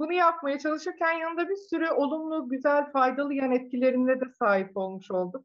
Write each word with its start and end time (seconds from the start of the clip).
bunu 0.00 0.12
yapmaya 0.12 0.58
çalışırken 0.58 1.12
yanında 1.12 1.48
bir 1.48 1.56
sürü 1.56 1.90
olumlu, 1.90 2.48
güzel, 2.48 2.92
faydalı 2.92 3.34
yan 3.34 3.52
etkilerine 3.52 4.20
de 4.20 4.24
sahip 4.38 4.76
olmuş 4.76 5.10
oldum. 5.10 5.44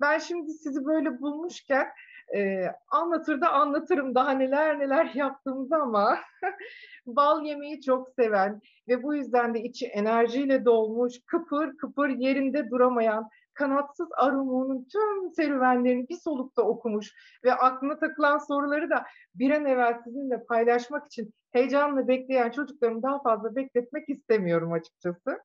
Ben 0.00 0.18
şimdi 0.18 0.52
sizi 0.52 0.84
böyle 0.84 1.20
bulmuşken 1.20 1.88
e, 2.36 2.66
anlatır 2.88 3.40
da 3.40 3.52
anlatırım 3.52 4.14
daha 4.14 4.30
neler 4.30 4.78
neler 4.78 5.10
yaptığımızı 5.14 5.76
ama 5.76 6.18
bal 7.06 7.44
yemeyi 7.44 7.80
çok 7.80 8.10
seven 8.10 8.60
ve 8.88 9.02
bu 9.02 9.14
yüzden 9.14 9.54
de 9.54 9.62
içi 9.62 9.86
enerjiyle 9.86 10.64
dolmuş, 10.64 11.14
kıpır 11.26 11.76
kıpır 11.76 12.08
yerinde 12.08 12.70
duramayan, 12.70 13.28
kanatsız 13.54 14.08
Arumu'nun 14.16 14.88
tüm 14.92 15.34
serüvenlerini 15.34 16.08
bir 16.08 16.16
solukta 16.16 16.62
okumuş 16.62 17.12
ve 17.44 17.54
aklına 17.54 17.98
takılan 17.98 18.38
soruları 18.38 18.90
da 18.90 19.06
bir 19.34 19.50
an 19.50 19.66
evvel 19.66 20.02
sizinle 20.04 20.44
paylaşmak 20.44 21.06
için 21.06 21.34
heyecanla 21.52 22.08
bekleyen 22.08 22.50
çocuklarımı 22.50 23.02
daha 23.02 23.22
fazla 23.22 23.56
bekletmek 23.56 24.08
istemiyorum 24.08 24.72
açıkçası. 24.72 25.38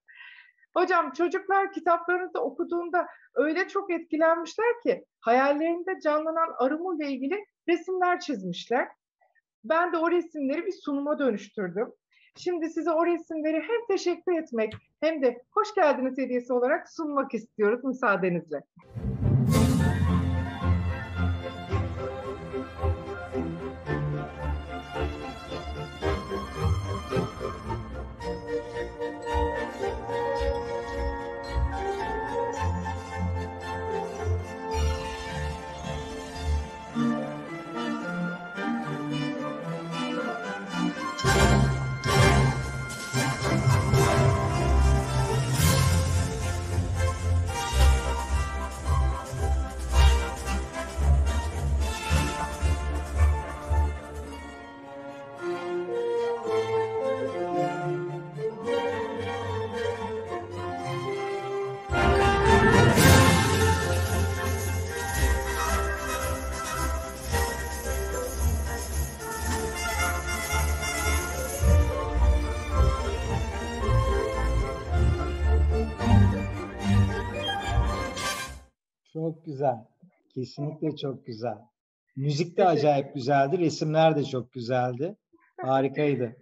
Hocam 0.77 1.11
çocuklar 1.11 1.71
kitaplarınızı 1.71 2.39
okuduğunda 2.39 3.07
öyle 3.35 3.67
çok 3.67 3.91
etkilenmişler 3.91 4.81
ki 4.85 5.05
hayallerinde 5.19 5.99
canlanan 6.03 6.49
arımı 6.57 6.95
ile 6.95 7.11
ilgili 7.11 7.45
resimler 7.69 8.19
çizmişler. 8.19 8.87
Ben 9.63 9.93
de 9.93 9.97
o 9.97 10.11
resimleri 10.11 10.65
bir 10.65 10.71
sunuma 10.71 11.19
dönüştürdüm. 11.19 11.93
Şimdi 12.37 12.69
size 12.69 12.91
o 12.91 13.05
resimleri 13.05 13.57
hem 13.57 13.87
teşekkür 13.87 14.37
etmek 14.37 14.73
hem 15.01 15.21
de 15.21 15.43
hoş 15.51 15.75
geldiniz 15.75 16.17
hediyesi 16.17 16.53
olarak 16.53 16.89
sunmak 16.89 17.33
istiyoruz 17.33 17.83
müsaadenizle. 17.83 18.63
Güzel. 79.55 79.77
Kesinlikle 80.33 80.95
çok 80.95 81.25
güzel. 81.25 81.57
Müzik 82.15 82.57
de 82.57 82.65
acayip 82.65 83.13
güzeldi. 83.13 83.59
Resimler 83.59 84.15
de 84.15 84.23
çok 84.23 84.53
güzeldi. 84.53 85.15
Harikaydı. 85.61 86.35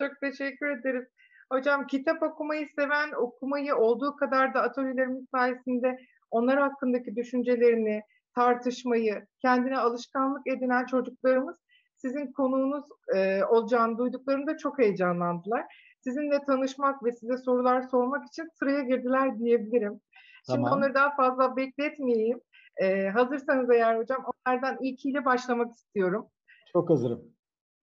Çok 0.00 0.20
teşekkür 0.20 0.66
ederiz. 0.66 1.04
Hocam 1.52 1.86
kitap 1.86 2.22
okumayı 2.22 2.68
seven, 2.76 3.12
okumayı 3.12 3.76
olduğu 3.76 4.16
kadar 4.16 4.54
da 4.54 4.62
atölyelerimiz 4.62 5.24
sayesinde 5.30 5.98
onlar 6.30 6.58
hakkındaki 6.58 7.16
düşüncelerini, 7.16 8.02
tartışmayı, 8.34 9.26
kendine 9.42 9.78
alışkanlık 9.78 10.46
edinen 10.46 10.86
çocuklarımız 10.86 11.56
sizin 11.96 12.32
konuğunuz 12.32 12.84
e, 13.14 13.44
olacağını 13.44 13.98
duyduklarında 13.98 14.56
çok 14.56 14.78
heyecanlandılar. 14.78 15.64
Sizinle 16.00 16.44
tanışmak 16.44 17.04
ve 17.04 17.12
size 17.12 17.36
sorular 17.36 17.82
sormak 17.82 18.26
için 18.26 18.48
sıraya 18.58 18.82
girdiler 18.82 19.38
diyebilirim. 19.38 20.00
Şimdi 20.46 20.62
tamam. 20.62 20.78
onları 20.78 20.94
daha 20.94 21.16
fazla 21.16 21.56
bekletmeyeyim. 21.56 22.40
Ee, 22.82 23.08
hazırsanız 23.08 23.70
eğer 23.70 23.96
hocam 23.98 24.24
onlardan 24.46 24.78
ilkiyle 24.80 25.24
başlamak 25.24 25.74
istiyorum. 25.74 26.30
Çok 26.72 26.90
hazırım. 26.90 27.36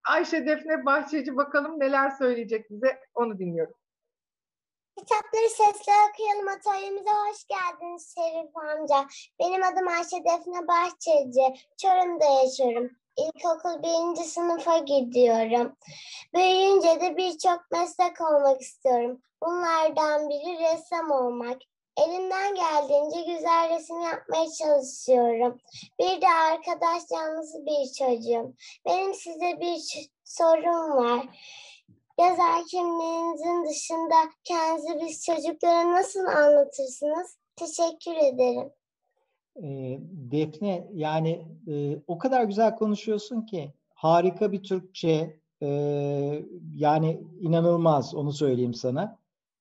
Ayşe 0.10 0.46
Defne 0.46 0.86
Bahçeci 0.86 1.36
bakalım 1.36 1.80
neler 1.80 2.10
söyleyecek 2.10 2.70
bize 2.70 3.00
onu 3.16 3.40
dinliyorum. 3.40 3.74
Kitapları 4.98 5.50
sesle 5.50 5.92
okuyalım 6.10 6.48
atölyemize 6.48 7.10
hoş 7.10 7.48
geldiniz 7.48 8.16
Şerif 8.16 8.58
amca. 8.58 9.08
Benim 9.40 9.64
adım 9.64 9.88
Ayşe 9.88 10.18
Defne 10.18 10.68
Bahçeci. 10.68 11.66
Çorum'da 11.82 12.26
yaşıyorum. 12.26 12.90
İlkokul 13.18 13.84
birinci 13.84 14.24
sınıfa 14.24 14.78
gidiyorum. 14.78 15.76
Büyüyünce 16.36 17.02
de 17.02 17.18
birçok 17.18 17.72
meslek 17.72 18.22
olmak 18.22 18.62
istiyorum. 18.62 19.22
Bunlardan 19.44 20.30
biri 20.30 20.60
ressam 20.60 21.12
olmak. 21.12 21.58
Elimden 21.98 22.56
geldiğince 22.56 23.34
güzel 23.34 23.70
resim 23.70 24.02
yapmaya 24.02 24.46
çalışıyorum. 24.60 25.58
Bir 26.00 26.22
de 26.22 26.28
arkadaş 26.52 27.08
canlısı 27.12 27.66
bir 27.66 27.94
çocuğum. 27.94 28.54
Benim 28.86 29.14
size 29.14 29.60
bir 29.60 30.10
sorum 30.24 30.98
var. 30.98 31.26
Yazar 32.20 32.66
kimliğinizin 32.72 33.66
dışında 33.70 34.16
kendinizi 34.44 35.06
biz 35.06 35.26
çocuklara 35.26 35.92
nasıl 35.92 36.26
anlatırsınız? 36.26 37.38
Teşekkür 37.56 38.16
ederim. 38.16 38.72
E, 39.56 40.00
Defne 40.32 40.88
yani 40.94 41.48
e, 41.68 41.98
o 42.08 42.18
kadar 42.18 42.44
güzel 42.44 42.76
konuşuyorsun 42.76 43.42
ki 43.42 43.74
harika 43.94 44.52
bir 44.52 44.64
Türkçe 44.64 45.40
e, 45.62 45.68
yani 46.76 47.22
inanılmaz 47.40 48.16
onu 48.16 48.34
söyleyeyim 48.34 48.74
sana. 48.74 49.20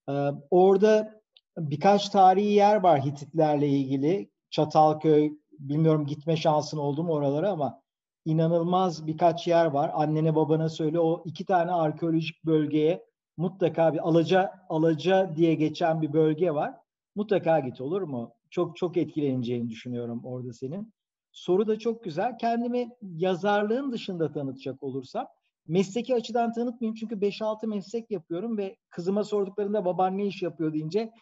E, 0.08 0.12
orada 0.50 1.21
birkaç 1.58 2.08
tarihi 2.08 2.52
yer 2.52 2.76
var 2.76 3.04
Hititlerle 3.04 3.68
ilgili. 3.68 4.30
Çatalköy, 4.50 5.32
bilmiyorum 5.58 6.06
gitme 6.06 6.36
şansın 6.36 6.78
oldu 6.78 7.04
mu 7.04 7.12
oralara 7.12 7.50
ama 7.50 7.82
inanılmaz 8.24 9.06
birkaç 9.06 9.48
yer 9.48 9.66
var. 9.66 9.90
Annene 9.94 10.34
babana 10.34 10.68
söyle 10.68 11.00
o 11.00 11.22
iki 11.26 11.44
tane 11.44 11.72
arkeolojik 11.72 12.44
bölgeye 12.44 13.04
mutlaka 13.36 13.94
bir 13.94 14.08
alaca 14.08 14.52
alaca 14.68 15.36
diye 15.36 15.54
geçen 15.54 16.02
bir 16.02 16.12
bölge 16.12 16.54
var. 16.54 16.74
Mutlaka 17.14 17.60
git 17.60 17.80
olur 17.80 18.02
mu? 18.02 18.34
Çok 18.50 18.76
çok 18.76 18.96
etkileneceğini 18.96 19.70
düşünüyorum 19.70 20.20
orada 20.24 20.52
senin. 20.52 20.92
Soru 21.32 21.66
da 21.66 21.78
çok 21.78 22.04
güzel. 22.04 22.38
Kendimi 22.38 22.88
yazarlığın 23.02 23.92
dışında 23.92 24.32
tanıtacak 24.32 24.82
olursam 24.82 25.26
mesleki 25.68 26.14
açıdan 26.14 26.52
tanıtmayayım 26.52 26.94
çünkü 26.94 27.14
5-6 27.14 27.66
meslek 27.66 28.10
yapıyorum 28.10 28.58
ve 28.58 28.76
kızıma 28.90 29.24
sorduklarında 29.24 29.84
baban 29.84 30.18
ne 30.18 30.26
iş 30.26 30.42
yapıyor 30.42 30.72
deyince 30.72 31.12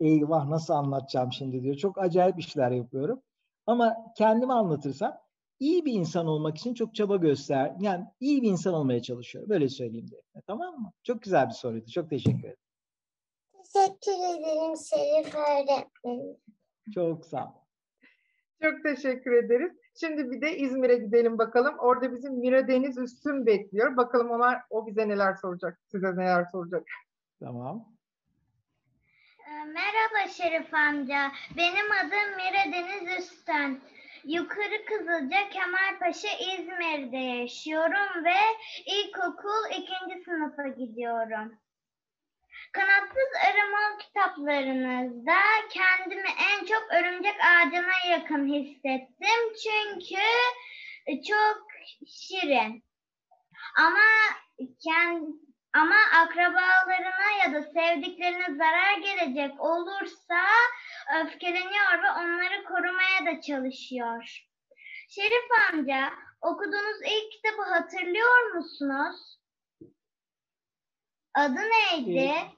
eyvah 0.00 0.48
nasıl 0.48 0.74
anlatacağım 0.74 1.32
şimdi 1.32 1.62
diyor. 1.62 1.74
Çok 1.74 1.98
acayip 1.98 2.38
işler 2.38 2.70
yapıyorum. 2.70 3.22
Ama 3.66 3.96
kendimi 4.16 4.52
anlatırsam 4.52 5.12
iyi 5.60 5.84
bir 5.84 5.92
insan 5.92 6.26
olmak 6.26 6.58
için 6.58 6.74
çok 6.74 6.94
çaba 6.94 7.16
göster. 7.16 7.74
Yani 7.80 8.04
iyi 8.20 8.42
bir 8.42 8.48
insan 8.48 8.74
olmaya 8.74 9.02
çalışıyorum. 9.02 9.50
Böyle 9.50 9.68
söyleyeyim 9.68 10.10
diye. 10.10 10.22
Tamam 10.46 10.80
mı? 10.80 10.92
Çok 11.02 11.22
güzel 11.22 11.48
bir 11.48 11.54
soruydu. 11.54 11.90
Çok 11.90 12.10
teşekkür 12.10 12.38
ederim. 12.38 12.56
Teşekkür 13.52 14.12
ederim 14.12 14.76
Şerif 14.76 15.34
öğretmenim. 15.34 16.36
Çok 16.94 17.26
sağ 17.26 17.44
ol. 17.44 17.60
Çok 18.62 18.82
teşekkür 18.82 19.32
ederiz. 19.32 19.72
Şimdi 20.00 20.30
bir 20.30 20.40
de 20.40 20.56
İzmir'e 20.56 20.96
gidelim 20.96 21.38
bakalım. 21.38 21.74
Orada 21.78 22.16
bizim 22.16 22.34
Mira 22.34 22.68
Deniz 22.68 22.98
Üstün 22.98 23.46
bekliyor. 23.46 23.96
Bakalım 23.96 24.30
onlar 24.30 24.60
o 24.70 24.86
bize 24.86 25.08
neler 25.08 25.34
soracak, 25.34 25.80
size 25.90 26.16
neler 26.16 26.44
soracak. 26.52 26.82
Tamam. 27.40 27.89
Merhaba 29.66 30.28
Şerif 30.28 30.74
amca. 30.74 31.32
Benim 31.56 31.92
adım 31.92 32.36
Mira 32.36 32.72
Deniz 32.72 33.18
Üstten. 33.18 33.80
Yukarı 34.24 34.84
Kızılca 34.84 35.48
Kemalpaşa 35.48 36.28
İzmir'de 36.38 37.16
yaşıyorum 37.16 38.24
ve 38.24 38.36
ilkokul 38.86 39.70
ikinci 39.70 40.24
sınıfa 40.24 40.68
gidiyorum. 40.68 41.58
Kanatsız 42.72 43.30
arama 43.48 43.98
kitaplarınızda 43.98 45.38
kendimi 45.70 46.28
en 46.52 46.66
çok 46.66 46.92
örümcek 46.92 47.36
ağacına 47.44 48.10
yakın 48.10 48.46
hissettim. 48.46 49.54
Çünkü 49.64 50.22
çok 51.28 51.66
şirin. 52.06 52.84
Ama 53.76 54.00
kendi 54.84 55.49
ama 55.72 55.94
akrabalarına 56.22 57.30
ya 57.44 57.52
da 57.52 57.62
sevdiklerine 57.62 58.56
zarar 58.56 58.98
gelecek 58.98 59.60
olursa 59.60 60.40
öfkeleniyor 61.22 62.02
ve 62.02 62.10
onları 62.20 62.64
korumaya 62.64 63.26
da 63.26 63.40
çalışıyor. 63.40 64.46
Şerif 65.08 65.72
amca, 65.72 66.10
okuduğunuz 66.40 67.00
ilk 67.02 67.32
kitabı 67.32 67.62
hatırlıyor 67.62 68.54
musunuz? 68.54 69.38
Adı 71.34 71.60
neydi? 71.60 72.18
Ee, 72.18 72.50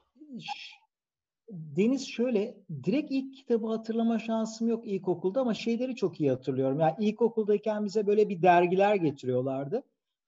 Deniz 1.49 2.07
şöyle, 2.07 2.57
direkt 2.83 3.11
ilk 3.11 3.35
kitabı 3.35 3.67
hatırlama 3.67 4.19
şansım 4.19 4.67
yok 4.67 4.87
ilkokulda 4.87 5.41
ama 5.41 5.53
şeyleri 5.53 5.95
çok 5.95 6.21
iyi 6.21 6.29
hatırlıyorum. 6.29 6.79
Yani 6.79 6.95
ilkokuldayken 6.99 7.85
bize 7.85 8.07
böyle 8.07 8.29
bir 8.29 8.41
dergiler 8.41 8.95
getiriyorlardı. 8.95 9.83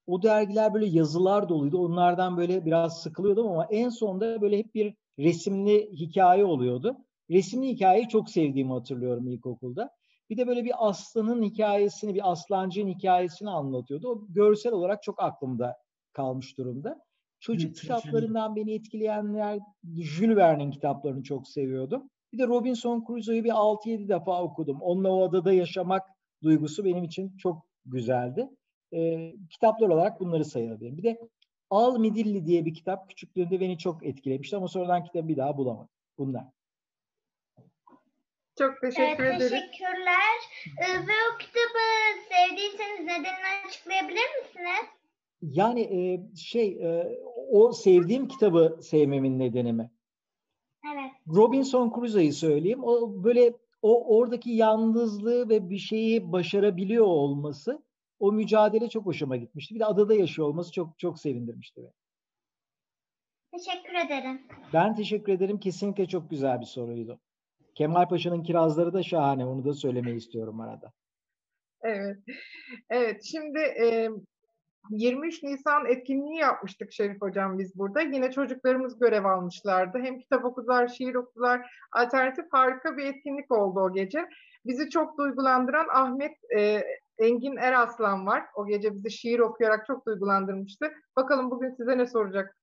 O 0.07 0.23
dergiler 0.23 0.73
böyle 0.73 0.85
yazılar 0.85 1.49
doluydu. 1.49 1.77
Onlardan 1.77 2.37
böyle 2.37 2.65
biraz 2.65 3.01
sıkılıyordum 3.01 3.47
ama 3.47 3.65
en 3.65 3.89
sonunda 3.89 4.41
böyle 4.41 4.57
hep 4.57 4.75
bir 4.75 4.93
resimli 5.19 5.89
hikaye 5.91 6.45
oluyordu. 6.45 6.97
Resimli 7.29 7.67
hikayeyi 7.67 8.07
çok 8.07 8.29
sevdiğimi 8.29 8.73
hatırlıyorum 8.73 9.27
ilkokulda. 9.27 9.89
Bir 10.29 10.37
de 10.37 10.47
böyle 10.47 10.65
bir 10.65 10.87
aslanın 10.89 11.43
hikayesini, 11.43 12.15
bir 12.15 12.31
aslancığın 12.31 12.87
hikayesini 12.87 13.49
anlatıyordu. 13.49 14.09
O 14.09 14.25
görsel 14.29 14.73
olarak 14.73 15.03
çok 15.03 15.23
aklımda 15.23 15.75
kalmış 16.13 16.57
durumda. 16.57 16.99
Çocuk 17.39 17.67
Evet, 17.69 17.81
kitaplarından 17.81 18.55
beni 18.55 18.73
etkileyenler 18.73 19.59
Jules 19.83 20.37
Verne'in 20.37 20.71
kitaplarını 20.71 21.23
çok 21.23 21.47
seviyordum. 21.47 22.09
Bir 22.33 22.37
de 22.37 22.47
Robinson 22.47 23.03
Crusoe'yu 23.07 23.43
bir 23.43 23.49
6-7 23.49 24.09
defa 24.09 24.43
okudum. 24.43 24.81
Onunla 24.81 25.09
o 25.11 25.29
adada 25.29 25.53
yaşamak 25.53 26.01
duygusu 26.43 26.85
benim 26.85 27.03
için 27.03 27.37
çok 27.37 27.67
güzeldi. 27.85 28.49
Ee, 28.95 29.35
kitaplar 29.49 29.89
olarak 29.89 30.19
bunları 30.19 30.45
sayabilirim. 30.45 30.97
Bir 30.97 31.03
de 31.03 31.19
Al 31.69 31.99
Midilli 31.99 32.45
diye 32.45 32.65
bir 32.65 32.73
kitap 32.73 33.09
küçüklüğünde 33.09 33.59
beni 33.59 33.77
çok 33.77 34.05
etkilemişti 34.05 34.57
ama 34.57 34.67
sonradan 34.67 35.03
kitabı 35.03 35.27
bir 35.27 35.37
daha 35.37 35.57
bulamadım. 35.57 35.89
Bunlar. 36.17 36.45
Çok 38.57 38.81
teşekkür 38.81 39.23
Evet, 39.23 39.35
ederiz. 39.35 39.51
teşekkürler. 39.51 40.37
Ee, 40.77 41.07
ve 41.07 41.13
o 41.33 41.37
kitabı 41.37 41.85
sevdiyseniz 42.29 42.99
nedenini 42.99 43.67
açıklayabilir 43.67 44.27
misiniz? 44.41 44.85
Yani 45.41 45.81
e, 45.81 46.35
şey 46.35 46.67
e, 46.67 47.19
o 47.51 47.73
sevdiğim 47.73 48.27
kitabı 48.27 48.79
sevmemin 48.81 49.39
nedeni 49.39 49.73
mi? 49.73 49.91
Evet. 50.93 51.11
Robinson 51.35 51.93
Crusoe'yu 51.95 52.33
söyleyeyim. 52.33 52.83
O 52.83 53.23
böyle 53.23 53.53
o 53.81 54.17
oradaki 54.17 54.51
yalnızlığı 54.51 55.49
ve 55.49 55.69
bir 55.69 55.77
şeyi 55.77 56.31
başarabiliyor 56.31 57.05
olması, 57.05 57.83
o 58.19 58.31
mücadele 58.31 58.89
çok 58.89 59.05
hoşuma 59.05 59.35
gitmişti. 59.35 59.75
Bir 59.75 59.79
de 59.79 59.85
adada 59.85 60.15
yaşıyor 60.15 60.47
olması 60.47 60.71
çok 60.71 60.99
çok 60.99 61.19
sevindirmişti 61.19 61.81
beni. 61.81 61.93
Teşekkür 63.51 63.93
ederim. 63.93 64.41
Ben 64.73 64.95
teşekkür 64.95 65.33
ederim. 65.33 65.59
Kesinlikle 65.59 66.05
çok 66.05 66.29
güzel 66.29 66.59
bir 66.59 66.65
soruydu. 66.65 67.19
Kemal 67.75 68.09
Paşa'nın 68.09 68.43
kirazları 68.43 68.93
da 68.93 69.03
şahane. 69.03 69.45
Onu 69.45 69.65
da 69.65 69.73
söylemeyi 69.73 70.17
istiyorum 70.17 70.61
arada. 70.61 70.91
Evet. 71.81 72.17
Evet, 72.89 73.23
şimdi 73.23 73.59
e, 73.59 74.09
23 74.89 75.43
Nisan 75.43 75.85
etkinliği 75.85 76.37
yapmıştık 76.37 76.93
Şerif 76.93 77.21
Hocam 77.21 77.59
biz 77.59 77.77
burada. 77.77 78.01
Yine 78.01 78.31
çocuklarımız 78.31 78.99
görev 78.99 79.25
almışlardı. 79.25 79.97
Hem 80.03 80.19
kitap 80.19 80.45
okudular, 80.45 80.87
şiir 80.87 81.15
okudular. 81.15 81.71
Alternatif 81.91 82.45
harika 82.51 82.97
bir 82.97 83.05
etkinlik 83.05 83.51
oldu 83.51 83.79
o 83.79 83.93
gece. 83.93 84.29
Bizi 84.65 84.89
çok 84.89 85.17
duygulandıran 85.17 85.87
Ahmet 85.93 86.33
e, 86.57 86.83
Engin 87.17 87.57
Eraslan 87.57 88.25
var. 88.25 88.45
O 88.55 88.67
gece 88.67 88.95
bizi 88.95 89.11
şiir 89.11 89.39
okuyarak 89.39 89.87
çok 89.87 90.05
duygulandırmıştı. 90.05 90.93
Bakalım 91.15 91.51
bugün 91.51 91.75
size 91.75 91.97
ne 91.97 92.07
soracak? 92.07 92.57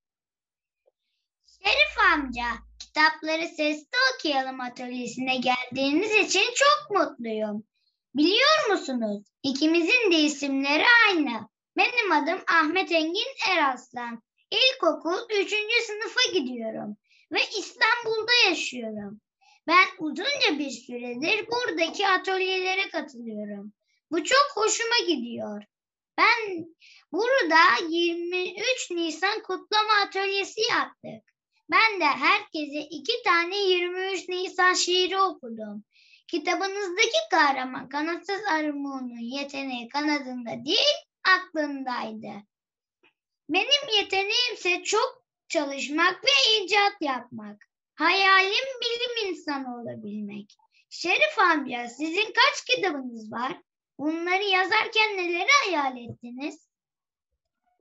Şerif 1.46 2.12
amca, 2.14 2.44
kitapları 2.78 3.46
sesli 3.46 3.98
okuyalım 4.14 4.60
atölyesine 4.60 5.36
geldiğiniz 5.36 6.10
için 6.10 6.54
çok 6.54 6.90
mutluyum. 6.90 7.64
Biliyor 8.14 8.70
musunuz? 8.70 9.24
İkimizin 9.42 10.12
de 10.12 10.16
isimleri 10.16 10.84
aynı. 11.08 11.48
Benim 11.76 12.12
adım 12.12 12.38
Ahmet 12.60 12.92
Engin 12.92 13.34
Eraslan. 13.50 14.22
İlkokul 14.50 15.18
3. 15.40 15.54
sınıfa 15.86 16.32
gidiyorum 16.32 16.96
ve 17.32 17.38
İstanbul'da 17.58 18.48
yaşıyorum. 18.48 19.20
Ben 19.66 19.84
uzunca 19.98 20.58
bir 20.58 20.70
süredir 20.70 21.46
buradaki 21.46 22.08
atölyelere 22.08 22.88
katılıyorum. 22.90 23.72
Bu 24.12 24.24
çok 24.24 24.50
hoşuma 24.54 24.98
gidiyor. 25.06 25.62
Ben 26.18 26.66
burada 27.12 27.86
23 27.88 28.90
Nisan 28.90 29.42
kutlama 29.42 29.92
atölyesi 30.06 30.60
yaptık. 30.70 31.34
Ben 31.70 32.00
de 32.00 32.04
herkese 32.04 32.80
iki 32.90 33.12
tane 33.24 33.58
23 33.58 34.28
Nisan 34.28 34.74
şiiri 34.74 35.18
okudum. 35.18 35.84
Kitabınızdaki 36.28 37.18
kahraman 37.30 37.88
kanatsız 37.88 38.40
armuğunun 38.50 39.38
yeteneği 39.38 39.88
kanadında 39.88 40.64
değil 40.64 40.96
aklındaydı. 41.24 42.32
Benim 43.48 43.96
yeteneğimse 43.96 44.82
çok 44.84 45.24
çalışmak 45.48 46.24
ve 46.24 46.56
icat 46.60 46.96
yapmak. 47.00 47.62
Hayalim 47.94 48.80
bilim 48.82 49.30
insanı 49.30 49.80
olabilmek. 49.80 50.56
Şerif 50.90 51.38
amca 51.38 51.88
sizin 51.88 52.32
kaç 52.32 52.64
kitabınız 52.66 53.32
var? 53.32 53.60
Bunları 53.98 54.42
yazarken 54.42 55.16
neleri 55.16 55.48
hayal 55.64 55.96
ettiniz? 55.96 56.68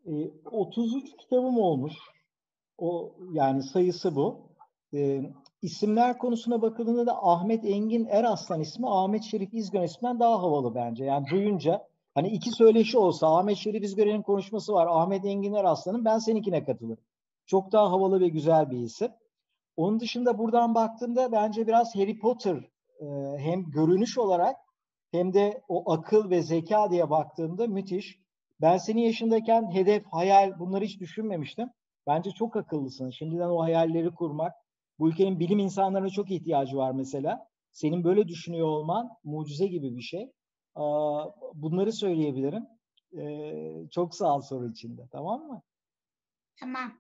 E, 0.06 0.12
33 0.52 1.18
kitabım 1.18 1.58
olmuş. 1.58 1.94
O 2.78 3.16
yani 3.32 3.64
sayısı 3.64 4.16
bu. 4.16 4.52
E, 4.94 5.22
isimler 5.62 6.18
konusuna 6.18 6.62
bakıldığında 6.62 7.06
da 7.06 7.24
Ahmet 7.24 7.66
Engin 7.66 8.06
Eraslan 8.06 8.62
ismi 8.62 8.90
Ahmet 8.90 9.24
Şerif 9.24 9.54
İzgön 9.54 9.82
isminden 9.82 10.20
daha 10.20 10.42
havalı 10.42 10.76
bence. 10.76 11.06
Yani 11.06 11.26
duyunca 11.32 11.88
hani 12.14 12.30
iki 12.30 12.52
söyleşi 12.52 12.98
olsa 12.98 13.38
Ahmet 13.38 13.58
Şerif 13.58 13.84
İzgön'ün 13.84 14.22
konuşması 14.22 14.74
var. 14.74 14.88
Ahmet 14.90 15.26
Engin 15.26 15.54
Eraslan'ın 15.54 16.06
ben 16.06 16.18
seninkine 16.18 16.64
katılırım. 16.64 17.04
Çok 17.46 17.72
daha 17.72 17.92
havalı 17.92 18.20
ve 18.20 18.28
güzel 18.28 18.72
bir 18.72 18.78
isim. 18.78 19.12
Onun 19.78 20.00
dışında 20.00 20.38
buradan 20.38 20.76
baktığımda 20.76 21.32
bence 21.32 21.68
biraz 21.68 21.96
Harry 21.96 22.20
Potter 22.20 22.56
e, 23.00 23.06
hem 23.38 23.64
görünüş 23.64 24.18
olarak 24.18 24.56
hem 25.12 25.34
de 25.34 25.62
o 25.68 25.92
akıl 25.92 26.30
ve 26.30 26.42
zeka 26.42 26.92
diye 26.92 27.10
baktığımda 27.10 27.68
müthiş. 27.68 28.20
Ben 28.62 28.78
senin 28.78 29.02
yaşındayken 29.02 29.72
hedef, 29.74 30.06
hayal 30.12 30.60
bunları 30.60 30.86
hiç 30.86 31.00
düşünmemiştim. 31.00 31.70
Bence 32.08 32.32
çok 32.32 32.56
akıllısın. 32.56 33.10
Şimdiden 33.10 33.50
o 33.50 33.62
hayalleri 33.62 34.12
kurmak. 34.12 34.54
Bu 35.00 35.10
ülkenin 35.10 35.40
bilim 35.40 35.60
insanlarına 35.60 36.10
çok 36.10 36.32
ihtiyacı 36.32 36.78
var 36.78 36.92
mesela. 36.92 37.48
Senin 37.72 38.04
böyle 38.04 38.28
düşünüyor 38.28 38.68
olman 38.68 39.10
mucize 39.24 39.68
gibi 39.68 39.96
bir 39.96 40.02
şey. 40.02 40.32
Bunları 41.54 41.94
söyleyebilirim. 41.94 42.68
Ee, 43.18 43.90
çok 43.92 44.16
sağ 44.16 44.36
ol 44.36 44.42
soru 44.42 44.70
içinde. 44.70 45.08
Tamam 45.12 45.48
mı? 45.48 45.62
Tamam. 46.60 46.92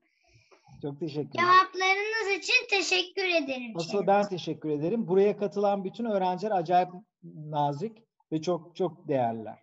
Çok 0.81 0.99
teşekkür 0.99 1.29
ederim. 1.29 1.45
Cevaplarınız 1.45 2.37
için 2.37 2.67
teşekkür 2.69 3.43
ederim. 3.43 3.73
Asıl 3.75 4.07
ben 4.07 4.27
teşekkür 4.29 4.69
ederim. 4.69 5.07
Buraya 5.07 5.37
katılan 5.37 5.83
bütün 5.83 6.05
öğrenciler 6.05 6.51
acayip 6.51 6.89
nazik 7.33 7.97
ve 8.31 8.41
çok 8.41 8.75
çok 8.75 9.07
değerliler. 9.07 9.59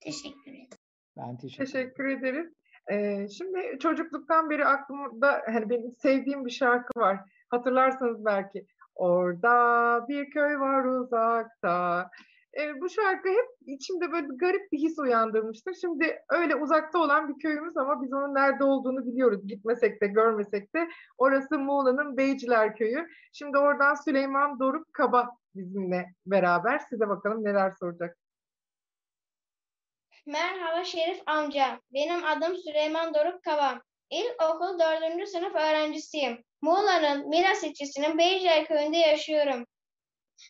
Teşekkür 0.00 0.50
ederim. 0.50 0.68
Ben 1.16 1.36
teşekkür 1.36 1.64
ederim. 1.64 1.88
Teşekkür 1.88 2.04
ederiz. 2.04 2.52
Ee, 2.90 3.28
şimdi 3.28 3.78
çocukluktan 3.80 4.50
beri 4.50 4.64
aklımda 4.66 5.42
hani 5.46 5.70
benim 5.70 5.92
sevdiğim 5.92 6.44
bir 6.44 6.50
şarkı 6.50 7.00
var. 7.00 7.20
Hatırlarsanız 7.48 8.24
belki. 8.24 8.66
Orada 8.94 9.54
bir 10.08 10.30
köy 10.30 10.58
var 10.58 10.84
uzakta. 10.84 12.10
Ee, 12.58 12.80
bu 12.80 12.88
şarkı 12.88 13.28
hep 13.28 13.46
içimde 13.66 14.12
böyle 14.12 14.26
garip 14.36 14.72
bir 14.72 14.78
his 14.78 14.98
uyandırmıştır. 14.98 15.74
Şimdi 15.80 16.22
öyle 16.28 16.56
uzakta 16.56 16.98
olan 16.98 17.28
bir 17.28 17.42
köyümüz 17.42 17.76
ama 17.76 18.02
biz 18.02 18.12
onun 18.12 18.34
nerede 18.34 18.64
olduğunu 18.64 19.06
biliyoruz. 19.06 19.46
Gitmesek 19.46 20.02
de 20.02 20.06
görmesek 20.06 20.74
de. 20.74 20.88
Orası 21.18 21.58
Muğla'nın 21.58 22.16
Beyciler 22.16 22.76
Köyü. 22.76 23.08
Şimdi 23.32 23.58
oradan 23.58 23.94
Süleyman 23.94 24.60
Doruk 24.60 24.94
Kaba 24.94 25.30
bizimle 25.54 26.14
beraber. 26.26 26.78
Size 26.78 27.08
bakalım 27.08 27.44
neler 27.44 27.70
soracak. 27.70 28.18
Merhaba 30.26 30.84
Şerif 30.84 31.22
amca. 31.26 31.80
Benim 31.92 32.24
adım 32.24 32.56
Süleyman 32.56 33.14
Doruk 33.14 33.42
Kaba. 33.42 33.82
İlkokul 34.10 34.78
4. 34.78 35.28
sınıf 35.28 35.54
öğrencisiyim. 35.54 36.44
Muğla'nın 36.62 37.28
Milas 37.28 37.64
ilçesinin 37.64 38.18
Beyciler 38.18 38.64
köyünde 38.64 38.96
yaşıyorum. 38.96 39.66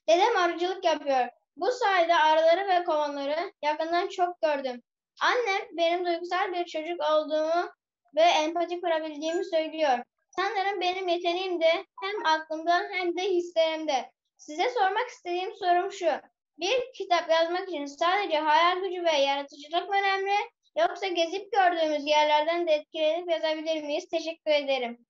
Dedem 0.09 0.37
arıcılık 0.37 0.85
yapıyor. 0.85 1.29
Bu 1.57 1.73
sayede 1.73 2.15
arıları 2.15 2.69
ve 2.69 2.85
kovanları 2.85 3.53
yakından 3.63 4.09
çok 4.09 4.41
gördüm. 4.41 4.83
Annem 5.23 5.77
benim 5.77 6.07
duygusal 6.07 6.53
bir 6.53 6.65
çocuk 6.65 7.01
olduğumu 7.01 7.71
ve 8.17 8.23
empati 8.23 8.81
kurabildiğimi 8.81 9.45
söylüyor. 9.45 9.99
Sanırım 10.37 10.81
benim 10.81 11.09
yeteneğim 11.09 11.61
de 11.61 11.71
hem 12.03 12.27
aklımda 12.27 12.89
hem 12.93 13.17
de 13.17 13.23
hislerimde. 13.23 14.11
Size 14.37 14.71
sormak 14.71 15.09
istediğim 15.09 15.55
sorum 15.55 15.93
şu. 15.93 16.11
Bir 16.59 16.93
kitap 16.95 17.31
yazmak 17.31 17.69
için 17.69 17.87
sadece 17.87 18.39
hayal 18.39 18.83
gücü 18.83 19.05
ve 19.05 19.13
yaratıcılık 19.13 19.89
mı 19.89 19.95
önemli 19.97 20.35
yoksa 20.79 21.07
gezip 21.07 21.53
gördüğümüz 21.53 22.07
yerlerden 22.07 22.67
de 22.67 22.73
etkilenip 22.73 23.31
yazabilir 23.31 23.83
miyiz? 23.83 24.09
Teşekkür 24.09 24.51
ederim. 24.51 25.07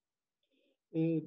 Ee, 0.95 1.19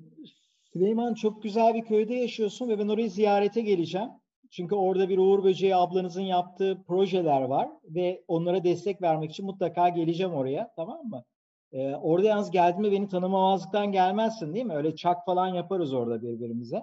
Süleyman 0.72 1.14
çok 1.14 1.42
güzel 1.42 1.74
bir 1.74 1.84
köyde 1.84 2.14
yaşıyorsun 2.14 2.68
ve 2.68 2.78
ben 2.78 2.88
orayı 2.88 3.10
ziyarete 3.10 3.60
geleceğim. 3.60 4.08
Çünkü 4.50 4.74
orada 4.74 5.08
bir 5.08 5.18
Uğur 5.18 5.44
Böceği 5.44 5.76
ablanızın 5.76 6.22
yaptığı 6.22 6.82
projeler 6.86 7.42
var 7.42 7.68
ve 7.84 8.24
onlara 8.28 8.64
destek 8.64 9.02
vermek 9.02 9.30
için 9.30 9.46
mutlaka 9.46 9.88
geleceğim 9.88 10.34
oraya 10.34 10.72
tamam 10.76 11.06
mı? 11.06 11.24
Ee, 11.72 11.94
orada 11.94 12.26
yalnız 12.26 12.50
geldiğinde 12.50 12.92
beni 12.92 13.08
tanımamazlıktan 13.08 13.92
gelmezsin 13.92 14.54
değil 14.54 14.66
mi? 14.66 14.74
Öyle 14.74 14.96
çak 14.96 15.24
falan 15.24 15.46
yaparız 15.46 15.94
orada 15.94 16.22
birbirimize. 16.22 16.82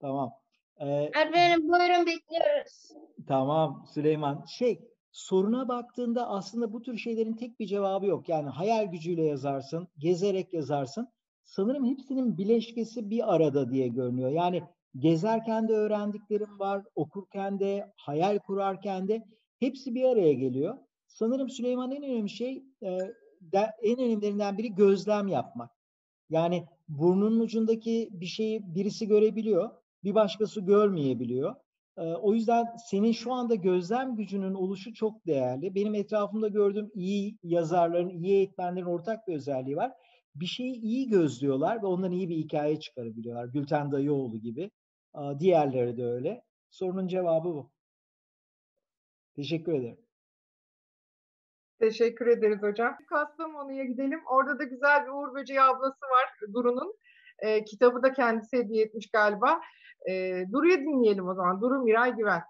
Tamam. 0.00 0.32
Ee, 0.76 0.84
Öğretmenim 0.84 1.68
buyurun 1.68 2.06
bekliyoruz. 2.06 2.92
Tamam 3.28 3.86
Süleyman. 3.94 4.44
Şey, 4.44 4.80
soruna 5.12 5.68
baktığında 5.68 6.28
aslında 6.28 6.72
bu 6.72 6.82
tür 6.82 6.98
şeylerin 6.98 7.34
tek 7.36 7.60
bir 7.60 7.66
cevabı 7.66 8.06
yok. 8.06 8.28
Yani 8.28 8.48
hayal 8.48 8.84
gücüyle 8.84 9.22
yazarsın, 9.24 9.88
gezerek 9.98 10.54
yazarsın. 10.54 11.08
Sanırım 11.44 11.84
hepsinin 11.86 12.38
bileşkesi 12.38 13.10
bir 13.10 13.34
arada 13.34 13.70
diye 13.70 13.88
görünüyor. 13.88 14.30
Yani 14.30 14.62
gezerken 14.98 15.68
de 15.68 15.72
öğrendiklerim 15.72 16.58
var, 16.58 16.84
okurken 16.94 17.60
de, 17.60 17.92
hayal 17.96 18.38
kurarken 18.38 19.08
de 19.08 19.24
hepsi 19.60 19.94
bir 19.94 20.04
araya 20.04 20.32
geliyor. 20.32 20.78
Sanırım 21.06 21.48
Süleyman 21.48 21.92
en 21.92 22.02
önemli 22.02 22.28
şey, 22.30 22.62
e, 22.82 22.98
en 23.82 23.98
önemlilerinden 23.98 24.58
biri 24.58 24.74
gözlem 24.74 25.28
yapmak. 25.28 25.70
Yani 26.30 26.64
burnunun 26.88 27.40
ucundaki 27.40 28.08
bir 28.12 28.26
şeyi 28.26 28.74
birisi 28.74 29.08
görebiliyor, 29.08 29.70
bir 30.04 30.14
başkası 30.14 30.60
görmeyebiliyor. 30.60 31.54
Ee, 31.98 32.02
O 32.02 32.34
yüzden 32.34 32.66
senin 32.90 33.12
şu 33.12 33.32
anda 33.32 33.54
gözlem 33.54 34.16
gücünün 34.16 34.54
oluşu 34.54 34.94
çok 34.94 35.26
değerli. 35.26 35.74
Benim 35.74 35.94
etrafımda 35.94 36.48
gördüğüm 36.48 36.90
iyi 36.94 37.38
yazarların, 37.42 38.08
iyi 38.08 38.32
eğitmenlerin 38.34 38.86
ortak 38.86 39.28
bir 39.28 39.34
özelliği 39.34 39.76
var. 39.76 39.92
Bir 40.34 40.46
şeyi 40.46 40.74
iyi 40.74 41.08
gözlüyorlar 41.08 41.82
ve 41.82 41.86
ondan 41.86 42.12
iyi 42.12 42.28
bir 42.28 42.36
hikaye 42.36 42.80
çıkarabiliyorlar. 42.80 43.46
Gülten 43.46 43.92
Dayıoğlu 43.92 44.38
gibi. 44.40 44.70
Diğerleri 45.40 45.96
de 45.96 46.04
öyle. 46.04 46.44
Sorunun 46.70 47.08
cevabı 47.08 47.48
bu. 47.48 47.70
Teşekkür 49.36 49.72
ederim. 49.72 49.98
Teşekkür 51.80 52.26
ederiz 52.26 52.62
hocam. 52.62 52.98
Kastamonu'ya 53.08 53.84
gidelim. 53.84 54.20
Orada 54.26 54.58
da 54.58 54.64
güzel 54.64 55.04
bir 55.04 55.10
Uğur 55.10 55.34
Böceği 55.34 55.62
ablası 55.62 56.04
var 56.14 56.28
Duru'nun. 56.54 56.94
Ee, 57.38 57.64
kitabı 57.64 58.02
da 58.02 58.12
kendisi 58.12 58.56
hediye 58.58 58.84
etmiş 58.84 59.10
galiba. 59.10 59.60
Ee, 60.10 60.44
Duru'yu 60.52 60.78
dinleyelim 60.78 61.28
o 61.28 61.34
zaman. 61.34 61.60
Duru 61.60 61.82
Miray 61.82 62.16
Güven. 62.16 62.42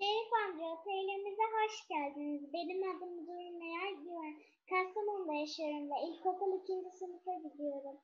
Şerif 0.00 0.32
amca 0.44 0.64
otelimize 0.64 1.46
hoş 1.56 1.88
geldiniz. 1.88 2.52
Benim 2.52 2.82
adım 2.90 3.26
Duru 3.26 3.58
Meral 3.58 3.94
Güven. 4.04 4.34
Kastamonu'da 4.70 5.34
yaşıyorum 5.34 5.90
ve 5.90 5.96
ilkokul 6.08 6.62
ikinci 6.62 6.90
sınıfa 6.98 7.34
gidiyorum. 7.34 7.96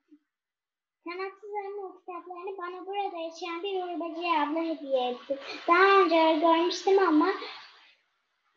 Kanatsız 1.05 1.51
Armut 1.61 2.01
kitaplarını 2.01 2.53
bana 2.59 2.87
burada 2.87 3.19
yaşayan 3.27 3.63
bir 3.63 3.75
Uğur 3.83 4.01
Böceği 4.01 4.33
abla 4.43 4.61
hediye 4.71 5.11
etti. 5.11 5.39
Daha 5.69 6.03
önce 6.03 6.41
görmüştüm 6.41 6.99
ama 6.99 7.29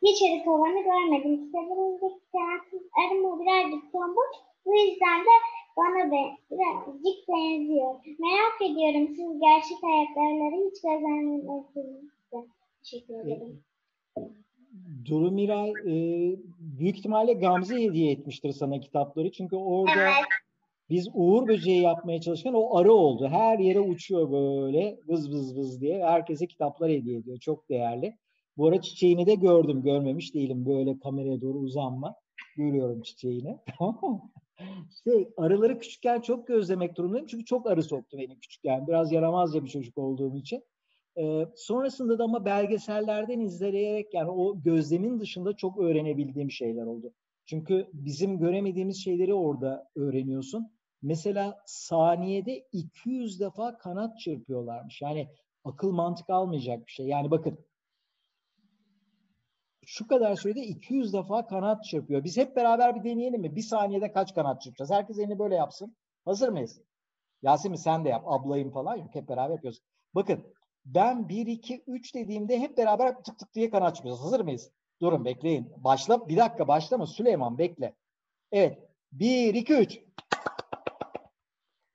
hiç 0.02 0.18
arı 0.22 0.44
kovanı 0.44 0.80
görmedim. 0.90 1.46
Kitabınızdaki 1.46 2.20
kanatsız 2.32 2.82
arı 3.00 3.40
birazcık 3.40 3.92
tombul. 3.92 4.30
Bu 4.66 4.76
yüzden 4.76 5.20
de 5.28 5.34
bana 5.76 6.12
be, 6.12 6.22
birazcık 6.50 7.28
benziyor. 7.28 7.94
Merak 8.18 8.56
ediyorum 8.68 9.06
siz 9.16 9.40
gerçek 9.40 9.78
hayatları 9.82 10.56
hiç 10.66 10.82
gözlemlemediniz. 10.82 12.04
Teşekkür 12.82 13.14
ederim. 13.14 13.62
Duru 15.04 15.30
Miray 15.30 15.70
e, 15.70 15.94
büyük 16.78 16.98
ihtimalle 16.98 17.32
Gamze 17.32 17.82
hediye 17.82 18.12
etmiştir 18.12 18.52
sana 18.52 18.80
kitapları. 18.80 19.32
Çünkü 19.32 19.56
orada 19.56 20.10
biz 20.92 21.08
Uğur 21.14 21.48
Böceği 21.48 21.82
yapmaya 21.82 22.20
çalışırken 22.20 22.52
o 22.54 22.76
arı 22.76 22.92
oldu. 22.92 23.28
Her 23.28 23.58
yere 23.58 23.80
uçuyor 23.80 24.32
böyle 24.32 24.98
vız 25.08 25.32
vız 25.32 25.56
vız 25.56 25.80
diye. 25.80 26.04
Herkese 26.04 26.46
kitaplar 26.46 26.90
hediye 26.90 27.18
ediyor. 27.18 27.38
Çok 27.38 27.68
değerli. 27.68 28.16
Bu 28.56 28.68
ara 28.68 28.80
çiçeğini 28.80 29.26
de 29.26 29.34
gördüm. 29.34 29.82
Görmemiş 29.82 30.34
değilim. 30.34 30.66
Böyle 30.66 30.98
kameraya 30.98 31.40
doğru 31.40 31.58
uzanma. 31.58 32.14
Görüyorum 32.56 33.02
çiçeğini. 33.02 33.58
Şey, 35.04 35.28
arıları 35.36 35.78
küçükken 35.78 36.20
çok 36.20 36.46
gözlemek 36.46 36.96
durumundayım. 36.96 37.26
Çünkü 37.26 37.44
çok 37.44 37.66
arı 37.66 37.82
soktu 37.82 38.18
beni 38.18 38.38
küçükken. 38.38 38.86
Biraz 38.86 39.12
yaramazca 39.12 39.64
bir 39.64 39.68
çocuk 39.68 39.98
olduğum 39.98 40.36
için. 40.36 40.62
Ee, 41.18 41.46
sonrasında 41.56 42.18
da 42.18 42.24
ama 42.24 42.44
belgesellerden 42.44 43.40
izleyerek 43.40 44.14
yani 44.14 44.30
o 44.30 44.62
gözlemin 44.62 45.20
dışında 45.20 45.56
çok 45.56 45.78
öğrenebildiğim 45.78 46.50
şeyler 46.50 46.86
oldu. 46.86 47.12
Çünkü 47.46 47.86
bizim 47.92 48.38
göremediğimiz 48.38 49.04
şeyleri 49.04 49.34
orada 49.34 49.88
öğreniyorsun. 49.96 50.72
Mesela 51.02 51.62
saniyede 51.66 52.66
200 52.72 53.40
defa 53.40 53.78
kanat 53.78 54.18
çırpıyorlarmış. 54.18 55.02
Yani 55.02 55.28
akıl 55.64 55.92
mantık 55.92 56.30
almayacak 56.30 56.86
bir 56.86 56.92
şey. 56.92 57.06
Yani 57.06 57.30
bakın 57.30 57.58
şu 59.86 60.06
kadar 60.06 60.36
sürede 60.36 60.60
200 60.60 61.12
defa 61.12 61.46
kanat 61.46 61.84
çırpıyor. 61.84 62.24
Biz 62.24 62.36
hep 62.36 62.56
beraber 62.56 62.94
bir 62.94 63.10
deneyelim 63.10 63.40
mi? 63.40 63.56
Bir 63.56 63.62
saniyede 63.62 64.12
kaç 64.12 64.34
kanat 64.34 64.62
çırpacağız? 64.62 64.90
Herkes 64.90 65.18
elini 65.18 65.38
böyle 65.38 65.54
yapsın. 65.54 65.96
Hazır 66.24 66.48
mıyız? 66.48 66.80
Yasemin 67.42 67.76
sen 67.76 68.04
de 68.04 68.08
yap. 68.08 68.22
Ablayım 68.26 68.70
falan 68.70 68.96
yok. 68.96 69.14
Hep 69.14 69.28
beraber 69.28 69.54
yapıyoruz. 69.54 69.80
Bakın 70.14 70.54
ben 70.84 71.28
1, 71.28 71.46
2, 71.46 71.84
3 71.86 72.14
dediğimde 72.14 72.60
hep 72.60 72.78
beraber 72.78 73.22
tık 73.22 73.38
tık 73.38 73.54
diye 73.54 73.70
kanat 73.70 73.96
çırpıyoruz. 73.96 74.24
Hazır 74.24 74.40
mıyız? 74.40 74.70
Durun 75.00 75.24
bekleyin. 75.24 75.72
Başla. 75.76 76.28
Bir 76.28 76.36
dakika 76.36 76.68
başlama. 76.68 77.06
Süleyman 77.06 77.58
bekle. 77.58 77.94
Evet. 78.52 78.78
1, 79.12 79.54
2, 79.54 79.74
3. 79.74 80.00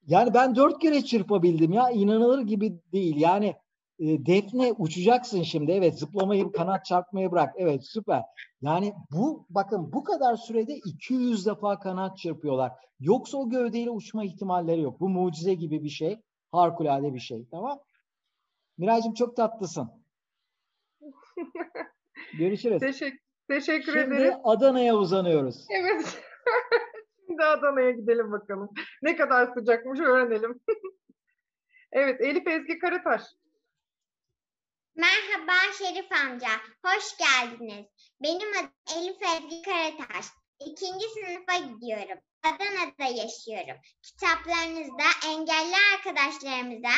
Yani 0.07 0.33
ben 0.33 0.55
dört 0.55 0.79
kere 0.79 1.05
çırpabildim 1.05 1.73
ya. 1.73 1.89
İnanılır 1.89 2.41
gibi 2.41 2.81
değil. 2.93 3.15
Yani 3.17 3.55
e, 3.99 4.25
Defne 4.25 4.73
uçacaksın 4.77 5.43
şimdi. 5.43 5.71
Evet 5.71 5.99
zıplamayı, 5.99 6.51
kanat 6.51 6.85
çarpmayı 6.85 7.31
bırak. 7.31 7.53
Evet 7.57 7.85
süper. 7.85 8.23
Yani 8.61 8.93
bu 9.11 9.45
bakın 9.49 9.93
bu 9.93 10.03
kadar 10.03 10.35
sürede 10.35 10.75
200 10.75 11.45
defa 11.45 11.79
kanat 11.79 12.17
çırpıyorlar. 12.17 12.71
Yoksa 12.99 13.37
o 13.37 13.49
gövdeyle 13.49 13.89
uçma 13.89 14.25
ihtimalleri 14.25 14.81
yok. 14.81 14.99
Bu 14.99 15.09
mucize 15.09 15.53
gibi 15.53 15.83
bir 15.83 15.89
şey. 15.89 16.19
Harikulade 16.51 17.13
bir 17.13 17.19
şey. 17.19 17.45
Tamam. 17.51 17.79
Miraycığım 18.77 19.13
çok 19.13 19.35
tatlısın. 19.35 19.91
Görüşürüz. 22.37 22.79
Teşekkür, 22.79 23.19
teşekkür 23.49 23.93
Şimdi 23.93 24.15
ederim. 24.15 24.33
Adana'ya 24.43 24.95
uzanıyoruz. 24.95 25.65
Evet. 25.69 26.21
Şimdi 27.27 27.43
Adana'ya 27.43 27.91
gidelim 27.91 28.31
bakalım. 28.31 28.69
Ne 29.01 29.15
kadar 29.15 29.53
sıcakmış 29.53 29.99
öğrenelim. 29.99 30.59
evet 31.91 32.21
Elif 32.21 32.47
Ezgi 32.47 32.79
Karataş. 32.79 33.21
Merhaba 34.95 35.73
Şerif 35.77 36.11
amca, 36.11 36.49
hoş 36.85 37.17
geldiniz. 37.17 37.85
Benim 38.21 38.51
adım 38.51 38.71
Elif 38.97 39.17
Ezgi 39.21 39.61
Karataş. 39.61 40.25
İkinci 40.59 41.05
sınıfa 41.09 41.57
gidiyorum. 41.57 42.19
Adana'da 42.43 43.21
yaşıyorum. 43.21 43.81
Kitaplarınızda 44.01 45.03
engelli 45.27 45.75
arkadaşlarımıza 45.93 46.95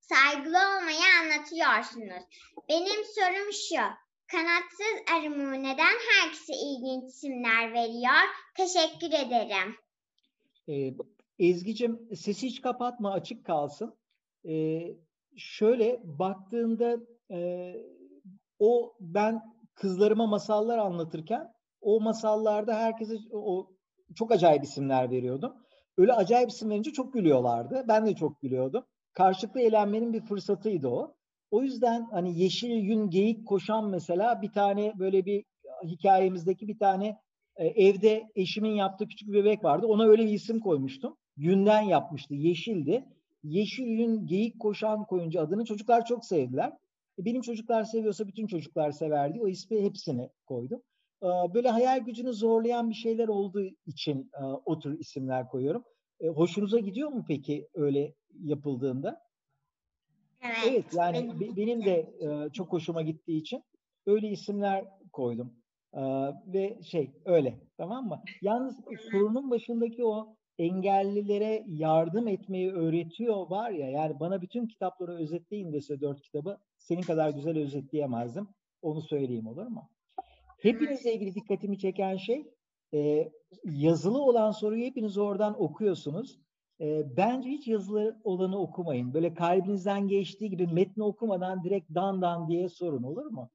saygılı 0.00 0.58
olmayı 0.58 1.04
anlatıyorsunuz. 1.20 2.24
Benim 2.68 3.04
sorum 3.04 3.52
şu. 3.52 4.05
Kanatsız 4.30 5.16
arımı 5.16 5.62
neden 5.62 5.96
herkese 6.10 6.52
ilginç 6.52 7.04
isimler 7.04 7.72
veriyor? 7.72 8.26
Teşekkür 8.56 9.26
ederim. 9.26 9.76
Ee, 10.68 10.94
Ezgi'cim 11.38 12.08
sesi 12.16 12.46
hiç 12.46 12.60
kapatma 12.60 13.12
açık 13.12 13.46
kalsın. 13.46 13.94
Ee, 14.48 14.80
şöyle 15.36 16.00
baktığında 16.04 16.96
e, 17.30 17.72
o 18.58 18.96
ben 19.00 19.42
kızlarıma 19.74 20.26
masallar 20.26 20.78
anlatırken 20.78 21.52
o 21.80 22.00
masallarda 22.00 22.74
herkese 22.74 23.14
o 23.32 23.70
çok 24.14 24.32
acayip 24.32 24.64
isimler 24.64 25.10
veriyordum. 25.10 25.52
Öyle 25.98 26.12
acayip 26.12 26.50
isim 26.50 26.70
verince 26.70 26.92
çok 26.92 27.12
gülüyorlardı. 27.12 27.84
Ben 27.88 28.06
de 28.06 28.14
çok 28.14 28.40
gülüyordum. 28.40 28.84
Karşılıklı 29.12 29.60
eğlenmenin 29.60 30.12
bir 30.12 30.20
fırsatıydı 30.20 30.88
o. 30.88 31.15
O 31.56 31.62
yüzden 31.62 32.06
hani 32.10 32.38
yeşil 32.38 32.70
yün 32.70 33.10
geyik 33.10 33.46
koşan 33.46 33.90
mesela 33.90 34.42
bir 34.42 34.52
tane 34.52 34.92
böyle 34.98 35.26
bir 35.26 35.44
hikayemizdeki 35.84 36.68
bir 36.68 36.78
tane 36.78 37.18
e, 37.56 37.66
evde 37.66 38.24
eşimin 38.34 38.74
yaptığı 38.74 39.08
küçük 39.08 39.28
bir 39.28 39.34
bebek 39.34 39.64
vardı. 39.64 39.86
Ona 39.86 40.04
öyle 40.04 40.26
bir 40.26 40.32
isim 40.32 40.60
koymuştum. 40.60 41.16
Yünden 41.36 41.80
yapmıştı. 41.80 42.34
Yeşildi. 42.34 43.04
Yeşil 43.42 43.86
yün 43.86 44.26
geyik 44.26 44.60
koşan 44.60 45.04
koyunca 45.04 45.40
adını 45.40 45.64
çocuklar 45.64 46.04
çok 46.04 46.24
sevdiler. 46.24 46.72
E, 47.18 47.24
benim 47.24 47.42
çocuklar 47.42 47.84
seviyorsa 47.84 48.26
bütün 48.26 48.46
çocuklar 48.46 48.90
severdi. 48.90 49.40
O 49.40 49.48
ismi 49.48 49.82
hepsini 49.82 50.30
koydum. 50.46 50.82
E, 51.22 51.26
böyle 51.54 51.68
hayal 51.68 51.98
gücünü 52.00 52.32
zorlayan 52.32 52.90
bir 52.90 52.94
şeyler 52.94 53.28
olduğu 53.28 53.64
için 53.86 54.30
e, 54.40 54.44
o 54.44 54.78
tür 54.78 54.98
isimler 54.98 55.48
koyuyorum. 55.48 55.84
Hoşunuza 56.34 56.78
gidiyor 56.78 57.08
mu 57.08 57.24
peki 57.28 57.68
öyle 57.74 58.14
yapıldığında? 58.42 59.25
Evet. 60.42 60.56
Evet 60.68 60.84
yani 60.94 61.14
benim 61.16 61.40
be- 61.40 61.56
benim 61.56 61.84
de 61.84 61.92
e, 62.20 62.50
çok 62.52 62.72
hoşuma 62.72 63.02
gittiği 63.02 63.40
için 63.40 63.62
öyle 64.06 64.28
isimler 64.28 64.84
koydum. 65.12 65.54
E, 65.94 66.00
ve 66.46 66.82
şey 66.82 67.10
öyle 67.24 67.60
tamam 67.76 68.06
mı? 68.08 68.22
Yalnız 68.42 68.80
sorunun 69.10 69.50
başındaki 69.50 70.04
o 70.04 70.36
engellilere 70.58 71.64
yardım 71.66 72.28
etmeyi 72.28 72.72
öğretiyor 72.72 73.50
var 73.50 73.70
ya 73.70 73.90
yani 73.90 74.20
bana 74.20 74.42
bütün 74.42 74.66
kitapları 74.66 75.12
özetleyin 75.12 75.72
dese 75.72 76.00
dört 76.00 76.20
kitabı 76.22 76.58
senin 76.78 77.02
kadar 77.02 77.30
güzel 77.30 77.58
özetleyemezdim. 77.58 78.48
Onu 78.82 79.02
söyleyeyim 79.02 79.46
olur 79.46 79.66
mu? 79.66 79.88
Hepinizle 80.60 81.14
ilgili 81.14 81.34
dikkatimi 81.34 81.78
çeken 81.78 82.16
şey 82.16 82.44
E, 82.94 83.28
yazılı 83.64 84.22
olan 84.22 84.50
soruyu 84.50 84.84
hepiniz 84.84 85.18
oradan 85.18 85.62
okuyorsunuz. 85.62 86.38
E, 86.80 87.16
bence 87.16 87.50
hiç 87.50 87.68
yazılı 87.68 88.20
olanı 88.24 88.58
okumayın. 88.58 89.14
Böyle 89.14 89.34
kalbinizden 89.34 90.08
geçtiği 90.08 90.50
gibi 90.50 90.66
metni 90.66 91.04
okumadan 91.04 91.64
direkt 91.64 91.94
dan 91.94 92.22
dan 92.22 92.48
diye 92.48 92.68
sorun 92.68 93.02
olur 93.02 93.26
mu? 93.26 93.50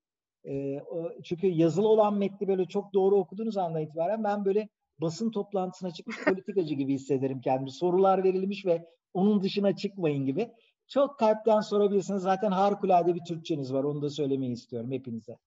E, 0.46 0.82
o, 0.82 1.12
çünkü 1.24 1.48
yazılı 1.48 1.88
olan 1.88 2.14
metni 2.14 2.48
böyle 2.48 2.66
çok 2.66 2.94
doğru 2.94 3.16
okuduğunuz 3.16 3.58
andan 3.58 3.82
itibaren 3.82 4.24
ben 4.24 4.46
böyle 4.46 4.70
basın 5.02 5.32
toplantısına 5.32 5.92
çıkmış 5.92 6.24
politikacı 6.26 6.76
gibi 6.76 6.94
hissederim 6.94 7.42
kendimi. 7.42 7.72
Sorular 7.72 8.24
verilmiş 8.24 8.66
ve 8.66 8.86
onun 9.14 9.44
dışına 9.44 9.76
çıkmayın 9.76 10.26
gibi. 10.26 10.52
Çok 10.88 11.20
kalpten 11.20 11.60
sorabilirsiniz. 11.60 12.22
Zaten 12.22 12.52
harikulade 12.52 13.16
bir 13.16 13.26
Türkçeniz 13.28 13.74
var. 13.74 13.84
Onu 13.84 14.02
da 14.02 14.10
söylemeyi 14.10 14.52
istiyorum 14.52 14.92
hepinize. 14.92 15.38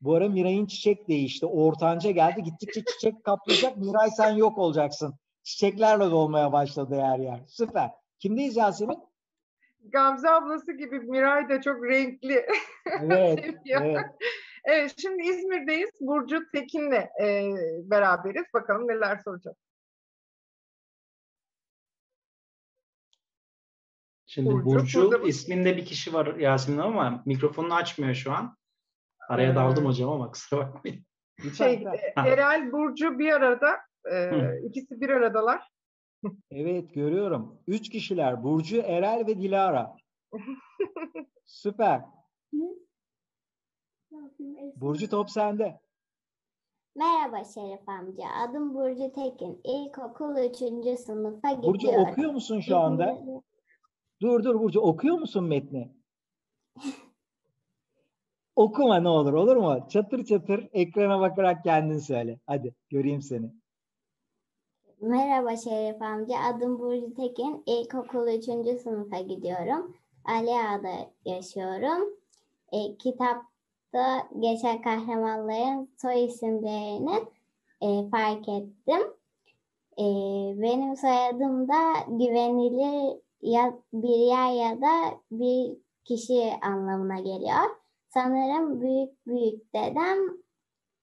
Bu 0.00 0.14
ara 0.14 0.28
Miray'ın 0.28 0.66
çiçek 0.66 1.08
değişti. 1.08 1.46
Ortanca 1.46 2.10
geldi. 2.10 2.42
Gittikçe 2.42 2.84
çiçek 2.84 3.24
kaplayacak. 3.24 3.76
Miray 3.76 4.10
sen 4.10 4.36
yok 4.36 4.58
olacaksın. 4.58 5.14
Çiçeklerle 5.42 6.10
dolmaya 6.10 6.52
başladı 6.52 7.00
her 7.00 7.18
yer. 7.18 7.40
Süper. 7.46 7.90
Kimdeyiz 8.18 8.56
Yasemin? 8.56 8.98
Gamze 9.84 10.30
ablası 10.30 10.72
gibi 10.72 11.00
Miray 11.00 11.48
da 11.48 11.60
çok 11.60 11.84
renkli. 11.84 12.46
Evet. 13.02 13.54
evet. 13.70 14.06
Evet, 14.64 14.94
şimdi 14.98 15.22
İzmir'deyiz. 15.22 15.90
Burcu 16.00 16.50
Tekin'le 16.52 17.08
e, 17.22 17.54
beraberiz. 17.84 18.44
Bakalım 18.54 18.88
neler 18.88 19.16
soracak. 19.24 19.56
Şimdi 24.26 24.50
Burcu, 24.50 24.64
Burcu, 24.64 25.02
burada 25.02 25.28
isminde 25.28 25.76
bir 25.76 25.84
kişi 25.84 26.12
var 26.12 26.36
Yasemin 26.36 26.78
ama 26.78 27.22
mikrofonunu 27.26 27.74
açmıyor 27.74 28.14
şu 28.14 28.32
an. 28.32 28.56
Araya 29.28 29.54
daldım 29.54 29.86
hocam 29.86 30.10
ama 30.10 30.30
kusura 30.30 30.60
bakmayın. 30.60 31.06
Lütfen, 31.44 31.66
Şey, 31.66 31.74
e. 31.74 32.12
Erel, 32.16 32.72
Burcu 32.72 33.18
bir 33.18 33.32
arada. 33.32 33.80
E, 34.10 34.14
Hı. 34.14 34.58
ikisi 34.68 35.00
bir 35.00 35.08
aradalar. 35.08 35.68
Evet 36.50 36.94
görüyorum. 36.94 37.58
Üç 37.66 37.88
kişiler. 37.88 38.42
Burcu, 38.44 38.76
Erel 38.76 39.26
ve 39.26 39.38
Dilara. 39.38 39.96
Süper. 41.44 42.02
Burcu 44.76 45.08
top 45.10 45.30
sende. 45.30 45.80
Merhaba 46.96 47.44
Şerif 47.44 47.88
amca. 47.88 48.24
Adım 48.48 48.74
Burcu 48.74 49.12
Tekin. 49.12 49.60
İlkokul 49.64 50.36
3. 50.36 50.98
sınıfa 50.98 51.62
Burcu 51.62 51.72
gidiyorum. 51.72 52.12
okuyor 52.12 52.32
musun 52.32 52.60
şu 52.60 52.76
anda? 52.78 53.18
Dur 54.20 54.44
dur 54.44 54.60
Burcu 54.60 54.80
okuyor 54.80 55.18
musun 55.18 55.44
metni? 55.44 55.92
Okuma 58.56 58.96
ne 58.96 59.08
olur 59.08 59.32
olur 59.32 59.56
mu? 59.56 59.86
Çatır 59.88 60.24
çatır 60.24 60.68
ekrana 60.72 61.20
bakarak 61.20 61.64
kendin 61.64 61.98
söyle. 61.98 62.40
Hadi 62.46 62.74
göreyim 62.90 63.22
seni. 63.22 63.61
Merhaba 65.02 65.56
Şerif 65.56 66.02
amca. 66.02 66.38
Adım 66.38 66.78
Burcu 66.78 67.14
Tekin. 67.14 67.62
İlkokul 67.66 68.28
3. 68.28 68.44
sınıfa 68.82 69.20
gidiyorum. 69.20 69.96
Ali 70.24 70.50
Ağa'da 70.50 71.10
yaşıyorum. 71.24 72.16
E, 72.72 72.96
kitapta 72.96 74.28
geçen 74.38 74.82
kahramanların 74.82 75.88
soy 76.02 76.24
isimlerini 76.24 77.14
e, 77.80 78.08
fark 78.10 78.48
ettim. 78.48 79.02
E, 79.98 80.04
benim 80.62 80.96
soyadım 80.96 81.68
da 81.68 81.92
güvenilir 82.08 83.18
ya 83.42 83.78
bir 83.92 84.08
yer 84.08 84.52
ya 84.52 84.80
da 84.80 85.18
bir 85.30 85.76
kişi 86.04 86.52
anlamına 86.62 87.20
geliyor. 87.20 87.76
Sanırım 88.08 88.80
büyük 88.80 89.26
büyük 89.26 89.74
dedem 89.74 90.18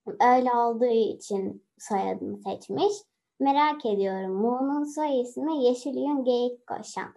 öyle 0.06 0.52
olduğu 0.52 1.14
için 1.14 1.64
soyadımı 1.78 2.38
seçmiş. 2.38 3.09
Merak 3.40 3.86
ediyorum. 3.86 4.32
Muğ'un 4.32 4.84
soy 4.84 5.20
ismi 5.20 5.64
Yeşilyün 5.64 6.24
Geyik 6.24 6.66
Koşan. 6.66 7.14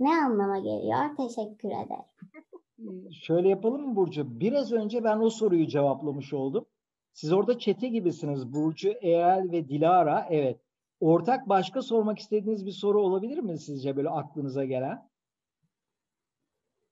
Ne 0.00 0.16
anlama 0.16 0.58
geliyor? 0.58 1.16
Teşekkür 1.16 1.68
ederim. 1.68 3.12
Şöyle 3.12 3.48
yapalım 3.48 3.88
mı 3.88 3.96
Burcu? 3.96 4.40
Biraz 4.40 4.72
önce 4.72 5.04
ben 5.04 5.20
o 5.20 5.30
soruyu 5.30 5.66
cevaplamış 5.66 6.32
oldum. 6.32 6.66
Siz 7.12 7.32
orada 7.32 7.58
çete 7.58 7.88
gibisiniz. 7.88 8.52
Burcu, 8.52 8.92
Erel 9.02 9.52
ve 9.52 9.68
Dilara. 9.68 10.26
Evet. 10.30 10.60
Ortak 11.00 11.48
başka 11.48 11.82
sormak 11.82 12.18
istediğiniz 12.18 12.66
bir 12.66 12.70
soru 12.70 13.00
olabilir 13.02 13.38
mi 13.38 13.58
sizce 13.58 13.96
böyle 13.96 14.08
aklınıza 14.08 14.64
gelen? 14.64 15.08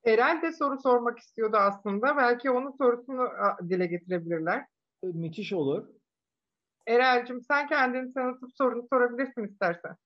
Erel 0.05 0.43
de 0.43 0.53
soru 0.53 0.79
sormak 0.81 1.19
istiyordu 1.19 1.57
aslında. 1.57 2.17
Belki 2.17 2.51
onun 2.51 2.71
sorusunu 2.71 3.29
dile 3.69 3.87
getirebilirler. 3.87 4.67
Ee, 5.03 5.07
Müthiş 5.07 5.53
olur. 5.53 5.89
Erel'cim 6.87 7.43
sen 7.43 7.67
kendini 7.67 8.15
tanıtıp 8.15 8.51
sorunu 8.57 8.87
sorabilirsin 8.93 9.45
istersen. 9.45 9.97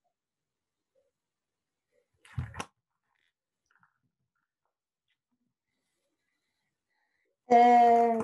Ee, 7.53 8.19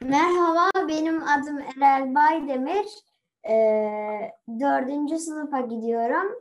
merhaba, 0.00 0.88
benim 0.88 1.22
adım 1.22 1.58
Erel 1.58 2.14
Baydemir. 2.14 2.86
Ee, 3.48 4.32
dördüncü 4.60 5.18
sınıfa 5.18 5.60
gidiyorum. 5.60 6.32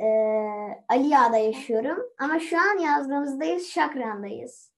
Ee, 0.00 0.84
Aliya'da 0.88 1.36
yaşıyorum. 1.36 1.98
Ama 2.18 2.38
şu 2.40 2.58
an 2.58 2.78
yazdığımızdayız, 2.78 3.68
Şakran'dayız. 3.68 4.73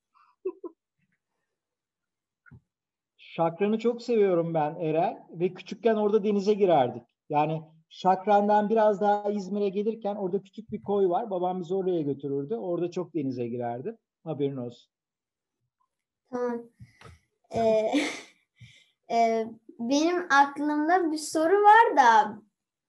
Şakran'ı 3.37 3.79
çok 3.79 4.03
seviyorum 4.03 4.55
ben 4.55 4.75
Erel 4.81 5.16
ve 5.31 5.55
küçükken 5.55 5.94
orada 5.94 6.25
denize 6.25 6.55
girerdik. 6.55 7.03
Yani 7.29 7.62
Şakran'dan 7.88 8.68
biraz 8.68 9.01
daha 9.01 9.31
İzmir'e 9.31 9.68
gelirken 9.68 10.14
orada 10.16 10.42
küçük 10.42 10.72
bir 10.72 10.83
koy 10.83 11.09
var. 11.09 11.31
Babam 11.31 11.61
bizi 11.61 11.75
oraya 11.75 12.03
götürürdü. 12.03 12.55
Orada 12.55 12.90
çok 12.90 13.14
denize 13.14 13.49
girerdi. 13.49 13.96
Haberin 14.25 14.57
olsun. 14.57 14.90
Tamam. 16.31 16.62
Ee, 17.55 17.92
e, 19.11 19.46
benim 19.79 20.27
aklımda 20.33 21.12
bir 21.12 21.18
soru 21.18 21.62
var 21.62 21.96
da 21.96 22.38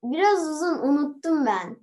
biraz 0.04 0.50
uzun 0.50 0.80
unuttum 0.80 1.46
ben 1.46 1.78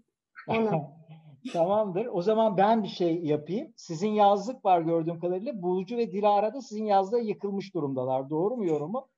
onu. 0.48 0.94
Tamamdır. 1.52 2.06
O 2.06 2.22
zaman 2.22 2.56
ben 2.56 2.82
bir 2.82 2.88
şey 2.88 3.24
yapayım. 3.24 3.72
Sizin 3.76 4.08
yazlık 4.08 4.64
var 4.64 4.80
gördüğüm 4.80 5.20
kadarıyla. 5.20 5.62
Burcu 5.62 5.96
ve 5.96 6.12
Dilara 6.12 6.54
da 6.54 6.60
sizin 6.60 6.84
yazlığa 6.84 7.20
yıkılmış 7.20 7.74
durumdalar. 7.74 8.30
Doğru 8.30 8.56
mu 8.56 8.66
yorumu? 8.66 9.08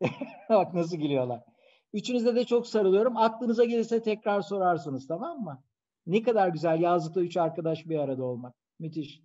Bak 0.48 0.74
nasıl 0.74 0.96
gülüyorlar. 0.96 1.42
Üçünüze 1.92 2.34
de 2.34 2.44
çok 2.44 2.66
sarılıyorum. 2.66 3.16
Aklınıza 3.16 3.64
gelirse 3.64 4.02
tekrar 4.02 4.40
sorarsınız 4.40 5.06
tamam 5.06 5.40
mı? 5.40 5.62
Ne 6.06 6.22
kadar 6.22 6.48
güzel 6.48 6.80
yazlıkta 6.80 7.20
üç 7.20 7.36
arkadaş 7.36 7.88
bir 7.88 7.98
arada 7.98 8.24
olmak. 8.24 8.54
Müthiş. 8.78 9.22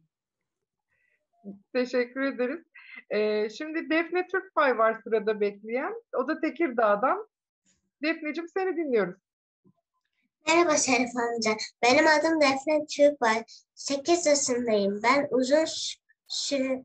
Teşekkür 1.74 2.22
ederiz. 2.22 2.66
Ee, 3.10 3.50
şimdi 3.50 3.90
Defne 3.90 4.28
Türkbay 4.28 4.78
var 4.78 5.02
sırada 5.04 5.40
bekleyen. 5.40 5.94
O 6.18 6.28
da 6.28 6.40
Tekirdağ'dan. 6.40 7.28
Defneciğim 8.04 8.48
seni 8.48 8.78
dinliyoruz. 8.78 9.31
Merhaba 10.48 10.78
Şerif 10.78 11.18
amca. 11.18 11.58
Benim 11.82 12.08
adım 12.08 12.42
Defne 12.42 12.86
Türkbay. 12.86 13.44
8 13.76 14.26
yaşındayım. 14.26 15.04
Ben 15.04 15.28
uzun 15.32 15.66
süre 16.28 16.84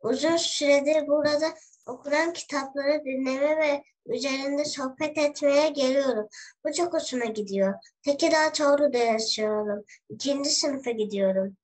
uzun 0.00 0.36
süredir 0.36 1.06
burada 1.06 1.54
okunan 1.86 2.32
kitapları 2.32 3.04
dinleme 3.04 3.56
ve 3.56 3.84
üzerinde 4.06 4.64
sohbet 4.64 5.18
etmeye 5.18 5.68
geliyorum. 5.68 6.28
Bu 6.64 6.72
çok 6.72 6.94
hoşuma 6.94 7.24
gidiyor. 7.24 7.74
Tekirdağ 8.02 8.52
Çorlu'da 8.52 8.98
yaşıyorum. 8.98 9.84
İkinci 10.08 10.50
sınıfa 10.50 10.90
gidiyorum. 10.90 11.56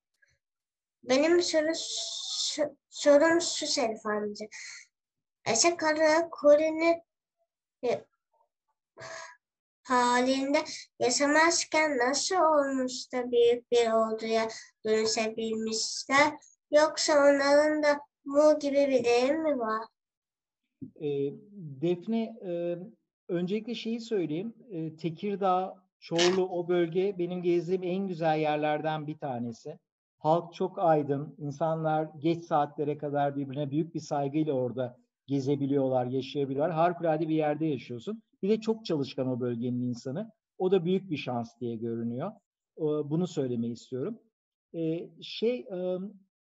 Benim 1.03 1.43
soru, 1.43 1.71
so- 1.71 2.75
sorum 2.91 3.41
şu 3.41 3.67
Şerif 3.67 4.07
amca. 4.07 4.47
Eşek 5.47 5.81
koloni 6.31 7.03
e, 7.85 8.05
halinde 9.89 10.59
yaşamazken 11.01 11.99
nasıl 11.99 12.37
olmuş 12.37 13.13
da 13.13 13.31
büyük 13.31 13.73
bir 13.73 13.93
orduya 13.93 14.49
dönüşebilmişler? 14.85 16.33
Yoksa 16.71 17.13
onların 17.13 17.83
da 17.83 18.01
Mu 18.27 18.59
gibi 18.61 18.77
bir 18.77 19.05
deyim 19.05 19.43
mi 19.43 19.59
var? 19.59 19.83
E, 21.01 21.09
Defne, 21.81 22.23
e, 22.23 22.79
öncelikle 23.29 23.75
şeyi 23.75 24.01
söyleyeyim. 24.01 24.55
E, 24.71 24.97
Tekirdağ, 24.97 25.77
Çorlu 26.01 26.49
o 26.49 26.69
bölge 26.69 27.19
benim 27.19 27.43
gezdiğim 27.43 27.83
en 27.83 28.09
güzel 28.09 28.39
yerlerden 28.39 29.07
bir 29.07 29.19
tanesi. 29.19 29.79
Halk 30.19 30.55
çok 30.55 30.79
aydın. 30.79 31.35
İnsanlar 31.39 32.09
geç 32.19 32.45
saatlere 32.45 32.99
kadar 32.99 33.37
birbirine 33.37 33.71
büyük 33.71 33.95
bir 33.95 34.01
saygıyla 34.01 34.53
orada 34.53 34.97
gezebiliyorlar, 35.27 36.07
yaşayabiliyorlar. 36.07 36.73
Harikulade 36.73 37.29
bir 37.29 37.35
yerde 37.35 37.67
yaşıyorsun. 37.67 38.23
Bir 38.43 38.49
de 38.49 38.61
çok 38.61 38.85
çalışkan 38.85 39.29
o 39.29 39.41
bölgenin 39.41 39.83
insanı. 39.83 40.31
O 40.59 40.71
da 40.71 40.85
büyük 40.85 41.11
bir 41.11 41.17
şans 41.17 41.61
diye 41.61 41.77
görünüyor. 41.77 42.33
E, 42.79 42.83
Bunu 42.85 43.27
söylemeyi 43.27 43.73
istiyorum. 43.73 44.19
E, 44.75 45.11
şey, 45.23 45.59
e, 45.61 45.99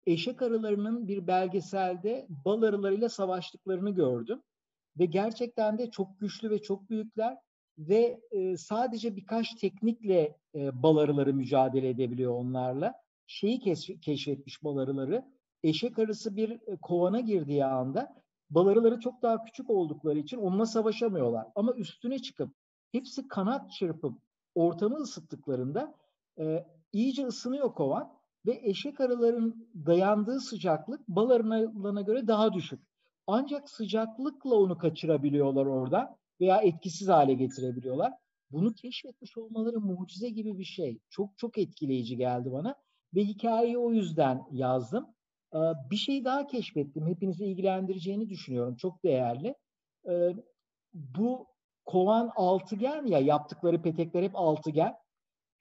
eşek 0.06 0.42
arılarının 0.42 1.08
bir 1.08 1.28
belgeselde 1.28 2.28
bal 2.46 2.62
arılarıyla 2.62 3.10
savaştıklarını 3.10 3.90
gördüm. 3.92 4.42
ve 5.00 5.06
gerçekten 5.06 5.78
de 5.78 5.92
çok 5.92 6.20
güçlü 6.20 6.50
ve 6.50 6.62
çok 6.62 6.90
büyükler 6.90 7.38
ve 7.78 8.22
e, 8.32 8.58
sadece 8.58 9.16
birkaç 9.16 9.56
teknikle 9.56 10.38
e, 10.56 10.84
bal 10.84 10.98
arıları 10.98 11.34
mücadele 11.34 11.90
edebiliyor 11.90 12.34
onlarla. 12.34 12.94
Şeyi 13.28 13.60
keşf- 13.60 14.00
keşfetmiş 14.02 14.64
bal 14.64 14.78
arıları, 14.78 15.26
eşek 15.64 16.00
arısı 16.00 16.36
bir 16.36 16.50
e, 16.52 16.78
kovana 16.82 17.20
girdiği 17.20 17.66
anda 17.66 18.21
bal 18.52 18.68
arıları 18.68 19.00
çok 19.00 19.22
daha 19.22 19.44
küçük 19.44 19.70
oldukları 19.70 20.20
için 20.20 20.38
onunla 20.38 20.66
savaşamıyorlar. 20.66 21.48
Ama 21.56 21.74
üstüne 21.74 22.20
çıkıp 22.20 22.54
hepsi 22.92 23.28
kanat 23.28 23.72
çırpıp 23.72 24.18
ortamı 24.56 24.96
ısıttıklarında 24.96 25.96
e, 26.40 26.66
iyice 26.94 27.26
ısınıyor 27.26 27.74
kovan 27.74 28.14
ve 28.46 28.60
eşek 28.64 29.02
arıların 29.02 29.70
dayandığı 29.86 30.40
sıcaklık 30.40 31.08
bal 31.08 32.02
göre 32.06 32.28
daha 32.28 32.54
düşük. 32.54 32.80
Ancak 33.28 33.70
sıcaklıkla 33.70 34.56
onu 34.56 34.78
kaçırabiliyorlar 34.78 35.66
orada 35.66 36.18
veya 36.42 36.62
etkisiz 36.62 37.08
hale 37.08 37.34
getirebiliyorlar. 37.34 38.14
Bunu 38.52 38.74
keşfetmiş 38.74 39.38
olmaları 39.38 39.80
mucize 39.80 40.30
gibi 40.30 40.58
bir 40.58 40.64
şey. 40.64 41.00
Çok 41.10 41.38
çok 41.38 41.58
etkileyici 41.58 42.18
geldi 42.18 42.52
bana 42.52 42.76
ve 43.16 43.24
hikayeyi 43.24 43.78
o 43.78 43.92
yüzden 43.92 44.44
yazdım. 44.52 45.08
Bir 45.92 45.96
şey 45.96 46.26
daha 46.26 46.48
keşfettim. 46.48 47.08
Hepinizi 47.08 47.46
ilgilendireceğini 47.46 48.30
düşünüyorum. 48.30 48.76
Çok 48.76 49.04
değerli. 49.04 49.56
Bu 50.94 51.48
kovan 51.86 52.32
altıgen 52.36 53.06
ya 53.06 53.20
yaptıkları 53.20 53.82
petekler 53.82 54.24
hep 54.24 54.36
altıgen. 54.36 54.96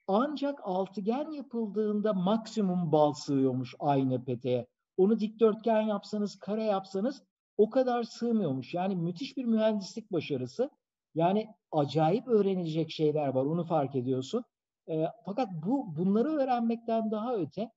Ancak 0.07 0.59
altıgen 0.63 1.31
yapıldığında 1.31 2.13
maksimum 2.13 2.91
bal 2.91 3.13
sığıyormuş 3.13 3.75
aynı 3.79 4.25
peteğe. 4.25 4.67
Onu 4.97 5.19
dikdörtgen 5.19 5.81
yapsanız, 5.81 6.39
kare 6.39 6.63
yapsanız 6.63 7.23
o 7.57 7.69
kadar 7.69 8.03
sığmıyormuş. 8.03 8.73
Yani 8.73 8.95
müthiş 8.95 9.37
bir 9.37 9.45
mühendislik 9.45 10.11
başarısı. 10.11 10.69
Yani 11.15 11.47
acayip 11.71 12.27
öğrenilecek 12.27 12.91
şeyler 12.91 13.27
var. 13.27 13.45
Onu 13.45 13.65
fark 13.65 13.95
ediyorsun. 13.95 14.43
Ee, 14.89 15.05
fakat 15.25 15.49
bu 15.65 15.95
bunları 15.97 16.29
öğrenmekten 16.29 17.11
daha 17.11 17.35
öte 17.35 17.61
e, 17.61 17.71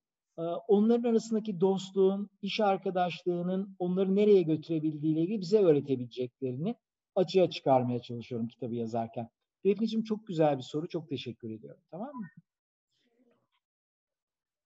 onların 0.67 1.09
arasındaki 1.09 1.61
dostluğun, 1.61 2.29
iş 2.41 2.59
arkadaşlığının 2.59 3.75
onları 3.79 4.15
nereye 4.15 4.41
götürebildiğiyle 4.41 5.21
ilgili 5.21 5.41
bize 5.41 5.59
öğretebileceklerini 5.59 6.75
açığa 7.15 7.49
çıkarmaya 7.49 8.01
çalışıyorum 8.01 8.47
kitabı 8.47 8.75
yazarken. 8.75 9.29
Defneciğim 9.65 10.03
çok 10.03 10.27
güzel 10.27 10.57
bir 10.57 10.63
soru. 10.63 10.87
Çok 10.87 11.09
teşekkür 11.09 11.49
ediyorum. 11.49 11.81
Tamam 11.91 12.15
mı? 12.15 12.27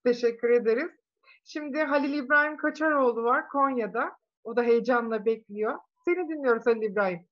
Teşekkür 0.04 0.50
ederiz. 0.50 0.92
Şimdi 1.44 1.78
Halil 1.80 2.14
İbrahim 2.14 2.58
Kaçaroğlu 2.58 3.24
var 3.24 3.48
Konya'da. 3.50 4.12
O 4.44 4.56
da 4.56 4.64
heyecanla 4.64 5.26
bekliyor. 5.26 5.80
Seni 6.06 6.30
dinliyoruz 6.30 6.66
Halil 6.66 6.82
İbrahim. 6.82 7.26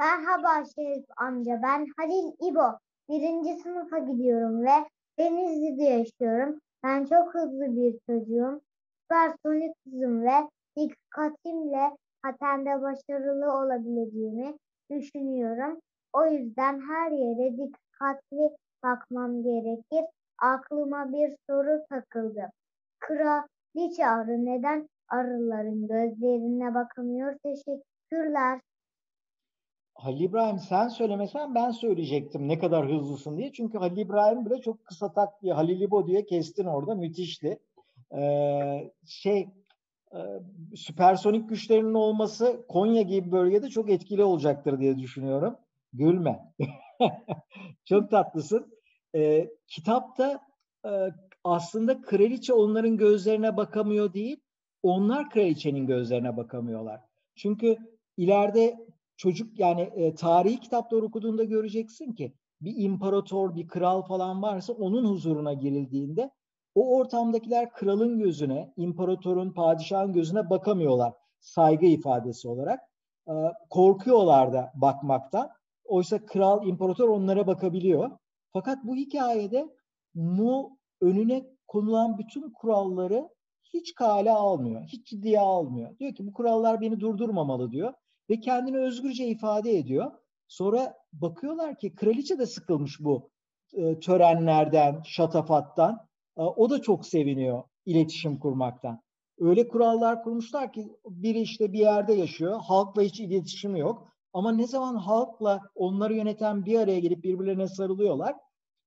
Merhaba 0.00 0.64
Şerif 0.74 1.04
amca. 1.16 1.60
Ben 1.62 1.86
Halil 1.96 2.50
İbo. 2.50 2.78
Birinci 3.08 3.62
sınıfa 3.62 3.98
gidiyorum 3.98 4.64
ve 4.64 4.88
Denizli'de 5.18 5.82
yaşıyorum. 5.82 6.60
Ben 6.86 7.04
çok 7.04 7.34
hızlı 7.34 7.76
bir 7.76 7.98
çocuğum. 8.06 8.60
Süpersonik 9.02 9.74
hızım 9.84 10.22
ve 10.22 10.48
dikkatimle 10.76 11.96
patende 12.22 12.82
başarılı 12.82 13.52
olabileceğimi 13.52 14.54
düşünüyorum. 14.90 15.80
O 16.12 16.26
yüzden 16.26 16.80
her 16.80 17.10
yere 17.10 17.56
dikkatli 17.56 18.56
bakmam 18.82 19.42
gerekir. 19.42 20.04
Aklıma 20.42 21.12
bir 21.12 21.36
soru 21.50 21.84
takıldı. 21.90 22.50
Kraliçe 23.00 24.06
arı 24.06 24.44
neden 24.44 24.88
arıların 25.08 25.88
gözlerine 25.88 26.74
bakamıyor? 26.74 27.36
Teşekkürler. 27.42 28.60
Halil 29.96 30.20
İbrahim 30.20 30.58
sen 30.58 30.88
söylemesen 30.88 31.54
ben 31.54 31.70
söyleyecektim 31.70 32.48
ne 32.48 32.58
kadar 32.58 32.88
hızlısın 32.92 33.36
diye. 33.36 33.52
Çünkü 33.52 33.78
Halil 33.78 33.96
İbrahim 33.96 34.46
bile 34.46 34.60
çok 34.60 34.84
kısa 34.84 35.12
tak 35.12 35.42
diye 35.42 35.52
Halil 35.52 35.80
İbo 35.80 36.06
diye 36.06 36.26
kestin 36.26 36.64
orada 36.64 36.94
müthişti. 36.94 37.58
Ee, 38.16 38.90
şey 39.06 39.48
e, 40.12 40.18
süpersonik 40.76 41.48
güçlerinin 41.48 41.94
olması 41.94 42.64
Konya 42.68 43.02
gibi 43.02 43.32
bölgede 43.32 43.68
çok 43.68 43.90
etkili 43.90 44.24
olacaktır 44.24 44.80
diye 44.80 44.98
düşünüyorum. 44.98 45.56
Gülme. 45.92 46.52
çok 47.84 48.10
tatlısın. 48.10 48.72
Ee, 49.14 49.50
kitapta 49.68 50.40
e, 50.84 50.90
aslında 51.44 52.02
kraliçe 52.02 52.52
onların 52.52 52.96
gözlerine 52.96 53.56
bakamıyor 53.56 54.12
değil, 54.12 54.36
onlar 54.82 55.30
kraliçenin 55.30 55.86
gözlerine 55.86 56.36
bakamıyorlar. 56.36 57.00
Çünkü 57.34 57.76
ileride 58.16 58.86
çocuk 59.16 59.58
yani 59.58 59.80
e, 59.80 60.14
tarihi 60.14 60.60
kitapları 60.60 61.04
okuduğunda 61.04 61.44
göreceksin 61.44 62.12
ki 62.12 62.34
bir 62.60 62.74
imparator, 62.76 63.54
bir 63.54 63.68
kral 63.68 64.02
falan 64.02 64.42
varsa 64.42 64.72
onun 64.72 65.04
huzuruna 65.04 65.52
girildiğinde 65.52 66.30
o 66.74 66.96
ortamdakiler 66.96 67.72
kralın 67.72 68.18
gözüne, 68.18 68.72
imparatorun, 68.76 69.52
padişahın 69.52 70.12
gözüne 70.12 70.50
bakamıyorlar 70.50 71.12
saygı 71.40 71.86
ifadesi 71.86 72.48
olarak. 72.48 72.80
E, 73.28 73.32
korkuyorlar 73.70 74.52
da 74.52 74.72
bakmaktan. 74.74 75.50
Oysa 75.84 76.26
kral, 76.26 76.66
imparator 76.66 77.08
onlara 77.08 77.46
bakabiliyor. 77.46 78.10
Fakat 78.52 78.84
bu 78.84 78.96
hikayede 78.96 79.76
Mu 80.14 80.78
önüne 81.00 81.46
konulan 81.66 82.18
bütün 82.18 82.50
kuralları 82.50 83.28
hiç 83.74 83.94
kale 83.94 84.32
almıyor, 84.32 84.82
hiç 84.82 85.06
ciddiye 85.06 85.40
almıyor. 85.40 85.98
Diyor 85.98 86.14
ki 86.14 86.26
bu 86.26 86.32
kurallar 86.32 86.80
beni 86.80 87.00
durdurmamalı 87.00 87.70
diyor 87.70 87.92
ve 88.30 88.40
kendini 88.40 88.78
özgürce 88.78 89.26
ifade 89.26 89.78
ediyor. 89.78 90.12
Sonra 90.48 90.94
bakıyorlar 91.12 91.78
ki 91.78 91.94
kraliçe 91.94 92.38
de 92.38 92.46
sıkılmış 92.46 93.00
bu 93.00 93.30
e, 93.72 94.00
törenlerden, 94.00 95.02
şatafattan. 95.04 96.08
E, 96.38 96.42
o 96.42 96.70
da 96.70 96.82
çok 96.82 97.06
seviniyor 97.06 97.62
iletişim 97.86 98.38
kurmaktan. 98.38 99.02
Öyle 99.38 99.68
kurallar 99.68 100.22
kurmuşlar 100.22 100.72
ki 100.72 100.96
biri 101.08 101.40
işte 101.40 101.72
bir 101.72 101.78
yerde 101.78 102.12
yaşıyor, 102.12 102.60
halkla 102.60 103.02
hiç 103.02 103.20
iletişimi 103.20 103.80
yok. 103.80 104.08
Ama 104.32 104.52
ne 104.52 104.66
zaman 104.66 104.96
halkla 104.96 105.60
onları 105.74 106.14
yöneten 106.14 106.66
bir 106.66 106.78
araya 106.78 107.00
gelip 107.00 107.24
birbirlerine 107.24 107.68
sarılıyorlar, 107.68 108.34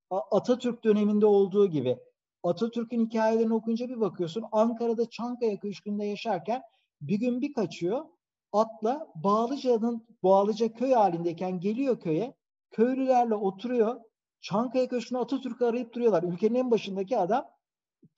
Atatürk 0.10 0.84
döneminde 0.84 1.25
olduğu 1.25 1.67
gibi 1.67 1.97
Atatürk'ün 2.43 3.06
hikayelerini 3.06 3.54
okuyunca 3.54 3.89
bir 3.89 3.99
bakıyorsun 3.99 4.43
Ankara'da 4.52 5.10
Çankaya 5.10 5.60
Köşkü'nde 5.60 6.06
yaşarken 6.06 6.62
bir 7.02 7.19
gün 7.19 7.41
bir 7.41 7.54
kaçıyor 7.54 8.06
atla 8.54 9.08
Bağlıca'nın 9.16 10.08
Bağlıca 10.24 10.74
köy 10.74 10.94
halindeyken 10.94 11.60
geliyor 11.60 12.00
köye 12.00 12.34
köylülerle 12.72 13.36
oturuyor 13.36 14.02
Çankaya 14.42 14.88
Köşkü'nde 14.88 15.20
Atatürk'ü 15.20 15.66
arayıp 15.66 15.94
duruyorlar. 15.94 16.24
Ülkenin 16.24 16.56
en 16.56 16.72
başındaki 16.72 17.18
adam 17.18 17.46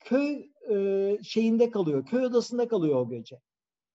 köy 0.00 0.50
e, 0.70 1.18
şeyinde 1.22 1.70
kalıyor. 1.70 2.06
Köy 2.06 2.24
odasında 2.24 2.68
kalıyor 2.68 3.00
o 3.00 3.08
gece. 3.08 3.40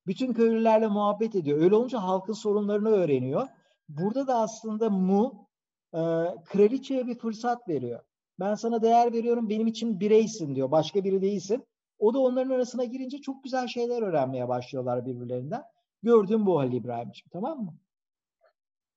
Bütün 0.08 0.34
köylülerle 0.34 0.88
muhabbet 0.88 1.36
ediyor. 1.36 1.62
Öyle 1.62 1.76
olunca 1.76 2.04
halkın 2.04 2.34
sorunlarını 2.34 2.90
öğreniyor. 2.90 3.48
Burada 3.90 4.28
da 4.28 4.36
aslında 4.36 4.90
Mu 4.90 5.48
e, 5.94 6.00
kraliçeye 6.46 7.08
bir 7.08 7.18
fırsat 7.18 7.70
veriyor. 7.70 8.00
Ben 8.40 8.56
sana 8.56 8.82
değer 8.82 9.14
veriyorum, 9.14 9.50
benim 9.50 9.68
için 9.68 10.00
bireysin 10.00 10.56
diyor. 10.56 10.72
Başka 10.72 11.04
biri 11.04 11.22
değilsin. 11.22 11.66
O 12.00 12.14
da 12.14 12.20
onların 12.20 12.50
arasına 12.50 12.84
girince 12.84 13.18
çok 13.22 13.44
güzel 13.44 13.68
şeyler 13.68 14.02
öğrenmeye 14.02 14.48
başlıyorlar 14.48 15.06
birbirlerinden. 15.06 15.64
Gördüğüm 16.04 16.46
bu 16.46 16.60
Halil 16.60 16.74
İbrahim'ciğim 16.74 17.30
tamam 17.32 17.60
mı? 17.60 17.74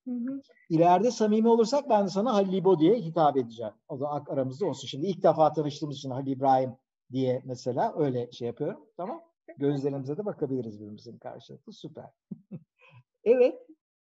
Hı 0.09 0.11
hı. 0.11 0.43
İleride 0.69 1.11
samimi 1.11 1.49
olursak 1.49 1.91
ben 1.91 2.05
de 2.05 2.09
sana 2.09 2.35
Halil 2.35 2.53
İbo 2.53 2.79
diye 2.79 2.95
hitap 2.95 3.37
edeceğim. 3.37 3.73
O 3.89 4.01
da 4.01 4.09
aramızda 4.29 4.67
olsun. 4.67 4.89
Şimdi 4.89 5.07
ilk 5.07 5.23
defa 5.23 5.53
tanıştığımız 5.53 5.97
için 5.97 6.11
Halil 6.11 6.33
İbrahim 6.33 6.77
diye 7.13 7.43
mesela 7.45 7.95
öyle 7.99 8.33
şey 8.33 8.47
yapıyorum. 8.47 8.87
Tamam. 8.97 9.23
Gözlerimize 9.59 10.17
de 10.17 10.25
bakabiliriz 10.25 10.81
birbirimizin 10.81 11.19
karşılıklı. 11.19 11.73
Süper. 11.73 12.11
evet. 13.25 13.55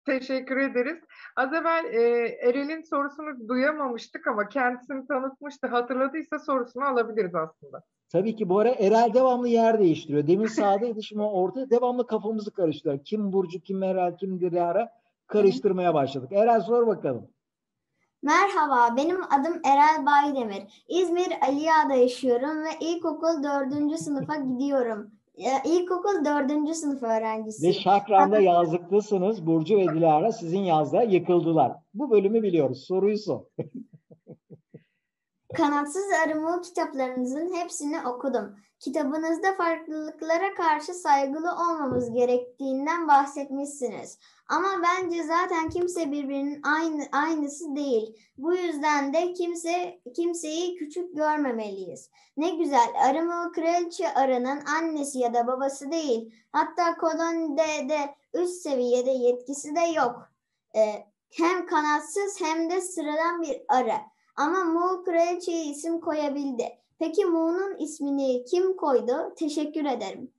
Teşekkür 0.06 0.58
ederiz. 0.58 0.98
Az 1.36 1.54
evvel 1.54 1.86
e, 1.86 2.28
Erel'in 2.42 2.82
sorusunu 2.82 3.48
duyamamıştık 3.48 4.28
ama 4.28 4.50
kendisini 4.50 5.08
tanıtmıştı. 5.08 5.68
Hatırladıysa 5.68 6.40
sorusunu 6.40 6.84
alabiliriz 6.84 7.36
aslında. 7.36 7.84
Tabii 8.16 8.36
ki 8.36 8.50
bu 8.50 8.60
ara 8.60 8.70
Erel 8.70 9.14
devamlı 9.14 9.48
yer 9.48 9.80
değiştiriyor. 9.80 10.28
Demin 10.28 10.48
sağdaydı 10.48 11.04
şimdi 11.04 11.22
orada 11.22 11.70
devamlı 11.70 12.08
kafamızı 12.08 12.52
karıştırıyor. 12.52 13.04
Kim 13.04 13.34
Burcu, 13.34 13.60
kim 13.60 13.84
Erel, 13.84 14.18
kim 14.18 14.40
Dilara 14.40 14.90
karıştırmaya 15.28 15.94
başladık. 15.94 16.32
Erel 16.32 16.62
sor 16.62 16.88
bakalım. 16.88 17.28
Merhaba, 18.22 18.98
benim 18.98 19.24
adım 19.24 19.62
Erel 19.66 20.06
Baydemir. 20.06 20.84
İzmir 20.88 21.28
Aliya'da 21.48 21.94
yaşıyorum 21.94 22.64
ve 22.64 22.70
ilkokul 22.80 23.44
dördüncü 23.44 23.98
sınıfa 23.98 24.36
gidiyorum. 24.54 25.12
Ee, 25.38 25.70
İlkokul 25.70 26.26
dördüncü 26.26 26.74
sınıf 26.74 27.04
Ve 27.04 27.08
öğrencisiyim. 27.08 27.74
Şakran'da 27.74 28.40
yazlıklısınız. 28.40 29.48
Burcu 29.48 29.78
ve 29.78 29.84
Dilara 29.84 30.32
sizin 30.32 30.60
yazda 30.60 31.02
yıkıldılar. 31.02 31.72
Bu 31.94 32.12
bölümü 32.12 32.44
biliyoruz. 32.44 32.86
Soruyu 32.88 33.18
sor. 33.18 33.42
Kanatsız 35.58 36.06
Arımı 36.26 36.62
kitaplarınızın 36.62 37.54
hepsini 37.54 38.08
okudum. 38.08 38.56
Kitabınızda 38.80 39.54
farklılıklara 39.54 40.54
karşı 40.54 40.94
saygılı 40.94 41.52
olmamız 41.52 42.14
gerektiğinden 42.14 43.08
bahsetmişsiniz. 43.08 44.20
Ama 44.50 44.68
bence 44.84 45.24
zaten 45.24 45.70
kimse 45.70 46.12
birbirinin 46.12 46.62
aynı 46.64 47.04
aynısı 47.12 47.76
değil. 47.76 48.16
Bu 48.38 48.56
yüzden 48.56 49.14
de 49.14 49.34
kimse 49.34 50.00
kimseyi 50.16 50.76
küçük 50.76 51.16
görmemeliyiz. 51.16 52.10
Ne 52.38 52.50
güzel 52.50 52.90
arımı 53.10 53.52
kraliçe 53.52 54.14
arının 54.14 54.62
annesi 54.80 55.20
ya 55.20 55.34
da 55.34 55.48
babası 55.48 55.92
değil. 55.92 56.34
Hatta 56.52 56.98
kolonide 56.98 57.90
de 57.90 58.16
üst 58.34 58.62
seviyede 58.62 59.12
yetkisi 59.12 59.76
de 59.76 60.00
yok. 60.00 60.30
Ee, 60.76 61.06
hem 61.32 61.66
kanatsız 61.66 62.42
hem 62.42 62.70
de 62.70 62.82
sıradan 62.82 63.42
bir 63.42 63.62
arı. 63.68 64.15
Ama 64.36 64.64
Mu 64.64 65.04
kraliçeye 65.04 65.66
isim 65.66 66.00
koyabildi. 66.00 66.64
Peki 67.00 67.26
Mu'nun 67.26 67.78
ismini 67.80 68.44
kim 68.46 68.78
koydu? 68.78 69.12
Teşekkür 69.38 69.86
ederim. 69.86 70.32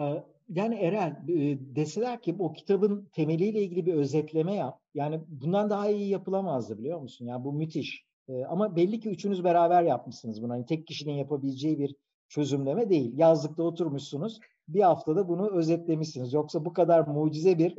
Ee, 0.00 0.24
Yani 0.48 0.74
Eren 0.74 1.24
e, 1.28 1.58
deseler 1.76 2.22
ki 2.22 2.36
o 2.38 2.52
kitabın 2.52 3.08
temeliyle 3.12 3.62
ilgili 3.62 3.86
bir 3.86 3.94
özetleme 3.94 4.54
yap. 4.54 4.80
Yani 4.94 5.20
bundan 5.28 5.70
daha 5.70 5.88
iyi 5.88 6.08
yapılamazdı 6.08 6.78
biliyor 6.78 7.00
musun? 7.00 7.26
Yani 7.26 7.44
bu 7.44 7.52
müthiş. 7.52 8.04
Ee, 8.28 8.44
Ama 8.44 8.76
belli 8.76 9.00
ki 9.00 9.08
üçünüz 9.08 9.44
beraber 9.44 9.82
yapmışsınız 9.82 10.42
bunu. 10.42 10.52
Hani 10.52 10.66
tek 10.66 10.86
kişinin 10.86 11.12
yapabileceği 11.14 11.78
bir 11.78 11.96
çözümleme 12.28 12.90
değil. 12.90 13.12
Yazlıkta 13.18 13.62
oturmuşsunuz. 13.62 14.38
Bir 14.68 14.80
haftada 14.80 15.28
bunu 15.28 15.50
özetlemişsiniz. 15.50 16.32
Yoksa 16.32 16.64
bu 16.64 16.72
kadar 16.72 17.06
mucize 17.06 17.58
bir 17.58 17.76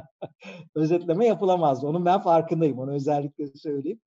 özetleme 0.74 1.26
yapılamazdı. 1.26 1.86
Onun 1.86 2.04
ben 2.04 2.20
farkındayım. 2.20 2.78
Onu 2.78 2.92
özellikle 2.92 3.46
söyleyeyim. 3.46 4.00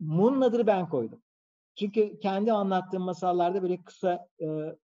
Moon'un 0.00 0.40
adını 0.40 0.66
ben 0.66 0.88
koydum. 0.88 1.22
Çünkü 1.74 2.20
kendi 2.20 2.52
anlattığım 2.52 3.02
masallarda 3.02 3.62
böyle 3.62 3.82
kısa 3.82 4.28
e, 4.40 4.46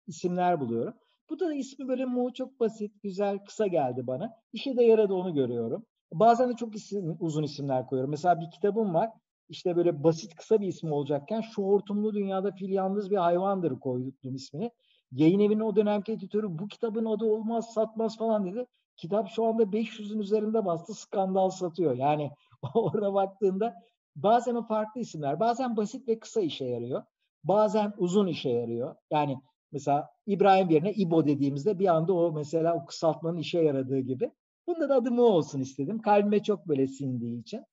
isimler 0.06 0.60
buluyorum. 0.60 0.94
Bu 1.30 1.40
da 1.40 1.54
ismi 1.54 1.88
böyle 1.88 2.04
Mu 2.04 2.32
çok 2.32 2.60
basit, 2.60 3.02
güzel, 3.02 3.38
kısa 3.38 3.66
geldi 3.66 4.06
bana. 4.06 4.34
İşe 4.52 4.76
de 4.76 4.84
yaradı 4.84 5.14
onu 5.14 5.34
görüyorum. 5.34 5.86
Bazen 6.12 6.50
de 6.50 6.56
çok 6.56 6.74
isim, 6.74 7.16
uzun 7.20 7.42
isimler 7.42 7.86
koyuyorum. 7.86 8.10
Mesela 8.10 8.40
bir 8.40 8.50
kitabım 8.50 8.94
var. 8.94 9.10
İşte 9.48 9.76
böyle 9.76 10.04
basit 10.04 10.34
kısa 10.34 10.60
bir 10.60 10.66
isim 10.66 10.92
olacakken 10.92 11.40
şu 11.40 11.62
hortumlu 11.62 12.14
dünyada 12.14 12.52
fil 12.52 12.68
yalnız 12.68 13.10
bir 13.10 13.16
hayvandır 13.16 13.80
koydum 13.80 14.34
ismini. 14.34 14.70
Yayın 15.12 15.40
evinin 15.40 15.60
o 15.60 15.76
dönemki 15.76 16.12
editörü 16.12 16.58
bu 16.58 16.68
kitabın 16.68 17.04
adı 17.04 17.24
olmaz 17.24 17.72
satmaz 17.74 18.18
falan 18.18 18.46
dedi. 18.46 18.66
Kitap 18.96 19.28
şu 19.28 19.44
anda 19.44 19.62
500'ün 19.62 20.18
üzerinde 20.18 20.64
bastı 20.64 20.94
skandal 20.94 21.50
satıyor. 21.50 21.96
Yani 21.96 22.30
orada 22.74 23.14
baktığında 23.14 23.74
bazen 24.22 24.54
o 24.54 24.66
farklı 24.66 25.00
isimler 25.00 25.40
bazen 25.40 25.76
basit 25.76 26.09
ve 26.09 26.18
kısa 26.18 26.40
işe 26.40 26.64
yarıyor. 26.64 27.02
Bazen 27.44 27.92
uzun 27.96 28.26
işe 28.26 28.50
yarıyor. 28.50 28.94
Yani 29.11 29.38
mesela 29.72 30.11
İbrahim 30.26 30.70
yerine 30.70 30.92
İbo 30.92 31.26
dediğimizde 31.26 31.78
bir 31.78 31.87
anda 31.87 32.12
o 32.12 32.33
mesela 32.33 32.74
o 32.74 32.87
kısaltmanın 32.87 33.38
işe 33.38 33.61
yaradığı 33.61 33.98
gibi. 33.98 34.31
Bunda 34.66 34.88
da 34.88 34.94
adı 34.94 35.11
Mu 35.11 35.22
olsun 35.22 35.61
istedim. 35.61 36.02
Kalbime 36.02 36.42
çok 36.42 36.68
böyle 36.68 36.87
sindiği 36.87 37.40
için. 37.40 37.64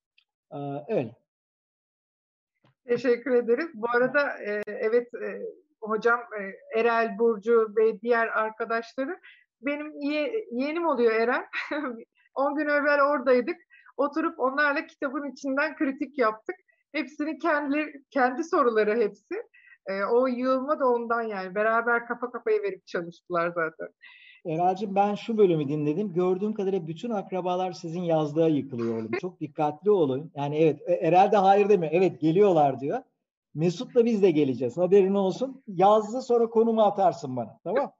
Ee, 0.51 0.57
öyle. 0.87 1.15
Teşekkür 2.87 3.31
ederiz. 3.31 3.67
Bu 3.73 3.87
arada 3.89 4.43
e, 4.43 4.61
evet 4.67 5.13
e, 5.13 5.41
hocam 5.81 6.19
e, 6.19 6.79
Erel, 6.79 7.19
Burcu 7.19 7.73
ve 7.77 8.01
diğer 8.01 8.27
arkadaşları 8.27 9.19
benim 9.61 10.01
ye, 10.01 10.45
yeğenim 10.51 10.87
oluyor 10.87 11.11
Eren. 11.11 11.45
10 12.35 12.55
gün 12.55 12.67
evvel 12.67 12.99
oradaydık. 13.01 13.57
Oturup 13.97 14.39
onlarla 14.39 14.87
kitabın 14.87 15.31
içinden 15.31 15.75
kritik 15.75 16.17
yaptık. 16.17 16.55
Hepsini 16.91 17.39
kendi 17.39 18.03
kendi 18.11 18.43
soruları 18.43 18.99
hepsi. 18.99 19.35
E, 19.87 20.03
o 20.03 20.27
yığılma 20.27 20.79
da 20.79 20.87
ondan 20.87 21.21
yani. 21.21 21.55
Beraber 21.55 22.07
kafa 22.07 22.31
kafaya 22.31 22.63
verip 22.63 22.87
çalıştılar 22.87 23.49
zaten. 23.49 23.87
Eracığım 24.45 24.95
ben 24.95 25.15
şu 25.15 25.37
bölümü 25.37 25.67
dinledim. 25.67 26.13
Gördüğüm 26.13 26.53
kadarıyla 26.53 26.87
bütün 26.87 27.09
akrabalar 27.09 27.71
sizin 27.71 28.01
yazlığa 28.01 28.47
yıkılıyor 28.47 28.97
oğlum. 28.97 29.11
Çok 29.21 29.39
dikkatli 29.39 29.91
olun. 29.91 30.31
Yani 30.35 30.57
evet 30.57 30.81
e, 30.85 30.93
Erel 30.93 31.31
de 31.31 31.37
hayır 31.37 31.69
demiyor. 31.69 31.93
Evet 31.95 32.21
geliyorlar 32.21 32.79
diyor. 32.79 33.03
Mesut'la 33.55 34.05
biz 34.05 34.21
de 34.21 34.31
geleceğiz. 34.31 34.77
Haberin 34.77 35.13
olsun. 35.13 35.63
Yazdı 35.67 36.21
sonra 36.21 36.49
konumu 36.49 36.81
atarsın 36.81 37.35
bana. 37.35 37.59
Tamam? 37.63 37.91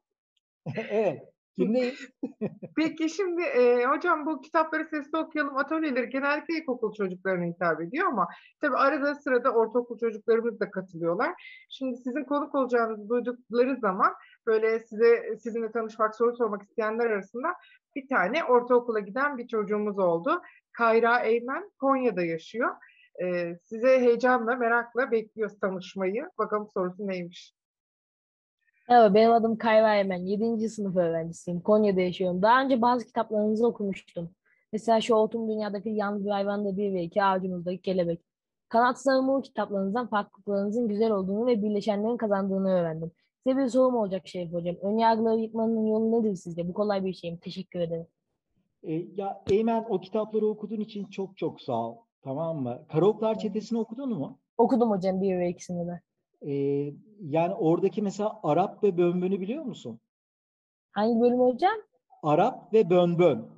evet. 0.89 1.34
Kimdeyiz? 1.57 2.09
Peki 2.77 3.09
şimdi 3.09 3.41
e, 3.41 3.85
hocam 3.85 4.25
bu 4.25 4.41
kitapları 4.41 4.85
sesli 4.85 5.17
okuyalım 5.17 5.57
atölyeleri 5.57 6.09
genellikle 6.09 6.57
ilkokul 6.57 6.93
çocuklarına 6.93 7.45
hitap 7.45 7.81
ediyor 7.81 8.07
ama 8.07 8.27
tabii 8.61 8.77
arada 8.77 9.15
sırada 9.15 9.51
ortaokul 9.51 9.97
çocuklarımız 9.97 10.59
da 10.59 10.71
katılıyorlar. 10.71 11.33
Şimdi 11.69 11.97
sizin 11.97 12.23
konuk 12.23 12.55
olacağınızı 12.55 13.09
duydukları 13.09 13.77
zaman 13.77 14.13
böyle 14.47 14.79
size 14.79 15.37
sizinle 15.43 15.71
tanışmak, 15.71 16.15
soru 16.15 16.35
sormak 16.35 16.61
isteyenler 16.61 17.05
arasında 17.05 17.47
bir 17.95 18.07
tane 18.07 18.43
ortaokula 18.43 18.99
giden 18.99 19.37
bir 19.37 19.47
çocuğumuz 19.47 19.99
oldu. 19.99 20.41
Kayra 20.71 21.19
Eymen 21.19 21.71
Konya'da 21.79 22.21
yaşıyor. 22.21 22.75
E, 23.23 23.55
size 23.63 23.99
heyecanla, 23.99 24.55
merakla 24.55 25.11
bekliyoruz 25.11 25.59
tanışmayı. 25.59 26.29
Bakalım 26.37 26.67
sorusu 26.73 27.07
neymiş? 27.07 27.53
Merhaba, 28.89 29.13
benim 29.13 29.31
adım 29.31 29.57
Kayra 29.57 29.95
Emen. 29.95 30.25
7. 30.25 30.69
sınıf 30.69 30.95
öğrencisiyim. 30.95 31.61
Konya'da 31.61 32.01
yaşıyorum. 32.01 32.41
Daha 32.41 32.63
önce 32.63 32.81
bazı 32.81 33.05
kitaplarınızı 33.05 33.67
okumuştum. 33.67 34.29
Mesela 34.73 35.01
şu 35.01 35.15
Otum 35.15 35.49
Dünya'daki 35.49 35.89
Yalnız 35.89 36.25
Bir 36.25 36.29
Hayvanda 36.29 36.77
Bir 36.77 36.93
ve 36.93 37.03
İki 37.03 37.23
Ağacımızdaki 37.23 37.81
Kelebek. 37.81 38.21
Kanatsız 38.69 39.07
Arımı 39.07 39.41
kitaplarınızdan 39.41 40.07
farklılıklarınızın 40.07 40.87
güzel 40.87 41.11
olduğunu 41.11 41.45
ve 41.45 41.63
birleşenlerin 41.63 42.17
kazandığını 42.17 42.69
öğrendim. 42.69 43.11
Size 43.47 43.57
bir 43.57 43.67
sorum 43.67 43.95
olacak 43.95 44.27
Şerif 44.27 44.53
Hocam. 44.53 44.75
Önyargıları 44.81 45.39
yıkmanın 45.39 45.85
yolu 45.85 46.11
nedir 46.11 46.35
sizce? 46.35 46.67
Bu 46.67 46.73
kolay 46.73 47.05
bir 47.05 47.13
şey 47.13 47.31
mi? 47.31 47.39
Teşekkür 47.39 47.79
ederim. 47.79 48.07
E, 48.83 48.93
ya 48.93 49.43
Eymen 49.51 49.85
o 49.89 49.99
kitapları 49.99 50.47
okuduğun 50.47 50.79
için 50.79 51.05
çok 51.05 51.37
çok 51.37 51.61
sağ 51.61 51.89
ol. 51.89 51.95
Tamam 52.21 52.61
mı? 52.61 52.85
Karaoklar 52.91 53.39
Çetesi'ni 53.39 53.79
okudun 53.79 54.09
mu? 54.09 54.39
Okudum 54.57 54.89
hocam 54.89 55.21
bir 55.21 55.39
ve 55.39 55.49
ikisini 55.49 55.87
de. 55.87 56.01
E, 56.45 56.53
yani 57.21 57.53
oradaki 57.53 58.01
mesela 58.01 58.39
Arap 58.43 58.83
ve 58.83 58.97
Bönbön'ü 58.97 59.41
biliyor 59.41 59.63
musun? 59.63 59.99
Hangi 60.91 61.21
bölüm 61.21 61.39
hocam? 61.39 61.75
Arap 62.23 62.73
ve 62.73 62.89
Bönbön. 62.89 63.49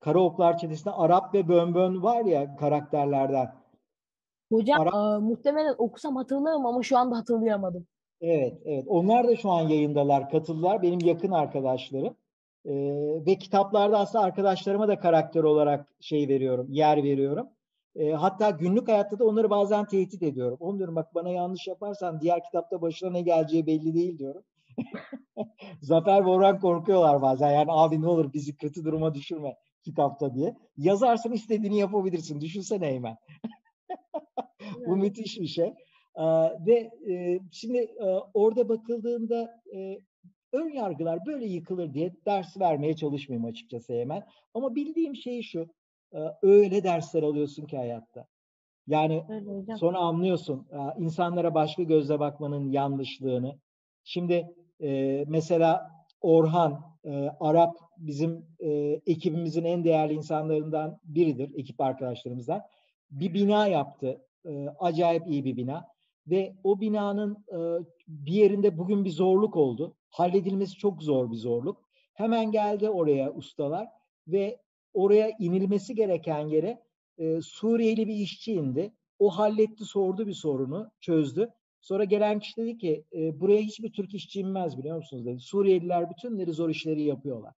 Karaoklar 0.00 0.58
Çetesi'nde 0.58 0.90
Arap 0.90 1.34
ve 1.34 1.48
Bönbön 1.48 2.02
var 2.02 2.24
ya 2.24 2.56
karakterlerden. 2.56 3.54
Hocam 4.52 4.80
Ara- 4.80 5.16
e, 5.16 5.18
muhtemelen 5.18 5.74
okusam 5.78 6.16
hatırlarım 6.16 6.66
ama 6.66 6.82
şu 6.82 6.98
anda 6.98 7.16
hatırlayamadım. 7.16 7.86
Evet, 8.20 8.62
evet. 8.64 8.84
Onlar 8.88 9.28
da 9.28 9.36
şu 9.36 9.50
an 9.50 9.68
yayındalar, 9.68 10.30
katıldılar. 10.30 10.82
Benim 10.82 11.00
yakın 11.00 11.30
arkadaşlarım. 11.30 12.16
Ee, 12.64 12.72
ve 13.26 13.38
kitaplarda 13.38 13.98
aslında 13.98 14.24
arkadaşlarıma 14.24 14.88
da 14.88 14.98
karakter 14.98 15.42
olarak 15.42 15.94
şey 16.00 16.28
veriyorum, 16.28 16.66
yer 16.70 17.04
veriyorum. 17.04 17.48
Ee, 17.96 18.10
hatta 18.10 18.50
günlük 18.50 18.88
hayatta 18.88 19.18
da 19.18 19.24
onları 19.24 19.50
bazen 19.50 19.84
tehdit 19.84 20.22
ediyorum. 20.22 20.56
Onu 20.60 20.78
diyorum 20.78 20.96
bak 20.96 21.14
bana 21.14 21.30
yanlış 21.30 21.66
yaparsan 21.66 22.20
diğer 22.20 22.44
kitapta 22.44 22.82
başına 22.82 23.10
ne 23.10 23.22
geleceği 23.22 23.66
belli 23.66 23.94
değil 23.94 24.18
diyorum. 24.18 24.42
Zafer 25.80 26.24
ve 26.24 26.30
Orhan 26.30 26.60
korkuyorlar 26.60 27.22
bazen. 27.22 27.50
Yani 27.50 27.72
abi 27.72 28.02
ne 28.02 28.06
olur 28.08 28.32
bizi 28.32 28.56
kötü 28.56 28.84
duruma 28.84 29.14
düşürme 29.14 29.56
kitapta 29.84 30.34
diye. 30.34 30.56
Yazarsın 30.76 31.32
istediğini 31.32 31.78
yapabilirsin. 31.78 32.40
Düşünsene 32.40 32.86
Eymen. 32.86 33.16
Bu 34.86 34.96
müthiş 34.96 35.40
bir 35.40 35.46
şey. 35.46 35.74
Ee, 36.16 36.22
ve 36.66 36.90
e, 37.12 37.40
şimdi 37.52 37.78
e, 37.78 38.06
orada 38.34 38.68
bakıldığında 38.68 39.62
e, 39.74 40.00
ön 40.52 40.68
yargılar 40.68 41.26
böyle 41.26 41.46
yıkılır 41.46 41.94
diye 41.94 42.12
ders 42.26 42.60
vermeye 42.60 42.96
çalışmayayım 42.96 43.44
açıkçası 43.44 43.92
hemen. 43.92 44.26
Ama 44.54 44.74
bildiğim 44.74 45.16
şey 45.16 45.42
şu. 45.42 45.66
Öyle 46.42 46.84
dersler 46.84 47.22
alıyorsun 47.22 47.66
ki 47.66 47.76
hayatta. 47.76 48.26
Yani 48.86 49.24
sonra 49.78 49.98
anlıyorsun 49.98 50.66
insanlara 50.98 51.54
başka 51.54 51.82
gözle 51.82 52.20
bakmanın 52.20 52.70
yanlışlığını. 52.70 53.58
Şimdi 54.04 54.54
e, 54.82 55.24
mesela 55.28 55.90
Orhan, 56.20 56.80
e, 57.04 57.28
Arap 57.40 57.76
bizim 57.98 58.46
e, 58.60 58.68
ekibimizin 59.06 59.64
en 59.64 59.84
değerli 59.84 60.14
insanlarından 60.14 61.00
biridir, 61.04 61.54
ekip 61.54 61.80
arkadaşlarımızdan. 61.80 62.62
Bir 63.10 63.34
bina 63.34 63.66
yaptı. 63.66 64.20
E, 64.46 64.68
acayip 64.78 65.26
iyi 65.26 65.44
bir 65.44 65.56
bina. 65.56 65.86
Ve 66.26 66.54
o 66.64 66.80
binanın 66.80 67.44
e, 67.48 67.58
bir 68.08 68.32
yerinde 68.32 68.78
bugün 68.78 69.04
bir 69.04 69.10
zorluk 69.10 69.56
oldu. 69.56 69.94
Halledilmesi 70.10 70.74
çok 70.74 71.02
zor 71.02 71.30
bir 71.30 71.36
zorluk. 71.36 71.82
Hemen 72.14 72.50
geldi 72.50 72.90
oraya 72.90 73.32
ustalar 73.32 73.88
ve 74.28 74.58
oraya 74.94 75.30
inilmesi 75.38 75.94
gereken 75.94 76.46
yere 76.46 76.82
e, 77.18 77.40
Suriyeli 77.40 78.06
bir 78.06 78.14
işçi 78.14 78.52
indi. 78.52 78.92
O 79.18 79.30
halletti, 79.30 79.84
sordu 79.84 80.26
bir 80.26 80.34
sorunu, 80.34 80.90
çözdü. 81.00 81.48
Sonra 81.80 82.04
gelen 82.04 82.38
kişi 82.38 82.56
dedi 82.56 82.78
ki 82.78 83.04
e, 83.12 83.40
buraya 83.40 83.60
hiçbir 83.60 83.92
Türk 83.92 84.14
işçi 84.14 84.40
inmez 84.40 84.78
biliyor 84.78 84.96
musunuz 84.96 85.26
dedi. 85.26 85.38
Suriyeliler 85.38 86.10
bütünleri 86.10 86.52
zor 86.52 86.68
işleri 86.68 87.02
yapıyorlar. 87.02 87.54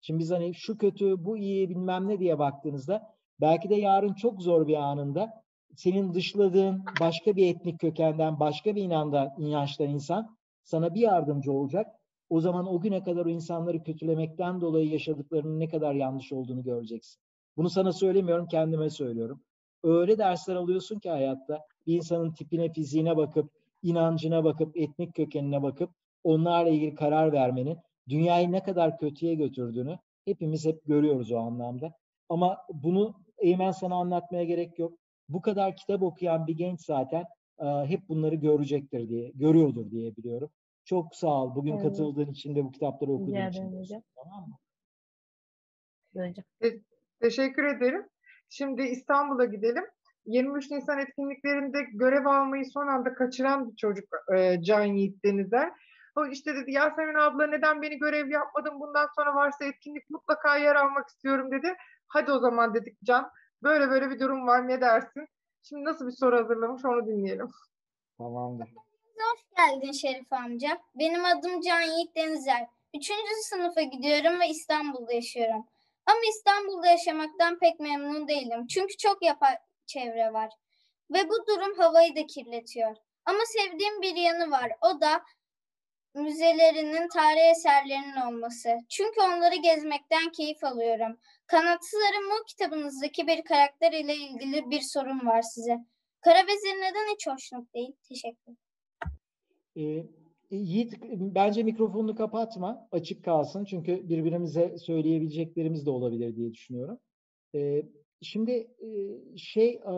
Şimdi 0.00 0.20
biz 0.20 0.30
hani 0.30 0.54
şu 0.54 0.78
kötü, 0.78 1.24
bu 1.24 1.38
iyi 1.38 1.70
bilmem 1.70 2.08
ne 2.08 2.18
diye 2.18 2.38
baktığınızda 2.38 3.14
belki 3.40 3.70
de 3.70 3.74
yarın 3.74 4.14
çok 4.14 4.42
zor 4.42 4.66
bir 4.66 4.76
anında 4.76 5.44
senin 5.76 6.14
dışladığın 6.14 6.84
başka 7.00 7.36
bir 7.36 7.46
etnik 7.46 7.80
kökenden, 7.80 8.40
başka 8.40 8.76
bir 8.76 8.82
inandan, 8.82 9.34
inançtan 9.38 9.88
insan 9.88 10.36
sana 10.62 10.94
bir 10.94 11.00
yardımcı 11.00 11.52
olacak. 11.52 11.86
O 12.28 12.40
zaman 12.40 12.74
o 12.74 12.80
güne 12.80 13.02
kadar 13.02 13.26
o 13.26 13.28
insanları 13.28 13.82
kötülemekten 13.82 14.60
dolayı 14.60 14.88
yaşadıklarının 14.88 15.60
ne 15.60 15.68
kadar 15.68 15.94
yanlış 15.94 16.32
olduğunu 16.32 16.62
göreceksin. 16.62 17.20
Bunu 17.56 17.70
sana 17.70 17.92
söylemiyorum, 17.92 18.46
kendime 18.46 18.90
söylüyorum. 18.90 19.40
Öyle 19.82 20.18
dersler 20.18 20.54
alıyorsun 20.54 20.98
ki 20.98 21.10
hayatta 21.10 21.60
bir 21.86 21.96
insanın 21.96 22.32
tipine, 22.32 22.72
fiziğine 22.72 23.16
bakıp, 23.16 23.50
inancına 23.82 24.44
bakıp, 24.44 24.76
etnik 24.76 25.14
kökenine 25.14 25.62
bakıp 25.62 25.90
onlarla 26.24 26.70
ilgili 26.70 26.94
karar 26.94 27.32
vermenin 27.32 27.78
dünyayı 28.08 28.52
ne 28.52 28.62
kadar 28.62 28.98
kötüye 28.98 29.34
götürdüğünü 29.34 29.98
hepimiz 30.24 30.66
hep 30.66 30.84
görüyoruz 30.86 31.32
o 31.32 31.38
anlamda. 31.38 31.92
Ama 32.28 32.58
bunu 32.72 33.14
Eymen 33.38 33.70
sana 33.70 33.94
anlatmaya 33.94 34.44
gerek 34.44 34.78
yok. 34.78 34.98
Bu 35.28 35.42
kadar 35.42 35.76
kitap 35.76 36.02
okuyan 36.02 36.46
bir 36.46 36.56
genç 36.56 36.80
zaten 36.80 37.24
hep 37.86 38.08
bunları 38.08 38.34
görecektir 38.34 39.08
diye, 39.08 39.30
görüyordur 39.34 39.90
diye 39.90 40.16
biliyorum. 40.16 40.50
Çok 40.84 41.14
sağ 41.16 41.42
ol. 41.42 41.54
Bugün 41.54 41.72
Evet. 41.72 41.82
katıldığın 41.82 42.30
için 42.30 42.56
de 42.56 42.64
bu 42.64 42.72
kitapları 42.72 43.12
okuduğun 43.12 43.34
Rica 43.34 43.48
için. 43.48 43.72
de. 43.72 44.02
Tamam 44.16 44.48
mı? 44.48 44.56
Hocam. 46.14 46.44
Teşekkür 47.20 47.64
ederim. 47.64 48.08
Şimdi 48.48 48.82
İstanbul'a 48.82 49.44
gidelim. 49.44 49.84
23 50.26 50.70
Nisan 50.70 50.98
etkinliklerinde 50.98 51.78
görev 51.92 52.26
almayı 52.26 52.64
son 52.64 52.86
anda 52.86 53.14
kaçıran 53.14 53.70
bir 53.70 53.76
çocuk 53.76 54.04
e, 54.36 54.62
Can 54.62 54.84
Yiğit 54.84 55.24
Denizer. 55.24 55.72
O 56.16 56.26
işte 56.26 56.54
dedi 56.54 56.72
Yasemin 56.72 57.14
abla 57.14 57.46
neden 57.46 57.82
beni 57.82 57.98
görev 57.98 58.28
yapmadın 58.30 58.80
bundan 58.80 59.08
sonra 59.16 59.34
varsa 59.34 59.64
etkinlik 59.64 60.10
mutlaka 60.10 60.56
yer 60.56 60.74
almak 60.76 61.08
istiyorum 61.08 61.50
dedi. 61.50 61.74
Hadi 62.08 62.32
o 62.32 62.38
zaman 62.38 62.74
dedik 62.74 62.98
Can. 63.04 63.30
Böyle 63.62 63.90
böyle 63.90 64.10
bir 64.10 64.20
durum 64.20 64.46
var 64.46 64.68
ne 64.68 64.80
dersin? 64.80 65.28
Şimdi 65.62 65.84
nasıl 65.84 66.06
bir 66.06 66.12
soru 66.12 66.36
hazırlamış 66.36 66.84
onu 66.84 67.06
dinleyelim. 67.06 67.48
Tamamdır. 68.18 68.68
Hoş 69.18 69.40
geldin 69.56 69.92
Şerif 69.92 70.32
amca. 70.32 70.78
Benim 70.94 71.24
adım 71.24 71.60
Can 71.60 71.80
Yiğit 71.80 72.16
Denizer. 72.16 72.66
Üçüncü 72.94 73.34
sınıfa 73.42 73.82
gidiyorum 73.82 74.40
ve 74.40 74.48
İstanbul'da 74.48 75.12
yaşıyorum. 75.12 75.66
Ama 76.06 76.20
İstanbul'da 76.28 76.86
yaşamaktan 76.86 77.58
pek 77.58 77.80
memnun 77.80 78.28
değilim. 78.28 78.66
Çünkü 78.66 78.96
çok 78.96 79.22
yapay 79.22 79.56
çevre 79.86 80.32
var. 80.32 80.50
Ve 81.10 81.28
bu 81.28 81.46
durum 81.46 81.78
havayı 81.78 82.16
da 82.16 82.26
kirletiyor. 82.26 82.96
Ama 83.24 83.38
sevdiğim 83.46 84.02
bir 84.02 84.16
yanı 84.16 84.50
var. 84.50 84.72
O 84.82 85.00
da 85.00 85.24
müzelerinin, 86.14 87.08
tarih 87.08 87.50
eserlerinin 87.50 88.16
olması. 88.16 88.78
Çünkü 88.88 89.20
onları 89.20 89.56
gezmekten 89.56 90.32
keyif 90.32 90.64
alıyorum. 90.64 91.20
Kanatsız 91.46 92.00
Arı 92.00 92.44
kitabınızdaki 92.46 93.26
bir 93.26 93.44
karakter 93.44 93.92
ile 93.92 94.14
ilgili 94.14 94.70
bir 94.70 94.80
sorun 94.80 95.26
var 95.26 95.42
size. 95.42 95.78
Karavezir 96.20 96.80
neden 96.80 97.14
hiç 97.14 97.26
hoşnut 97.26 97.74
değil? 97.74 97.92
Teşekkür 98.08 98.63
Ee, 99.76 100.06
Yiğit 100.50 100.94
bence 101.10 101.62
mikrofonunu 101.62 102.14
kapatma. 102.14 102.88
Açık 102.92 103.24
kalsın. 103.24 103.64
Çünkü 103.64 104.08
birbirimize 104.08 104.78
söyleyebileceklerimiz 104.78 105.86
de 105.86 105.90
olabilir 105.90 106.36
diye 106.36 106.52
düşünüyorum. 106.52 106.98
Ee, 107.54 107.82
şimdi 108.22 108.52
e, 108.52 108.88
şey 109.36 109.68
e, 109.68 109.94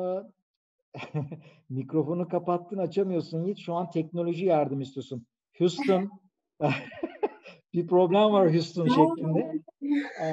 mikrofonu 1.71 2.29
kapattın 2.29 2.79
açamıyorsun 2.79 3.45
Yiğit. 3.45 3.59
Şu 3.59 3.75
an 3.75 3.91
teknoloji 3.91 4.45
yardım 4.45 4.81
istiyorsun. 4.81 5.27
Houston 5.59 6.11
bir 7.75 7.87
problem 7.87 8.33
var 8.33 8.55
Houston 8.55 8.89
şeklinde. 8.89 9.63
Ee, 10.23 10.33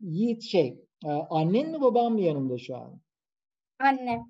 Yiğit 0.00 0.42
şey 0.42 0.84
e, 1.06 1.10
annen 1.10 1.70
mi 1.70 1.80
baban 1.80 2.12
mı 2.12 2.20
yanında 2.20 2.58
şu 2.58 2.76
an? 2.76 3.00
Annem. 3.78 4.26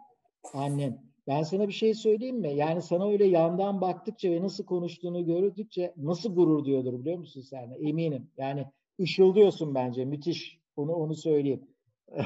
Annen. 0.54 1.13
Ben 1.26 1.42
sana 1.42 1.68
bir 1.68 1.72
şey 1.72 1.94
söyleyeyim 1.94 2.36
mi? 2.36 2.54
Yani 2.54 2.82
sana 2.82 3.08
öyle 3.08 3.24
yandan 3.24 3.80
baktıkça 3.80 4.30
ve 4.30 4.42
nasıl 4.42 4.64
konuştuğunu 4.64 5.26
gördükçe 5.26 5.94
nasıl 5.96 6.34
gurur 6.34 6.64
duyuyordur 6.64 7.00
biliyor 7.00 7.18
musun 7.18 7.40
sen? 7.40 7.76
Eminim. 7.80 8.30
Yani 8.36 8.66
ışıldıyorsun 9.00 9.74
bence. 9.74 10.04
Müthiş. 10.04 10.58
Onu 10.76 10.92
onu 10.92 11.14
söyleyeyim. 11.14 11.66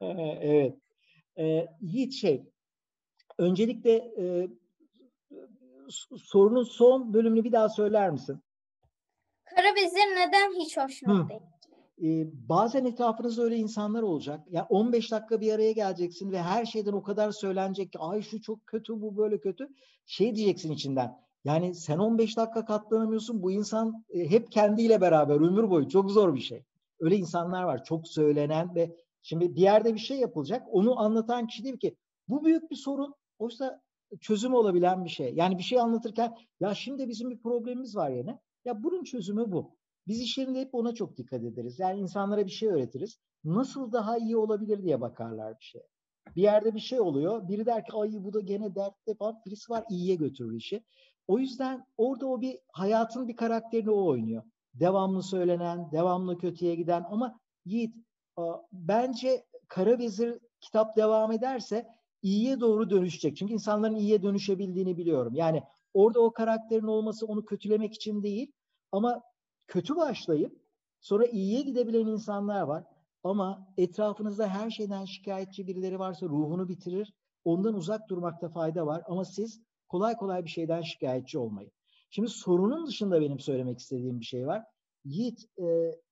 evet. 0.00 0.74
Ee, 1.38 1.66
Yiğit 1.80 2.12
şey. 2.12 2.44
Öncelikle 3.38 3.92
e, 3.92 4.48
sorunun 6.16 6.62
son 6.62 7.14
bölümünü 7.14 7.44
bir 7.44 7.52
daha 7.52 7.68
söyler 7.68 8.10
misin? 8.10 8.42
Karavezir 9.44 10.16
neden 10.16 10.60
hiç 10.60 10.76
hoşnut 10.76 11.24
Hı. 11.24 11.28
değil? 11.28 11.40
Ee, 12.02 12.26
bazen 12.48 12.84
etrafınızda 12.84 13.42
öyle 13.42 13.56
insanlar 13.56 14.02
olacak. 14.02 14.40
Ya 14.50 14.66
15 14.70 15.12
dakika 15.12 15.40
bir 15.40 15.52
araya 15.52 15.72
geleceksin 15.72 16.32
ve 16.32 16.42
her 16.42 16.64
şeyden 16.64 16.92
o 16.92 17.02
kadar 17.02 17.30
söylenecek 17.30 17.92
ki 17.92 17.98
ay 17.98 18.22
şu 18.22 18.40
çok 18.42 18.66
kötü 18.66 19.00
bu 19.00 19.16
böyle 19.16 19.40
kötü. 19.40 19.68
Şey 20.06 20.36
diyeceksin 20.36 20.72
içinden. 20.72 21.16
Yani 21.44 21.74
sen 21.74 21.98
15 21.98 22.36
dakika 22.36 22.64
katlanamıyorsun. 22.64 23.42
Bu 23.42 23.52
insan 23.52 24.04
e, 24.10 24.30
hep 24.30 24.52
kendiyle 24.52 25.00
beraber 25.00 25.34
ömür 25.34 25.70
boyu 25.70 25.88
çok 25.88 26.10
zor 26.10 26.34
bir 26.34 26.40
şey. 26.40 26.64
Öyle 27.00 27.16
insanlar 27.16 27.62
var. 27.62 27.84
Çok 27.84 28.08
söylenen 28.08 28.74
ve 28.74 28.96
şimdi 29.22 29.54
bir 29.54 29.60
yerde 29.60 29.94
bir 29.94 29.98
şey 29.98 30.18
yapılacak. 30.18 30.62
Onu 30.70 31.00
anlatan 31.00 31.46
kişi 31.46 31.64
diyor 31.64 31.78
ki 31.78 31.96
bu 32.28 32.44
büyük 32.44 32.70
bir 32.70 32.76
sorun. 32.76 33.14
Oysa 33.38 33.80
çözümü 34.20 34.54
olabilen 34.56 35.04
bir 35.04 35.10
şey. 35.10 35.34
Yani 35.34 35.58
bir 35.58 35.62
şey 35.62 35.80
anlatırken 35.80 36.34
ya 36.60 36.74
şimdi 36.74 37.08
bizim 37.08 37.30
bir 37.30 37.38
problemimiz 37.38 37.96
var 37.96 38.10
yine. 38.10 38.38
Ya 38.64 38.82
bunun 38.82 39.04
çözümü 39.04 39.52
bu. 39.52 39.75
Biz 40.08 40.20
iş 40.20 40.38
yerinde 40.38 40.60
hep 40.60 40.74
ona 40.74 40.94
çok 40.94 41.16
dikkat 41.16 41.44
ederiz. 41.44 41.78
Yani 41.78 42.00
insanlara 42.00 42.46
bir 42.46 42.50
şey 42.50 42.68
öğretiriz. 42.68 43.18
Nasıl 43.44 43.92
daha 43.92 44.18
iyi 44.18 44.36
olabilir 44.36 44.82
diye 44.82 45.00
bakarlar 45.00 45.58
bir 45.60 45.64
şey. 45.64 45.82
Bir 46.36 46.42
yerde 46.42 46.74
bir 46.74 46.80
şey 46.80 47.00
oluyor. 47.00 47.48
Biri 47.48 47.66
der 47.66 47.84
ki 47.84 47.92
ay 47.92 48.10
bu 48.12 48.32
da 48.32 48.40
gene 48.40 48.74
dertte 48.74 49.14
falan. 49.14 49.40
Birisi 49.46 49.72
var 49.72 49.84
iyiye 49.90 50.14
götürür 50.14 50.56
işi. 50.56 50.84
O 51.28 51.38
yüzden 51.38 51.86
orada 51.96 52.26
o 52.26 52.40
bir 52.40 52.58
hayatın 52.72 53.28
bir 53.28 53.36
karakterini 53.36 53.90
o 53.90 54.06
oynuyor. 54.06 54.42
Devamlı 54.74 55.22
söylenen, 55.22 55.92
devamlı 55.92 56.38
kötüye 56.38 56.74
giden 56.74 57.04
ama 57.10 57.40
Yiğit 57.64 57.94
bence 58.72 59.46
Kara 59.68 59.98
Vezir 59.98 60.38
kitap 60.60 60.96
devam 60.96 61.32
ederse 61.32 61.86
iyiye 62.22 62.60
doğru 62.60 62.90
dönüşecek. 62.90 63.36
Çünkü 63.36 63.52
insanların 63.52 63.94
iyiye 63.94 64.22
dönüşebildiğini 64.22 64.96
biliyorum. 64.96 65.34
Yani 65.34 65.62
orada 65.94 66.20
o 66.20 66.32
karakterin 66.32 66.86
olması 66.86 67.26
onu 67.26 67.44
kötülemek 67.44 67.94
için 67.94 68.22
değil 68.22 68.52
ama 68.92 69.22
kötü 69.66 69.96
başlayıp 69.96 70.60
sonra 71.00 71.26
iyiye 71.26 71.62
gidebilen 71.62 72.06
insanlar 72.06 72.62
var. 72.62 72.84
Ama 73.24 73.68
etrafınızda 73.76 74.48
her 74.48 74.70
şeyden 74.70 75.04
şikayetçi 75.04 75.66
birileri 75.66 75.98
varsa 75.98 76.26
ruhunu 76.26 76.68
bitirir. 76.68 77.14
Ondan 77.44 77.74
uzak 77.74 78.08
durmakta 78.08 78.48
fayda 78.48 78.86
var. 78.86 79.02
Ama 79.06 79.24
siz 79.24 79.60
kolay 79.88 80.16
kolay 80.16 80.44
bir 80.44 80.50
şeyden 80.50 80.82
şikayetçi 80.82 81.38
olmayın. 81.38 81.72
Şimdi 82.10 82.28
sorunun 82.28 82.86
dışında 82.86 83.20
benim 83.20 83.38
söylemek 83.38 83.78
istediğim 83.78 84.20
bir 84.20 84.24
şey 84.24 84.46
var. 84.46 84.64
Yiğit, 85.04 85.44
e, 85.58 85.64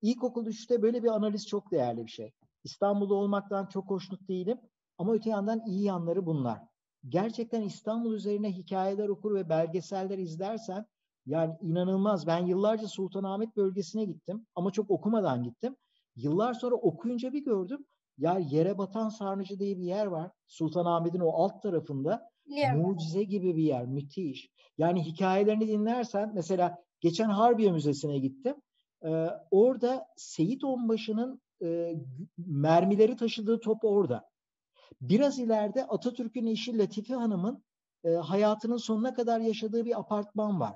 ilkokul 0.02 0.46
3'te 0.46 0.82
böyle 0.82 1.02
bir 1.02 1.08
analiz 1.08 1.46
çok 1.46 1.70
değerli 1.70 2.06
bir 2.06 2.10
şey. 2.10 2.32
İstanbul'da 2.64 3.14
olmaktan 3.14 3.66
çok 3.66 3.90
hoşnut 3.90 4.28
değilim. 4.28 4.58
Ama 4.98 5.12
öte 5.12 5.30
yandan 5.30 5.62
iyi 5.66 5.84
yanları 5.84 6.26
bunlar. 6.26 6.60
Gerçekten 7.08 7.62
İstanbul 7.62 8.12
üzerine 8.14 8.52
hikayeler 8.52 9.08
okur 9.08 9.34
ve 9.34 9.48
belgeseller 9.48 10.18
izlersen 10.18 10.86
yani 11.26 11.54
inanılmaz. 11.62 12.26
Ben 12.26 12.46
yıllarca 12.46 12.88
Sultanahmet 12.88 13.56
bölgesine 13.56 14.04
gittim 14.04 14.46
ama 14.54 14.70
çok 14.70 14.90
okumadan 14.90 15.42
gittim. 15.42 15.76
Yıllar 16.16 16.54
sonra 16.54 16.74
okuyunca 16.74 17.32
bir 17.32 17.44
gördüm. 17.44 17.86
Ya 18.18 18.38
yere 18.38 18.78
batan 18.78 19.08
sarnıcı 19.08 19.58
diye 19.58 19.78
bir 19.78 19.82
yer 19.82 20.06
var. 20.06 20.30
Sultanahmet'in 20.46 21.20
o 21.20 21.30
alt 21.30 21.62
tarafında. 21.62 22.30
Biliyorum. 22.46 22.80
Mucize 22.80 23.22
gibi 23.22 23.56
bir 23.56 23.62
yer. 23.62 23.86
Müthiş. 23.86 24.50
Yani 24.78 25.04
hikayelerini 25.04 25.68
dinlersen 25.68 26.32
mesela 26.34 26.78
geçen 27.00 27.28
Harbiye 27.28 27.72
Müzesi'ne 27.72 28.18
gittim. 28.18 28.56
Ee, 29.04 29.26
orada 29.50 30.06
Seyit 30.16 30.64
Onbaşı'nın 30.64 31.40
e, 31.62 31.94
mermileri 32.38 33.16
taşıdığı 33.16 33.60
top 33.60 33.84
orada. 33.84 34.28
Biraz 35.00 35.38
ileride 35.38 35.86
Atatürk'ün 35.86 36.46
eşi 36.46 36.78
Latife 36.78 37.14
Hanım'ın 37.14 37.64
e, 38.04 38.10
hayatının 38.10 38.76
sonuna 38.76 39.14
kadar 39.14 39.40
yaşadığı 39.40 39.84
bir 39.84 40.00
apartman 40.00 40.60
var. 40.60 40.74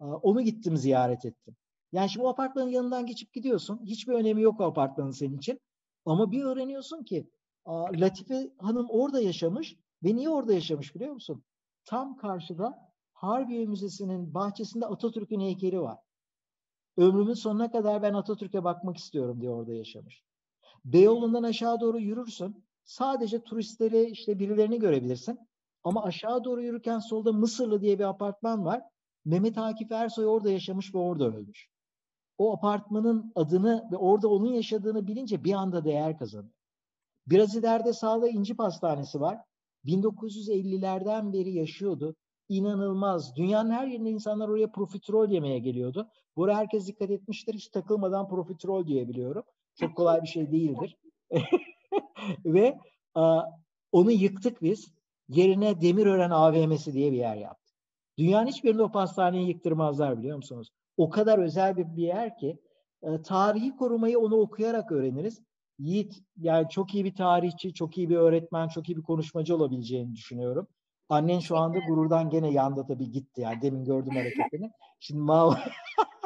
Aa, 0.00 0.16
Onu 0.16 0.42
gittim 0.42 0.76
ziyaret 0.76 1.24
ettim. 1.24 1.56
Yani 1.92 2.10
şimdi 2.10 2.26
o 2.26 2.28
apartmanın 2.28 2.70
yanından 2.70 3.06
geçip 3.06 3.32
gidiyorsun. 3.32 3.80
Hiçbir 3.84 4.12
önemi 4.12 4.42
yok 4.42 4.60
o 4.60 4.64
apartmanın 4.64 5.10
senin 5.10 5.38
için. 5.38 5.60
Ama 6.06 6.30
bir 6.32 6.44
öğreniyorsun 6.44 7.02
ki 7.04 7.30
Latife 7.68 8.50
Hanım 8.58 8.86
orada 8.90 9.20
yaşamış 9.20 9.76
ve 10.04 10.16
niye 10.16 10.28
orada 10.30 10.54
yaşamış 10.54 10.94
biliyor 10.94 11.12
musun? 11.12 11.44
Tam 11.84 12.16
karşıda 12.16 12.92
Harbiye 13.12 13.66
Müzesi'nin 13.66 14.34
bahçesinde 14.34 14.86
Atatürk'ün 14.86 15.40
heykeli 15.40 15.80
var. 15.80 15.98
Ömrümün 16.96 17.34
sonuna 17.34 17.70
kadar 17.70 18.02
ben 18.02 18.14
Atatürk'e 18.14 18.64
bakmak 18.64 18.96
istiyorum 18.96 19.40
diye 19.40 19.50
orada 19.50 19.72
yaşamış. 19.72 20.22
Beyoğlu'ndan 20.84 21.42
aşağı 21.42 21.80
doğru 21.80 21.98
yürürsün. 22.00 22.64
Sadece 22.84 23.42
turistleri 23.42 24.10
işte 24.10 24.38
birilerini 24.38 24.78
görebilirsin. 24.78 25.38
Ama 25.84 26.04
aşağı 26.04 26.44
doğru 26.44 26.62
yürürken 26.62 26.98
solda 26.98 27.32
Mısırlı 27.32 27.80
diye 27.80 27.98
bir 27.98 28.04
apartman 28.04 28.64
var. 28.64 28.82
Mehmet 29.24 29.58
Akif 29.58 29.92
Ersoy 29.92 30.26
orada 30.26 30.50
yaşamış 30.50 30.94
ve 30.94 30.98
orada 30.98 31.24
ölmüş. 31.24 31.68
O 32.38 32.56
apartmanın 32.56 33.32
adını 33.34 33.88
ve 33.92 33.96
orada 33.96 34.28
onun 34.28 34.52
yaşadığını 34.52 35.06
bilince 35.06 35.44
bir 35.44 35.52
anda 35.52 35.84
değer 35.84 36.18
kazanıyor. 36.18 36.54
Biraz 37.26 37.56
ileride 37.56 37.92
sağda 37.92 38.28
İnci 38.28 38.56
Pastanesi 38.56 39.20
var. 39.20 39.38
1950'lerden 39.84 41.32
beri 41.32 41.52
yaşıyordu. 41.52 42.16
İnanılmaz. 42.48 43.36
Dünyanın 43.36 43.70
her 43.70 43.86
yerinde 43.86 44.10
insanlar 44.10 44.48
oraya 44.48 44.72
profiterol 44.72 45.30
yemeye 45.30 45.58
geliyordu. 45.58 46.08
Buraya 46.36 46.56
herkes 46.58 46.86
dikkat 46.86 47.10
etmiştir. 47.10 47.54
Hiç 47.54 47.68
takılmadan 47.68 48.28
profiterol 48.28 48.86
diyebiliyorum. 48.86 49.42
Çok 49.80 49.96
kolay 49.96 50.22
bir 50.22 50.28
şey 50.28 50.52
değildir. 50.52 50.96
Ve 52.44 52.78
a, 53.14 53.42
onu 53.92 54.10
yıktık 54.10 54.62
biz. 54.62 54.92
Yerine 55.28 55.80
Demirören 55.80 56.30
AVM'si 56.30 56.92
diye 56.92 57.12
bir 57.12 57.16
yer 57.16 57.36
yaptık. 57.36 57.67
Dünyanın 58.18 58.46
hiçbirinde 58.46 58.82
o 58.82 58.92
pastaneyi 58.92 59.48
yıktırmazlar 59.48 60.18
biliyor 60.18 60.36
musunuz? 60.36 60.70
O 60.96 61.10
kadar 61.10 61.38
özel 61.38 61.76
bir, 61.76 61.96
bir 61.96 62.02
yer 62.02 62.36
ki 62.36 62.58
e, 63.02 63.22
tarihi 63.22 63.76
korumayı 63.76 64.18
onu 64.18 64.36
okuyarak 64.36 64.92
öğreniriz. 64.92 65.42
Yiğit 65.78 66.14
yani 66.36 66.68
çok 66.68 66.94
iyi 66.94 67.04
bir 67.04 67.14
tarihçi, 67.14 67.74
çok 67.74 67.98
iyi 67.98 68.10
bir 68.10 68.16
öğretmen, 68.16 68.68
çok 68.68 68.88
iyi 68.88 68.96
bir 68.96 69.02
konuşmacı 69.02 69.56
olabileceğini 69.56 70.14
düşünüyorum. 70.14 70.66
Annen 71.08 71.38
şu 71.38 71.56
anda 71.56 71.78
gururdan 71.78 72.30
gene 72.30 72.52
yanda 72.52 72.86
tabii 72.86 73.10
gitti. 73.10 73.40
Yani 73.40 73.62
demin 73.62 73.84
gördüm 73.84 74.14
hareketini. 74.16 74.70
Şimdi 75.00 75.20
Mav 75.20 75.52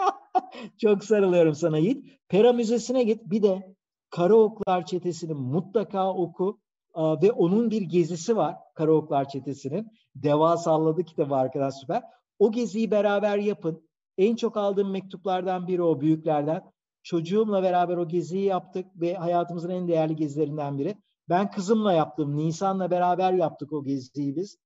çok 0.78 1.04
sarılıyorum 1.04 1.54
sana 1.54 1.78
Yiğit. 1.78 2.06
Pera 2.28 2.52
Müzesi'ne 2.52 3.02
git. 3.02 3.20
Bir 3.24 3.42
de 3.42 3.74
Karaoklar 4.10 4.86
Çetesi'ni 4.86 5.34
mutlaka 5.34 6.14
oku. 6.14 6.60
Ve 6.96 7.32
onun 7.32 7.70
bir 7.70 7.82
gezisi 7.82 8.36
var 8.36 8.56
Karaoklar 8.74 9.28
Çetesi'nin. 9.28 9.92
Deva 10.14 10.56
salladı 10.56 11.04
kitabı 11.04 11.34
arkadaş 11.34 11.74
süper. 11.74 12.02
O 12.38 12.52
geziyi 12.52 12.90
beraber 12.90 13.38
yapın. 13.38 13.88
En 14.18 14.36
çok 14.36 14.56
aldığım 14.56 14.90
mektuplardan 14.90 15.66
biri 15.66 15.82
o 15.82 16.00
büyüklerden. 16.00 16.72
Çocuğumla 17.02 17.62
beraber 17.62 17.96
o 17.96 18.08
geziyi 18.08 18.44
yaptık 18.44 18.86
ve 18.96 19.14
hayatımızın 19.14 19.70
en 19.70 19.88
değerli 19.88 20.16
gezilerinden 20.16 20.78
biri. 20.78 20.96
Ben 21.28 21.50
kızımla 21.50 21.92
yaptım. 21.92 22.36
Nisan'la 22.36 22.90
beraber 22.90 23.32
yaptık 23.32 23.72
o 23.72 23.84
geziyi 23.84 24.36
biz. 24.36 24.58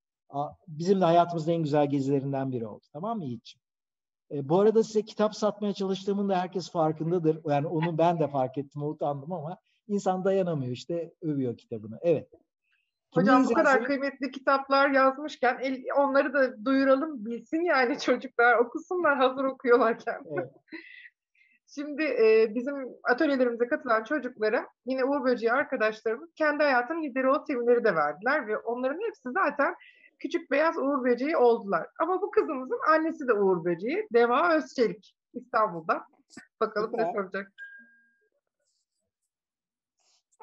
Bizim 0.69 1.01
de 1.01 1.05
hayatımızın 1.05 1.53
en 1.53 1.63
güzel 1.63 1.91
gezilerinden 1.91 2.53
biri 2.53 2.67
oldu. 2.67 2.85
Tamam 2.93 3.19
mı 3.19 3.25
Yiğit'ciğim? 3.25 3.63
E, 4.31 4.49
bu 4.49 4.61
arada 4.61 4.83
size 4.83 5.03
kitap 5.03 5.35
satmaya 5.35 5.73
çalıştığımın 5.73 6.29
da 6.29 6.37
herkes 6.39 6.71
farkındadır. 6.71 7.41
Yani 7.47 7.67
onu 7.67 7.99
ben 7.99 8.19
de 8.19 8.29
fark 8.29 8.59
ettim, 8.59 8.83
utandım 8.83 9.33
ama 9.33 9.59
insan 9.89 10.25
dayanamıyor 10.25 10.73
işte 10.73 11.13
övüyor 11.23 11.57
kitabını. 11.57 11.99
Evet. 12.03 12.29
Hocam 13.15 13.45
bu 13.45 13.53
kadar 13.53 13.85
kıymetli 13.85 14.31
kitaplar 14.31 14.91
yazmışken 14.91 15.59
el, 15.63 15.83
onları 15.97 16.33
da 16.33 16.65
duyuralım 16.65 17.25
bilsin 17.25 17.61
yani 17.61 17.99
çocuklar 18.01 18.59
okusunlar 18.59 19.17
hazır 19.17 19.45
okuyorlarken. 19.45 20.23
Evet. 20.33 20.51
Şimdi 21.75 22.03
e, 22.03 22.55
bizim 22.55 22.75
atölyelerimize 23.05 23.69
katılan 23.69 24.05
çocuklara 24.05 24.67
yine 24.87 25.05
Uğur 25.05 25.25
Böceği 25.25 25.53
arkadaşlarımız 25.53 26.35
kendi 26.35 26.63
hayatının 26.63 27.03
lideri 27.03 27.29
o 27.29 27.45
terimleri 27.45 27.85
de 27.85 27.95
verdiler 27.95 28.47
ve 28.47 28.59
onların 28.59 29.01
hepsi 29.07 29.31
zaten 29.31 29.75
küçük 30.19 30.51
beyaz 30.51 30.77
Uğur 30.79 31.05
Böceği 31.05 31.37
oldular. 31.37 31.87
Ama 32.01 32.23
bu 32.23 32.31
kızımızın 32.31 32.81
annesi 32.89 33.29
de 33.29 33.33
Uğur 33.33 33.65
Böceği. 33.65 34.09
Deva 34.13 34.57
Özçelik 34.57 35.17
İstanbul'da. 35.35 36.07
Bakalım 36.61 36.91
ne 36.95 37.13
soracak. 37.13 37.53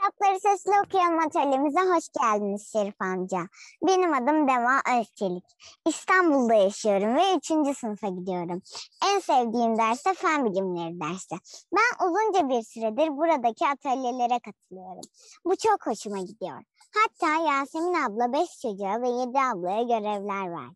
Kitapları 0.04 0.40
sesli 0.40 0.72
okuyalım 0.86 1.20
atölyemize 1.20 1.80
hoş 1.80 2.10
geldiniz 2.22 2.72
Şerif 2.72 3.02
amca. 3.02 3.38
Benim 3.84 4.14
adım 4.14 4.48
Deva 4.48 5.00
Özçelik. 5.00 5.44
İstanbul'da 5.86 6.54
yaşıyorum 6.54 7.16
ve 7.16 7.36
3. 7.36 7.78
sınıfa 7.78 8.08
gidiyorum. 8.08 8.62
En 9.06 9.20
sevdiğim 9.20 9.78
ders 9.78 10.06
de 10.06 10.14
fen 10.14 10.46
bilimleri 10.46 11.00
dersi. 11.00 11.36
Ben 11.76 12.06
uzunca 12.06 12.50
bir 12.50 12.64
süredir 12.64 13.18
buradaki 13.18 13.68
atölyelere 13.68 14.40
katılıyorum. 14.40 15.08
Bu 15.46 15.56
çok 15.56 15.88
hoşuma 15.88 16.20
gidiyor. 16.20 16.64
Hatta 16.96 17.44
Yasemin 17.44 17.94
abla 17.94 18.34
5 18.34 18.60
çocuğa 18.62 19.02
ve 19.02 19.10
7 19.10 19.40
ablaya 19.40 19.82
görevler 19.82 20.52
verdi. 20.52 20.76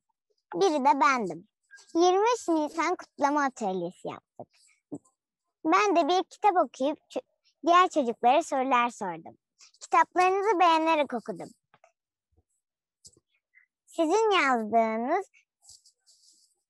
Biri 0.55 0.86
de 0.86 0.99
bendim. 1.01 1.47
23 1.95 2.47
Nisan 2.49 2.95
kutlama 2.95 3.43
atölyesi 3.43 4.07
yaptık. 4.07 4.47
Ben 5.65 5.95
de 5.95 6.07
bir 6.07 6.23
kitap 6.23 6.55
okuyup 6.65 6.97
diğer 7.68 7.89
çocuklara 7.89 8.43
sorular 8.43 8.89
sordum. 8.89 9.38
Kitaplarınızı 9.80 10.59
beğenerek 10.59 11.13
okudum. 11.13 11.49
Sizin 13.86 14.32
yazdığınız 14.32 15.26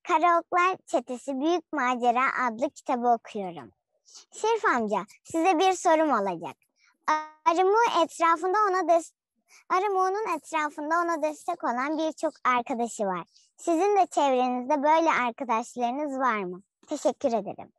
Karaoklar 0.02 0.76
Çetesi 0.86 1.40
Büyük 1.40 1.72
Macera 1.72 2.46
adlı 2.46 2.70
kitabı 2.70 3.08
okuyorum. 3.08 3.70
Şerif 4.32 4.64
amca 4.64 5.06
size 5.24 5.58
bir 5.58 5.72
sorum 5.72 6.10
olacak. 6.10 6.56
Arımı 7.44 8.04
etrafında 8.04 8.58
ona 8.70 8.88
des 8.88 9.12
Arımoğlu'nun 9.68 10.36
etrafında 10.36 10.94
ona 10.94 11.22
destek 11.22 11.64
olan 11.64 11.98
birçok 11.98 12.32
arkadaşı 12.44 13.04
var. 13.04 13.24
Sizin 13.56 13.96
de 13.96 14.06
çevrenizde 14.10 14.82
böyle 14.82 15.10
arkadaşlarınız 15.10 16.18
var 16.18 16.44
mı? 16.44 16.62
Teşekkür 16.88 17.28
ederim. 17.28 17.72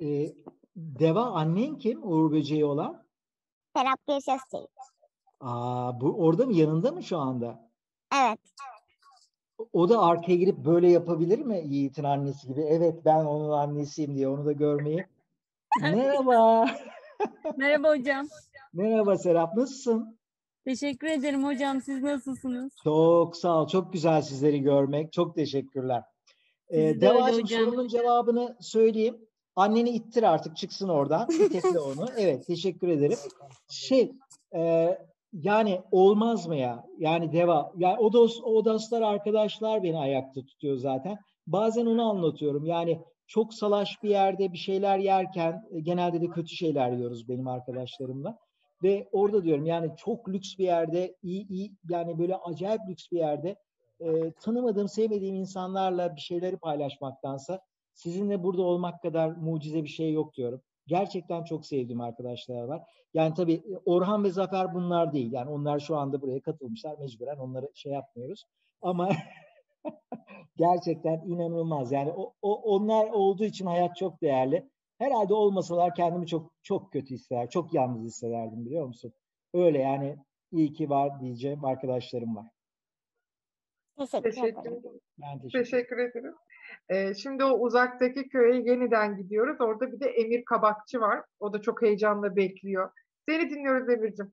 Ee, 0.00 0.34
Deva 0.76 1.24
annen 1.24 1.78
kim? 1.78 2.02
Uğur 2.02 2.32
Böceği 2.32 2.64
olan? 2.64 3.04
Serap 3.76 4.06
Gürses 4.08 4.40
Aa, 5.40 6.00
bu 6.00 6.24
orada 6.24 6.46
mı? 6.46 6.52
Yanında 6.52 6.92
mı 6.92 7.02
şu 7.02 7.18
anda? 7.18 7.70
Evet. 8.14 8.38
O 9.72 9.88
da 9.88 10.02
arkaya 10.02 10.36
girip 10.36 10.56
böyle 10.58 10.90
yapabilir 10.90 11.38
mi 11.38 11.62
Yiğit'in 11.66 12.04
annesi 12.04 12.48
gibi? 12.48 12.60
Evet 12.60 13.04
ben 13.04 13.24
onun 13.24 13.50
annesiyim 13.50 14.14
diye 14.14 14.28
onu 14.28 14.44
da 14.44 14.52
görmeyi. 14.52 15.06
Merhaba. 15.80 16.66
Merhaba 17.56 17.88
hocam. 17.88 18.26
Merhaba 18.72 19.18
Serap 19.18 19.56
nasılsın? 19.56 20.18
Teşekkür 20.64 21.06
ederim 21.06 21.44
hocam. 21.44 21.80
Siz 21.80 22.02
nasılsınız? 22.02 22.72
Çok 22.84 23.36
sağ 23.36 23.62
ol. 23.62 23.68
Çok 23.68 23.92
güzel 23.92 24.22
sizleri 24.22 24.60
görmek. 24.60 25.12
Çok 25.12 25.34
teşekkürler. 25.34 26.02
Ee, 26.68 27.00
Devacığım 27.00 27.46
sorunun 27.46 27.88
cevabını 27.88 28.56
söyleyeyim. 28.60 29.29
Anneni 29.56 29.90
ittir 29.90 30.22
artık 30.22 30.56
çıksın 30.56 30.88
oradan. 30.88 31.28
İtekle 31.46 31.80
onu. 31.80 32.06
Evet 32.16 32.46
teşekkür 32.46 32.88
ederim. 32.88 33.18
Şey 33.68 34.12
e, 34.54 34.98
yani 35.32 35.80
olmaz 35.90 36.46
mı 36.46 36.56
ya? 36.56 36.84
Yani 36.98 37.32
deva. 37.32 37.72
Yani 37.76 37.98
o, 37.98 38.12
dost, 38.12 38.44
o 38.44 38.64
dostlar 38.64 39.02
arkadaşlar 39.02 39.82
beni 39.82 39.98
ayakta 39.98 40.40
tutuyor 40.40 40.76
zaten. 40.76 41.18
Bazen 41.46 41.86
onu 41.86 42.10
anlatıyorum. 42.10 42.64
Yani 42.64 43.00
çok 43.26 43.54
salaş 43.54 44.02
bir 44.02 44.10
yerde 44.10 44.52
bir 44.52 44.58
şeyler 44.58 44.98
yerken 44.98 45.68
e, 45.70 45.80
genelde 45.80 46.20
de 46.20 46.26
kötü 46.26 46.54
şeyler 46.54 46.92
yiyoruz 46.92 47.28
benim 47.28 47.48
arkadaşlarımla. 47.48 48.38
Ve 48.82 49.08
orada 49.12 49.44
diyorum 49.44 49.66
yani 49.66 49.90
çok 49.96 50.28
lüks 50.28 50.58
bir 50.58 50.64
yerde 50.64 51.16
iyi 51.22 51.48
iyi 51.48 51.72
yani 51.88 52.18
böyle 52.18 52.36
acayip 52.36 52.80
lüks 52.88 53.10
bir 53.12 53.18
yerde 53.18 53.56
e, 54.00 54.32
tanımadığım 54.32 54.88
sevmediğim 54.88 55.34
insanlarla 55.34 56.16
bir 56.16 56.20
şeyleri 56.20 56.56
paylaşmaktansa 56.56 57.60
sizinle 58.00 58.42
burada 58.42 58.62
olmak 58.62 59.02
kadar 59.02 59.30
mucize 59.30 59.84
bir 59.84 59.88
şey 59.88 60.12
yok 60.12 60.34
diyorum. 60.34 60.62
Gerçekten 60.86 61.44
çok 61.44 61.66
sevdiğim 61.66 62.00
arkadaşlar 62.00 62.64
var. 62.64 62.82
Yani 63.14 63.34
tabii 63.34 63.54
e, 63.54 63.76
Orhan 63.84 64.24
ve 64.24 64.30
Zafer 64.30 64.74
bunlar 64.74 65.12
değil. 65.12 65.32
Yani 65.32 65.50
onlar 65.50 65.78
şu 65.80 65.96
anda 65.96 66.22
buraya 66.22 66.40
katılmışlar 66.40 66.98
mecburen 66.98 67.36
onları 67.36 67.70
şey 67.74 67.92
yapmıyoruz. 67.92 68.44
Ama 68.82 69.08
gerçekten 70.56 71.20
inanılmaz. 71.26 71.92
Yani 71.92 72.12
o, 72.12 72.34
o, 72.42 72.54
onlar 72.54 73.10
olduğu 73.10 73.44
için 73.44 73.66
hayat 73.66 73.96
çok 73.96 74.22
değerli. 74.22 74.70
Herhalde 74.98 75.34
olmasalar 75.34 75.94
kendimi 75.94 76.26
çok 76.26 76.52
çok 76.62 76.92
kötü 76.92 77.14
hisseder, 77.14 77.50
çok 77.50 77.74
yalnız 77.74 78.04
hissederdim 78.04 78.66
biliyor 78.66 78.86
musun? 78.86 79.12
Öyle 79.54 79.78
yani 79.78 80.16
iyi 80.52 80.72
ki 80.72 80.90
var 80.90 81.20
diyeceğim 81.20 81.64
arkadaşlarım 81.64 82.36
var. 82.36 82.46
Teşekkür, 84.22 84.60
ederim. 84.60 85.00
Ben 85.18 85.38
teşekkür, 85.40 85.64
teşekkür 85.64 85.98
ederim. 85.98 86.34
Ee, 86.88 87.14
şimdi 87.14 87.44
o 87.44 87.58
uzaktaki 87.58 88.28
köye 88.28 88.62
yeniden 88.62 89.16
gidiyoruz. 89.16 89.60
Orada 89.60 89.92
bir 89.92 90.00
de 90.00 90.06
Emir 90.06 90.44
Kabakçı 90.44 91.00
var. 91.00 91.24
O 91.40 91.52
da 91.52 91.62
çok 91.62 91.82
heyecanla 91.82 92.36
bekliyor. 92.36 92.90
Seni 93.28 93.50
dinliyoruz 93.50 93.88
Emir'cim. 93.88 94.32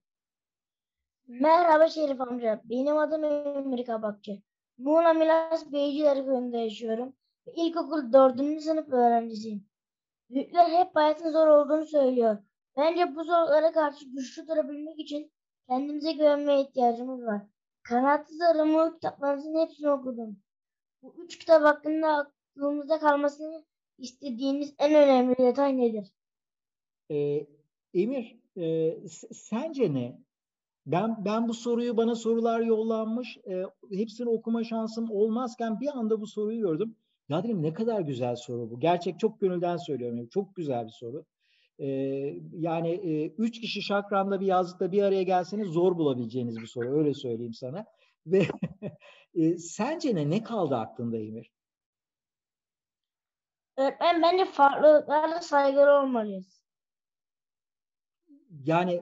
Merhaba 1.27 1.87
Şerif 1.87 2.21
amca. 2.21 2.61
Benim 2.63 2.97
adım 2.97 3.23
Emir 3.23 3.85
Kabakçı. 3.85 4.41
Muğla 4.77 5.13
Milas 5.13 5.71
Beyciler 5.71 6.25
Köyü'nde 6.25 6.57
yaşıyorum. 6.57 7.13
İlkokul 7.55 8.13
4. 8.13 8.61
sınıf 8.61 8.93
öğrencisiyim. 8.93 9.67
Büyükler 10.29 10.69
hep 10.69 10.95
hayatın 10.95 11.31
zor 11.31 11.47
olduğunu 11.47 11.85
söylüyor. 11.85 12.37
Bence 12.77 13.15
bu 13.15 13.23
zorlara 13.23 13.71
karşı 13.71 14.05
güçlü 14.05 14.47
durabilmek 14.47 14.99
için 14.99 15.31
kendimize 15.69 16.11
güvenmeye 16.11 16.61
ihtiyacımız 16.61 17.25
var. 17.25 17.41
Kanatsız 17.83 18.41
arama 18.41 18.93
kitaplarınızın 18.93 19.59
hepsini 19.59 19.89
okudum. 19.89 20.37
Bu 21.01 21.13
üç 21.23 21.39
kitap 21.39 21.63
hakkında 21.63 22.07
aklımızda 22.55 22.99
kalmasını 22.99 23.65
istediğiniz 23.97 24.73
en 24.79 24.95
önemli 24.95 25.37
detay 25.37 25.77
nedir? 25.77 26.11
Ee, 27.11 27.47
Emir, 27.93 28.37
e, 28.57 28.97
sence 29.31 29.93
ne? 29.93 30.19
Ben 30.85 31.25
ben 31.25 31.47
bu 31.47 31.53
soruyu 31.53 31.97
bana 31.97 32.15
sorular 32.15 32.59
yollanmış, 32.59 33.37
e, 33.37 33.63
hepsini 33.91 34.29
okuma 34.29 34.63
şansım 34.63 35.11
olmazken 35.11 35.79
bir 35.79 35.97
anda 35.97 36.21
bu 36.21 36.27
soruyu 36.27 36.59
gördüm. 36.59 36.95
Ya 37.29 37.43
dedim 37.43 37.63
ne 37.63 37.73
kadar 37.73 38.01
güzel 38.01 38.35
soru 38.35 38.69
bu. 38.71 38.79
Gerçek 38.79 39.19
çok 39.19 39.39
gönülden 39.39 39.77
söylüyorum. 39.77 40.27
Çok 40.27 40.55
güzel 40.55 40.85
bir 40.85 40.91
soru. 40.91 41.25
Ee, 41.79 41.85
yani 42.53 42.89
e, 42.89 43.27
üç 43.27 43.61
kişi 43.61 43.81
şakranla 43.81 44.39
bir 44.39 44.45
yazlıkta 44.45 44.91
bir 44.91 45.03
araya 45.03 45.23
gelseniz 45.23 45.67
zor 45.67 45.97
bulabileceğiniz 45.97 46.57
bir 46.61 46.67
soru. 46.67 46.99
Öyle 46.99 47.13
söyleyeyim 47.13 47.53
sana. 47.53 47.85
Ve 48.27 48.47
e, 49.35 49.57
sence 49.57 50.15
ne 50.15 50.29
ne 50.29 50.43
kaldı 50.43 50.75
aklında 50.75 51.17
Emir? 51.17 51.51
Öğretmen 53.77 54.21
bence 54.21 54.45
farklılıklara 54.45 55.41
saygılı 55.41 55.91
olmalıyız. 55.91 56.61
Yani 58.65 59.01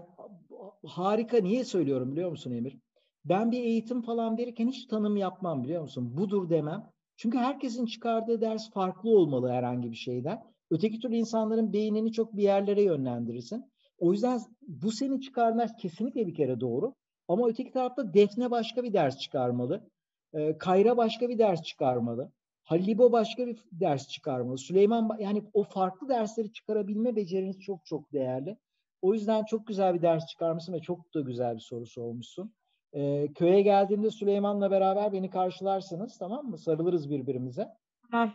harika 0.86 1.38
niye 1.38 1.64
söylüyorum 1.66 2.12
biliyor 2.12 2.30
musun 2.30 2.52
Emir? 2.52 2.78
Ben 3.26 3.52
bir 3.52 3.64
eğitim 3.64 4.02
falan 4.02 4.38
verirken 4.38 4.68
hiç 4.68 4.86
tanım 4.86 5.18
yapmam 5.18 5.64
biliyor 5.64 5.82
musun? 5.82 6.18
Budur 6.18 6.50
demem. 6.50 6.92
Çünkü 7.18 7.38
herkesin 7.38 7.86
çıkardığı 7.86 8.42
ders 8.42 8.72
farklı 8.72 9.10
olmalı 9.10 9.50
herhangi 9.50 9.92
bir 9.92 9.96
şeyden. 9.96 10.44
Öteki 10.70 11.00
türlü 11.00 11.16
insanların 11.16 11.74
beynini 11.74 12.12
çok 12.12 12.36
bir 12.36 12.44
yerlere 12.44 12.84
yönlendirirsin. 12.84 13.72
O 13.98 14.12
yüzden 14.12 14.40
bu 14.62 14.92
seni 14.92 15.22
çıkardığı 15.22 15.60
ders 15.60 15.76
kesinlikle 15.82 16.28
bir 16.28 16.34
kere 16.36 16.60
doğru. 16.60 16.94
Ama 17.28 17.48
öteki 17.48 17.72
tarafta 17.72 18.14
Defne 18.14 18.52
başka 18.52 18.84
bir 18.84 18.94
ders 18.94 19.18
çıkarmalı. 19.18 19.90
Ee, 20.34 20.58
Kayra 20.58 20.98
başka 20.98 21.30
bir 21.30 21.38
ders 21.38 21.62
çıkarmalı. 21.62 22.32
Halibo 22.64 23.12
başka 23.12 23.48
bir 23.48 23.64
ders 23.72 24.08
çıkarmalı. 24.08 24.58
Süleyman 24.58 25.18
yani 25.20 25.44
o 25.54 25.64
farklı 25.64 26.10
dersleri 26.10 26.54
çıkarabilme 26.54 27.16
beceriniz 27.16 27.60
çok 27.60 27.86
çok 27.86 28.14
değerli. 28.14 28.58
O 29.02 29.14
yüzden 29.14 29.44
çok 29.46 29.68
güzel 29.68 29.94
bir 29.94 30.02
ders 30.02 30.26
çıkarmışsın 30.26 30.74
ve 30.74 30.80
çok 30.80 31.14
da 31.14 31.22
güzel 31.22 31.56
bir 31.56 31.62
soru 31.62 31.86
sormuşsun. 31.86 32.54
Ee, 32.94 33.28
köye 33.36 33.62
geldiğimde 33.62 34.12
Süleyman'la 34.12 34.72
beraber 34.72 35.14
beni 35.14 35.30
karşılarsınız 35.30 36.18
tamam 36.18 36.46
mı? 36.46 36.58
Sarılırız 36.58 37.10
birbirimize. 37.10 37.68
Tamam. 38.12 38.34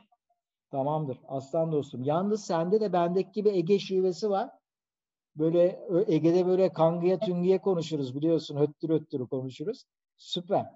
Tamamdır. 0.71 1.19
Aslan 1.29 1.73
dostum. 1.73 2.03
Yalnız 2.03 2.45
sende 2.45 2.81
de 2.81 2.93
bendeki 2.93 3.33
gibi 3.33 3.49
Ege 3.49 3.79
şivesi 3.79 4.31
var. 4.31 4.51
Böyle 5.37 5.81
Ege'de 6.07 6.47
böyle 6.47 6.73
kangıya 6.73 7.19
tüngüye 7.19 7.59
konuşuruz 7.59 8.17
biliyorsun. 8.17 8.61
Höttür 8.61 8.89
höttür 8.89 9.27
konuşuruz. 9.27 9.85
Süper. 10.17 10.67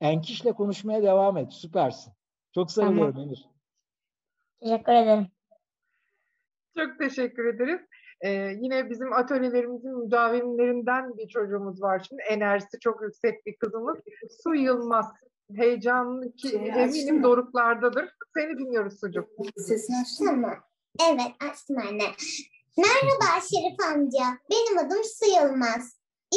Enkiş'le 0.00 0.52
konuşmaya 0.56 1.02
devam 1.02 1.36
et. 1.36 1.52
Süpersin. 1.52 2.12
Çok 2.54 2.70
sarılıyorum 2.70 3.20
Emir. 3.20 3.48
Teşekkür 4.60 4.92
ederim. 4.92 5.26
Çok 6.78 6.98
teşekkür 6.98 7.54
ederiz. 7.54 7.80
Ee, 8.20 8.30
yine 8.60 8.90
bizim 8.90 9.12
atölyelerimizin 9.12 9.98
müdavimlerinden 9.98 11.16
bir 11.16 11.28
çocuğumuz 11.28 11.82
var 11.82 12.06
şimdi. 12.08 12.22
Enerjisi 12.22 12.80
çok 12.80 13.02
yüksek 13.02 13.46
bir 13.46 13.56
kızımız. 13.56 13.98
Su 14.42 14.54
Yılmaz. 14.54 15.06
Heyecanlı 15.56 16.32
ki 16.32 16.48
Seni 16.48 16.74
açtın 16.74 16.98
eminim 16.98 17.22
doruklardadır. 17.22 18.10
Seni 18.36 18.58
dinliyoruz 18.58 19.00
sucuk. 19.00 19.28
Sesini 19.56 19.96
açtın 20.02 20.26
mı? 20.26 20.54
Tamam. 20.98 21.16
Evet 21.20 21.50
açtım 21.50 21.76
anne. 21.78 22.04
Merhaba 22.78 23.40
Şerif 23.50 23.80
amca. 23.80 24.26
Benim 24.50 24.78
adım 24.78 25.04
Su 25.04 25.26
Yılmaz. 25.36 25.84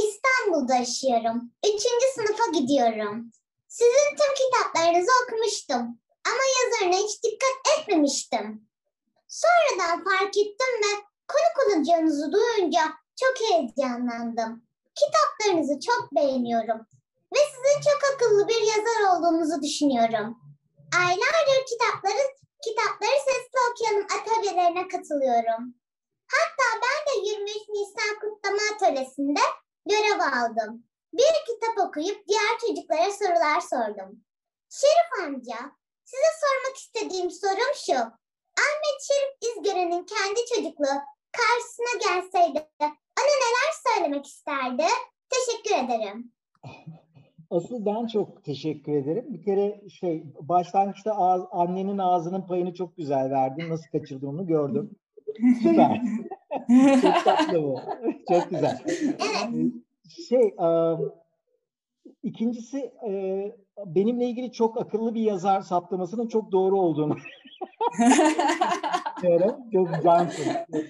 İstanbul'da 0.01 0.75
yaşıyorum. 0.75 1.51
Üçüncü 1.65 2.07
sınıfa 2.15 2.59
gidiyorum. 2.59 3.31
Sizin 3.67 4.09
tüm 4.19 4.33
kitaplarınızı 4.41 5.11
okumuştum. 5.23 5.81
Ama 6.29 6.43
yazarına 6.57 6.97
hiç 6.97 7.23
dikkat 7.23 7.79
etmemiştim. 7.79 8.67
Sonradan 9.27 10.03
fark 10.03 10.37
ettim 10.37 10.73
ve 10.83 10.91
konuk 11.31 11.55
olacağınızı 11.77 12.31
duyunca 12.31 12.81
çok 13.21 13.49
heyecanlandım. 13.49 14.63
Kitaplarınızı 14.95 15.79
çok 15.87 16.15
beğeniyorum. 16.15 16.79
Ve 17.33 17.39
sizin 17.51 17.91
çok 17.91 17.99
akıllı 18.13 18.47
bir 18.47 18.61
yazar 18.61 19.01
olduğunuzu 19.11 19.61
düşünüyorum. 19.61 20.37
Aylardır 20.99 21.65
kitapları 21.71 22.23
kitapları 22.63 23.17
sesli 23.25 23.57
okuyalım 23.71 24.07
atölyelerine 24.15 24.87
katılıyorum. 24.87 25.80
Hatta 26.33 26.67
ben 26.83 26.99
de 27.07 27.29
23 27.29 27.55
Nisan 27.69 28.19
kutlama 28.21 28.61
atölyesinde 28.75 29.39
görev 29.89 30.19
aldım. 30.19 30.83
Bir 31.13 31.33
kitap 31.47 31.87
okuyup 31.87 32.27
diğer 32.27 32.51
çocuklara 32.61 33.11
sorular 33.11 33.61
sordum. 33.61 34.23
Şerif 34.69 35.27
amca, 35.27 35.59
size 36.03 36.31
sormak 36.41 36.77
istediğim 36.77 37.31
sorum 37.31 37.73
şu. 37.85 37.99
Ahmet 38.65 38.97
Şerif 39.07 39.33
İzgören'in 39.41 40.05
kendi 40.05 40.45
çocukluğu 40.55 40.97
karşısına 41.31 41.99
gelseydi 41.99 42.67
ona 43.21 43.35
neler 43.43 43.71
söylemek 43.87 44.25
isterdi? 44.25 44.83
Teşekkür 45.29 45.85
ederim. 45.85 46.31
Asıl 47.51 47.85
ben 47.85 48.07
çok 48.07 48.43
teşekkür 48.43 48.91
ederim. 48.91 49.25
Bir 49.33 49.43
kere 49.43 49.89
şey 49.89 50.23
başlangıçta 50.39 51.11
ağız, 51.11 51.43
annenin 51.51 51.97
ağzının 51.97 52.47
payını 52.47 52.73
çok 52.73 52.97
güzel 52.97 53.31
verdin. 53.31 53.69
Nasıl 53.69 53.91
kaçırdığını 53.91 54.47
gördüm. 54.47 54.95
Süper. 55.63 56.01
çok 57.01 57.25
tatlı 57.25 57.63
bu. 57.63 57.79
Çok 58.29 58.49
güzel. 58.49 58.79
Şey, 60.27 60.53
ikincisi 62.23 62.91
e, 63.07 63.11
benimle 63.85 64.25
ilgili 64.25 64.51
çok 64.51 64.81
akıllı 64.81 65.13
bir 65.13 65.21
yazar 65.21 65.61
saptamasının 65.61 66.27
çok 66.27 66.51
doğru 66.51 66.79
olduğunu 66.79 67.15
düşünüyorum. 69.17 69.55
Çok 69.73 70.03
cansın. 70.03 70.45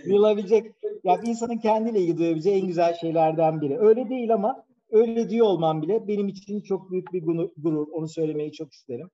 Duyulabilecek, 0.05 0.71
ya 1.03 1.21
bir 1.21 1.27
insanın 1.27 1.57
kendiyle 1.57 1.99
ilgili 1.99 2.17
duyabileceği 2.17 2.61
en 2.61 2.67
güzel 2.67 2.93
şeylerden 2.93 3.61
biri. 3.61 3.79
Öyle 3.79 4.09
değil 4.09 4.33
ama 4.33 4.65
öyle 4.91 5.29
diyor 5.29 5.47
olmam 5.47 5.81
bile 5.81 6.07
benim 6.07 6.27
için 6.27 6.61
çok 6.61 6.91
büyük 6.91 7.13
bir 7.13 7.23
gurur. 7.23 7.49
gurur. 7.57 7.87
Onu 7.91 8.07
söylemeyi 8.07 8.51
çok 8.51 8.73
isterim. 8.73 9.09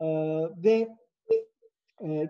Ee, 0.00 0.06
ve 0.64 0.88
e, 2.04 2.28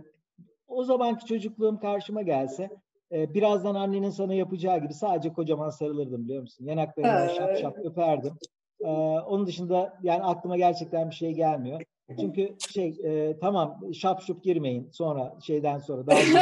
o 0.70 0.84
zamanki 0.84 1.26
çocukluğum 1.26 1.78
karşıma 1.80 2.22
gelse 2.22 2.70
e, 3.12 3.34
birazdan 3.34 3.74
annenin 3.74 4.10
sana 4.10 4.34
yapacağı 4.34 4.78
gibi 4.78 4.94
sadece 4.94 5.32
kocaman 5.32 5.70
sarılırdım 5.70 6.24
biliyor 6.24 6.42
musun? 6.42 6.64
Yanaklarından 6.64 7.28
şap 7.28 7.56
şap 7.56 7.78
öperdim. 7.78 8.32
Ee, 8.80 8.86
onun 9.26 9.46
dışında 9.46 9.98
yani 10.02 10.22
aklıma 10.22 10.56
gerçekten 10.56 11.10
bir 11.10 11.14
şey 11.14 11.32
gelmiyor. 11.32 11.82
Çünkü 12.20 12.56
şey 12.72 12.96
e, 13.04 13.38
tamam 13.38 13.94
şap 13.94 14.22
şup 14.22 14.44
girmeyin 14.44 14.88
sonra 14.92 15.36
şeyden 15.42 15.78
sonra 15.78 16.06
daha 16.06 16.20
ciddi 16.20 16.34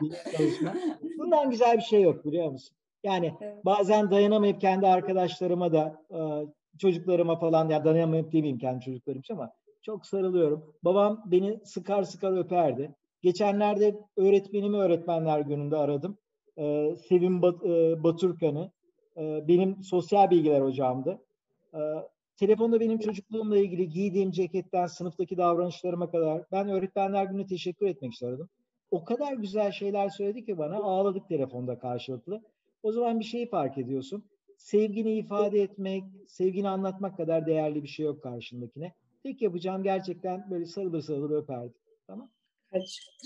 bir 0.00 0.32
çalışma. 0.36 0.74
Bundan 1.18 1.50
güzel 1.50 1.76
bir 1.76 1.82
şey 1.82 2.02
yok 2.02 2.24
biliyor 2.24 2.50
musun? 2.50 2.76
Yani 3.02 3.34
bazen 3.64 4.10
dayanamayıp 4.10 4.60
kendi 4.60 4.86
arkadaşlarıma 4.86 5.72
da 5.72 6.02
e, 6.10 6.18
çocuklarıma 6.78 7.36
falan 7.38 7.68
ya 7.68 7.84
dayanamayıp 7.84 8.32
demeyeyim 8.32 8.58
kendi 8.58 8.84
çocuklarım 8.84 9.20
için 9.20 9.34
ama 9.34 9.52
çok 9.82 10.06
sarılıyorum. 10.06 10.74
Babam 10.84 11.22
beni 11.26 11.60
sıkar 11.64 12.02
sıkar 12.02 12.38
öperdi. 12.38 12.94
Geçenlerde 13.22 14.00
öğretmenimi 14.16 14.76
öğretmenler 14.76 15.40
gününde 15.40 15.76
aradım. 15.76 16.18
Ee, 16.58 16.96
Sevim 17.08 17.42
Bat, 17.42 17.64
e, 17.64 18.02
Baturkan'ı. 18.02 18.70
Ee, 19.16 19.48
benim 19.48 19.82
sosyal 19.82 20.30
bilgiler 20.30 20.60
hocamdı. 20.60 21.18
Ee, 21.74 21.78
telefonda 22.36 22.80
benim 22.80 22.98
çocukluğumla 22.98 23.58
ilgili 23.58 23.88
giydiğim 23.88 24.30
ceketten 24.30 24.86
sınıftaki 24.86 25.36
davranışlarıma 25.36 26.10
kadar 26.10 26.42
ben 26.52 26.68
öğretmenler 26.68 27.24
gününe 27.24 27.46
teşekkür 27.46 27.86
etmek 27.86 28.12
istedim. 28.12 28.48
O 28.90 29.04
kadar 29.04 29.32
güzel 29.32 29.72
şeyler 29.72 30.08
söyledi 30.08 30.44
ki 30.44 30.58
bana 30.58 30.76
ağladık 30.76 31.28
telefonda 31.28 31.78
karşılıklı. 31.78 32.42
O 32.82 32.92
zaman 32.92 33.20
bir 33.20 33.24
şeyi 33.24 33.48
fark 33.48 33.78
ediyorsun. 33.78 34.24
Sevgini 34.56 35.12
ifade 35.12 35.62
etmek, 35.62 36.04
sevgini 36.26 36.68
anlatmak 36.68 37.16
kadar 37.16 37.46
değerli 37.46 37.82
bir 37.82 37.88
şey 37.88 38.06
yok 38.06 38.22
karşındakine. 38.22 38.92
Tek 39.22 39.42
yapacağım 39.42 39.82
gerçekten 39.82 40.50
böyle 40.50 40.64
sarılır 40.64 41.00
sarılır 41.00 41.42
öperdim. 41.42 41.74
Tamam. 42.06 42.30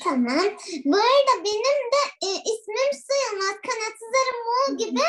Tamam. 0.04 0.46
Bu 0.84 0.96
arada 0.96 1.34
benim 1.44 1.78
de 1.94 2.02
e, 2.26 2.30
ismim 2.30 2.90
Su 2.92 3.12
Yılmaz. 3.22 3.56
Kanatsızlarım 3.66 4.38
Moğol 4.46 4.78
gibi. 4.78 5.00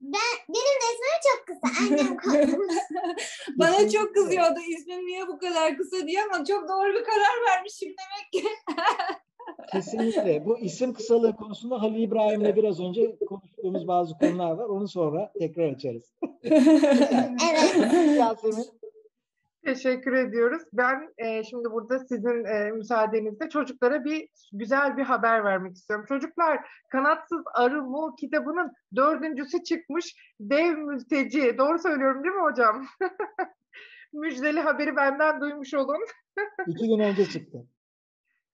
Ben, 0.00 0.34
benim 0.48 0.76
de 0.82 0.86
ismim 0.94 1.18
çok 1.28 1.46
kısa. 1.46 1.84
Annem 1.84 2.16
koymuş. 2.56 2.74
Bana 3.58 3.90
çok 3.90 4.14
kızıyordu 4.14 4.60
ismim 4.68 5.06
niye 5.06 5.28
bu 5.28 5.38
kadar 5.38 5.76
kısa 5.76 6.06
diye 6.06 6.22
ama 6.22 6.44
çok 6.44 6.68
doğru 6.68 6.88
bir 6.94 7.04
karar 7.04 7.46
vermişim 7.48 7.88
demek 7.88 8.32
ki. 8.32 8.50
Kesinlikle. 9.72 10.44
Bu 10.44 10.58
isim 10.58 10.94
kısalığı 10.94 11.36
konusunda 11.36 11.82
Halil 11.82 12.02
İbrahim'le 12.02 12.56
biraz 12.56 12.80
önce 12.80 13.16
konuştuğumuz 13.28 13.88
bazı 13.88 14.18
konular 14.18 14.50
var. 14.50 14.64
Onu 14.68 14.88
sonra 14.88 15.32
tekrar 15.38 15.72
açarız. 15.72 16.12
evet. 16.42 17.74
Yasemin. 18.18 18.66
Teşekkür 19.68 20.12
ediyoruz. 20.12 20.62
Ben 20.72 21.14
e, 21.18 21.44
şimdi 21.44 21.70
burada 21.70 21.98
sizin 21.98 22.44
e, 22.44 22.70
müsaadenizle 22.70 23.48
çocuklara 23.48 24.04
bir 24.04 24.28
güzel 24.52 24.96
bir 24.96 25.02
haber 25.02 25.44
vermek 25.44 25.76
istiyorum. 25.76 26.06
Çocuklar 26.08 26.70
Kanatsız 26.90 27.42
Arı 27.54 27.82
Mu 27.82 28.14
kitabının 28.20 28.72
dördüncüsü 28.96 29.64
çıkmış. 29.64 30.14
Dev 30.40 30.76
mülteci. 30.76 31.58
Doğru 31.58 31.78
söylüyorum 31.78 32.24
değil 32.24 32.34
mi 32.34 32.42
hocam? 32.42 32.86
Müjdeli 34.12 34.60
haberi 34.60 34.96
benden 34.96 35.40
duymuş 35.40 35.74
olun. 35.74 36.00
İki 36.66 36.88
gün 36.88 36.98
önce 36.98 37.24
çıktı. 37.24 37.58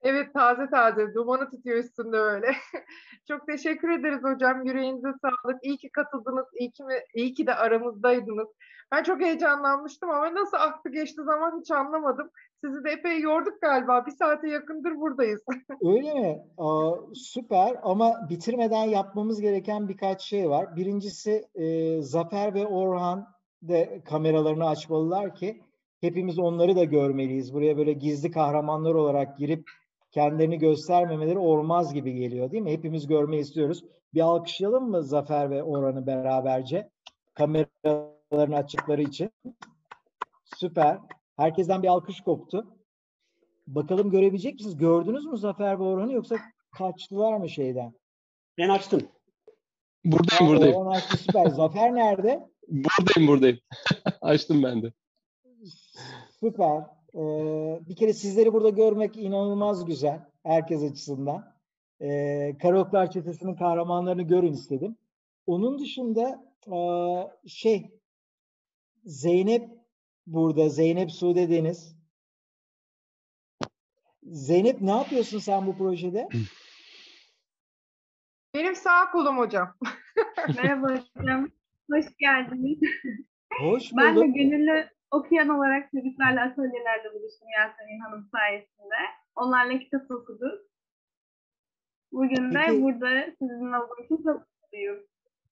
Evet 0.02 0.34
taze 0.34 0.70
taze 0.70 1.14
dumanı 1.14 1.50
tutuyor 1.50 1.78
üstünde 1.78 2.16
öyle. 2.16 2.56
Çok 3.28 3.46
teşekkür 3.46 3.88
ederiz 3.88 4.22
hocam. 4.22 4.64
Yüreğinize 4.64 5.08
sağlık. 5.22 5.64
İyi 5.64 5.76
ki 5.76 5.90
katıldınız. 5.92 6.46
İyi 6.60 6.70
ki, 6.70 6.82
iyi 7.14 7.34
ki 7.34 7.46
de 7.46 7.54
aramızdaydınız. 7.54 8.48
Ben 8.92 9.02
çok 9.02 9.20
heyecanlanmıştım 9.20 10.10
ama 10.10 10.34
nasıl 10.34 10.56
aktı 10.56 10.88
geçti 10.88 11.22
zaman 11.24 11.60
hiç 11.60 11.70
anlamadım. 11.70 12.30
Sizi 12.64 12.84
de 12.84 12.90
epey 12.90 13.20
yorduk 13.20 13.60
galiba. 13.60 14.06
Bir 14.06 14.10
saate 14.10 14.48
yakındır 14.48 14.96
buradayız. 15.00 15.44
Öyle 15.82 16.14
mi? 16.14 16.42
Aa, 16.58 16.92
süper 17.14 17.76
ama 17.82 18.28
bitirmeden 18.30 18.84
yapmamız 18.84 19.40
gereken 19.40 19.88
birkaç 19.88 20.22
şey 20.22 20.50
var. 20.50 20.76
Birincisi 20.76 21.44
e, 21.54 22.02
Zafer 22.02 22.54
ve 22.54 22.66
Orhan 22.66 23.26
de 23.62 24.02
kameralarını 24.04 24.68
açmalılar 24.68 25.34
ki 25.34 25.62
hepimiz 26.00 26.38
onları 26.38 26.76
da 26.76 26.84
görmeliyiz. 26.84 27.54
Buraya 27.54 27.76
böyle 27.76 27.92
gizli 27.92 28.30
kahramanlar 28.30 28.94
olarak 28.94 29.38
girip 29.38 29.70
kendilerini 30.10 30.58
göstermemeleri 30.58 31.38
olmaz 31.38 31.94
gibi 31.94 32.14
geliyor 32.14 32.50
değil 32.50 32.62
mi? 32.62 32.72
Hepimiz 32.72 33.06
görmeyi 33.06 33.42
istiyoruz. 33.42 33.84
Bir 34.14 34.20
alkışlayalım 34.20 34.90
mı 34.90 35.02
Zafer 35.02 35.50
ve 35.50 35.62
Orhan'ı 35.62 36.06
beraberce? 36.06 36.90
Kameralarını 38.30 38.56
açıkları 38.56 39.02
için. 39.02 39.30
Süper. 40.56 40.98
Herkesten 41.36 41.82
bir 41.82 41.88
alkış 41.88 42.20
koptu. 42.20 42.66
Bakalım 43.66 44.10
görebilecek 44.10 44.54
misiniz? 44.54 44.76
Gördünüz 44.76 45.26
mü 45.26 45.38
Zafer 45.38 45.78
ve 45.78 45.82
Orhan'ı 45.82 46.12
yoksa 46.12 46.36
kaçtılar 46.78 47.36
mı 47.36 47.48
şeyden? 47.48 47.92
Ben 48.58 48.68
açtım. 48.68 49.00
Buradayım 50.04 50.52
buradayım. 50.52 50.76
Orhan 50.76 50.90
açtı 50.90 51.16
süper. 51.16 51.46
Zafer 51.46 51.94
nerede? 51.94 52.48
Buradayım 52.68 53.28
buradayım. 53.28 53.58
Açtım 54.20 54.62
ben 54.62 54.82
de. 54.82 54.92
Süper. 56.40 56.82
Ee, 57.14 57.80
bir 57.88 57.96
kere 57.96 58.12
sizleri 58.12 58.52
burada 58.52 58.68
görmek 58.68 59.16
inanılmaz 59.16 59.84
güzel. 59.84 60.20
Herkes 60.42 60.82
açısından. 60.82 61.54
Ee, 62.00 62.56
Karaoklar 62.62 63.10
Çetesi'nin 63.10 63.54
kahramanlarını 63.54 64.22
görün 64.22 64.52
istedim. 64.52 64.96
Onun 65.46 65.78
dışında 65.78 66.44
aa, 66.70 67.24
şey 67.46 67.90
Zeynep 69.04 69.70
burada. 70.26 70.68
Zeynep 70.68 71.10
Sude 71.10 71.50
Deniz. 71.50 71.96
Zeynep 74.22 74.80
ne 74.80 74.90
yapıyorsun 74.90 75.38
sen 75.38 75.66
bu 75.66 75.78
projede? 75.78 76.28
Benim 78.54 78.74
sağ 78.74 79.10
kolum 79.10 79.38
hocam. 79.38 79.76
Merhaba 80.56 80.86
hocam. 81.16 81.48
Hoş 81.90 82.04
geldiniz. 82.18 82.78
Hoş 83.60 83.90
Ben 83.96 84.16
de 84.16 84.20
bulduk. 84.20 84.34
gönüllü 84.34 84.88
okuyan 85.10 85.48
olarak 85.48 85.90
çocuklarla 85.90 86.42
atölyelerde 86.42 87.14
buluştum 87.14 87.48
Yasemin 87.58 88.00
Hanım 88.00 88.28
sayesinde. 88.32 88.94
Onlarla 89.36 89.78
kitap 89.78 90.10
okuduk. 90.10 90.60
Bugün 92.12 92.50
de 92.54 92.62
Peki- 92.66 92.82
burada 92.82 93.24
sizinle 93.38 93.78
olduğum 93.78 94.04
için 94.04 94.16
çok 94.16 94.46
mutluyum. 94.62 95.06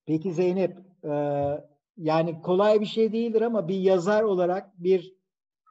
Peki 0.07 0.32
Zeynep, 0.32 0.76
e, 1.05 1.11
yani 1.97 2.40
kolay 2.43 2.80
bir 2.80 2.86
şey 2.86 3.12
değildir 3.12 3.43
ama 3.43 3.68
bir 3.68 3.74
yazar 3.74 4.22
olarak 4.22 4.82
bir 4.82 5.14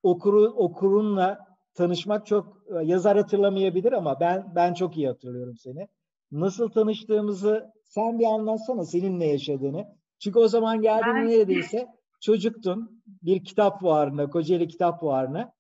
okuru 0.04 0.46
okurunla 0.46 1.40
tanışmak 1.74 2.26
çok 2.26 2.58
yazar 2.84 3.18
hatırlamayabilir 3.18 3.92
ama 3.92 4.20
ben 4.20 4.52
ben 4.56 4.74
çok 4.74 4.98
iyi 4.98 5.08
hatırlıyorum 5.08 5.58
seni. 5.58 5.88
Nasıl 6.32 6.70
tanıştığımızı 6.70 7.72
sen 7.84 8.20
bir 8.20 8.26
anlatsana 8.26 8.86
seninle 8.86 9.26
yaşadığını. 9.26 9.86
Çünkü 10.20 10.40
o 10.40 10.48
zaman 10.48 10.82
geldiğinde 10.82 11.16
Ben- 11.16 11.28
neredeyse 11.28 11.88
çocuktun 12.22 13.04
bir 13.22 13.44
kitap 13.46 13.80
fuarına, 13.80 14.30
Kocaeli 14.30 14.68
Kitap 14.68 15.00
Fuarına. 15.00 15.54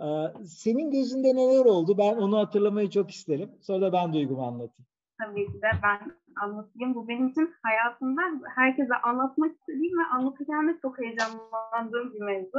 E, 0.00 0.06
senin 0.46 0.90
gözünde 0.90 1.36
neler 1.36 1.64
oldu? 1.64 1.98
Ben 1.98 2.16
onu 2.16 2.38
hatırlamayı 2.38 2.90
çok 2.90 3.10
isterim. 3.10 3.50
Sonra 3.60 3.80
da 3.82 3.92
ben 3.92 4.12
duygumu 4.12 4.42
anlatayım. 4.42 4.86
Tabii 5.18 5.46
ki 5.46 5.62
de 5.62 5.70
ben 5.82 6.00
anlatayım. 6.42 6.94
Bu 6.94 7.08
benim 7.08 7.28
için 7.28 7.54
hayatımda 7.62 8.22
herkese 8.54 8.94
anlatmak 8.94 9.52
istediğim 9.52 9.98
ve 9.98 10.04
anlatırken 10.04 10.68
de 10.68 10.78
çok 10.82 10.98
heyecanlandığım 10.98 12.14
bir 12.14 12.20
mevzu. 12.20 12.58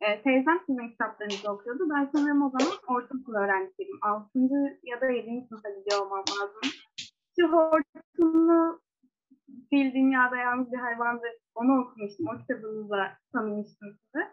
Ee, 0.00 0.22
teyzem 0.22 0.60
sizin 0.66 0.88
kitaplarınızı 0.88 1.52
okuyordu. 1.52 1.82
Ben 1.94 2.10
sanırım 2.12 2.42
o 2.42 2.50
zaman 2.50 2.72
ortaokul 2.86 3.34
öğrencisiydim. 3.34 3.98
6. 4.02 4.38
ya 4.82 5.00
da 5.00 5.06
7. 5.06 5.46
sınıfa 5.48 5.68
gidiyor 5.70 6.02
olmam 6.02 6.24
lazım. 6.40 6.70
Şu 7.38 7.48
hortumlu 7.52 8.80
fil 9.70 9.94
dünyada 9.94 10.36
yalnız 10.36 10.72
bir 10.72 10.78
hayvandır. 10.78 11.32
Onu 11.54 11.80
okumuştum. 11.80 12.26
O 12.28 12.38
kitabınızla 12.38 13.12
tanımıştım 13.32 13.88
sizi. 13.92 14.24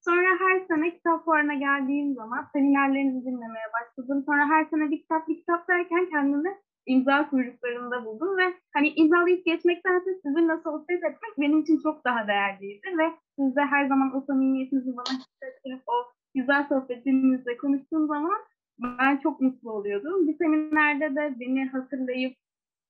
Sonra 0.00 0.30
her 0.44 0.60
sene 0.60 0.94
kitap 0.94 1.24
fuarına 1.24 1.54
geldiğim 1.54 2.14
zaman 2.14 2.48
seminerlerinizi 2.52 3.26
dinlemeye 3.26 3.68
başladım. 3.76 4.22
Sonra 4.26 4.48
her 4.48 4.64
sene 4.64 4.90
bir 4.90 5.02
kitap 5.02 5.28
bir 5.28 5.36
kitap 5.36 5.68
derken 5.68 6.10
kendimi 6.10 6.58
imza 6.88 7.30
kuyruklarında 7.30 8.04
buldum 8.04 8.36
ve 8.36 8.54
hani 8.74 8.88
imzalayıp 8.88 9.44
geçmektense 9.44 10.10
sizinle 10.22 10.56
sohbet 10.64 11.04
etmek 11.04 11.38
benim 11.38 11.60
için 11.60 11.80
çok 11.82 12.04
daha 12.04 12.28
değerliydi 12.28 12.86
ve 12.98 13.12
siz 13.38 13.56
de 13.56 13.60
her 13.60 13.88
zaman 13.88 14.16
o 14.16 14.20
samimiyetinizi 14.20 14.96
bana 14.96 15.18
hissettirip 15.18 15.82
o 15.86 15.92
güzel 16.34 16.66
sohbetinizle 16.68 17.56
konuştuğum 17.56 18.06
zaman 18.06 18.38
ben 18.78 19.16
çok 19.16 19.40
mutlu 19.40 19.72
oluyordum. 19.72 20.28
Bir 20.28 20.36
seminerde 20.36 21.14
de 21.14 21.34
beni 21.40 21.68
hatırlayıp 21.68 22.36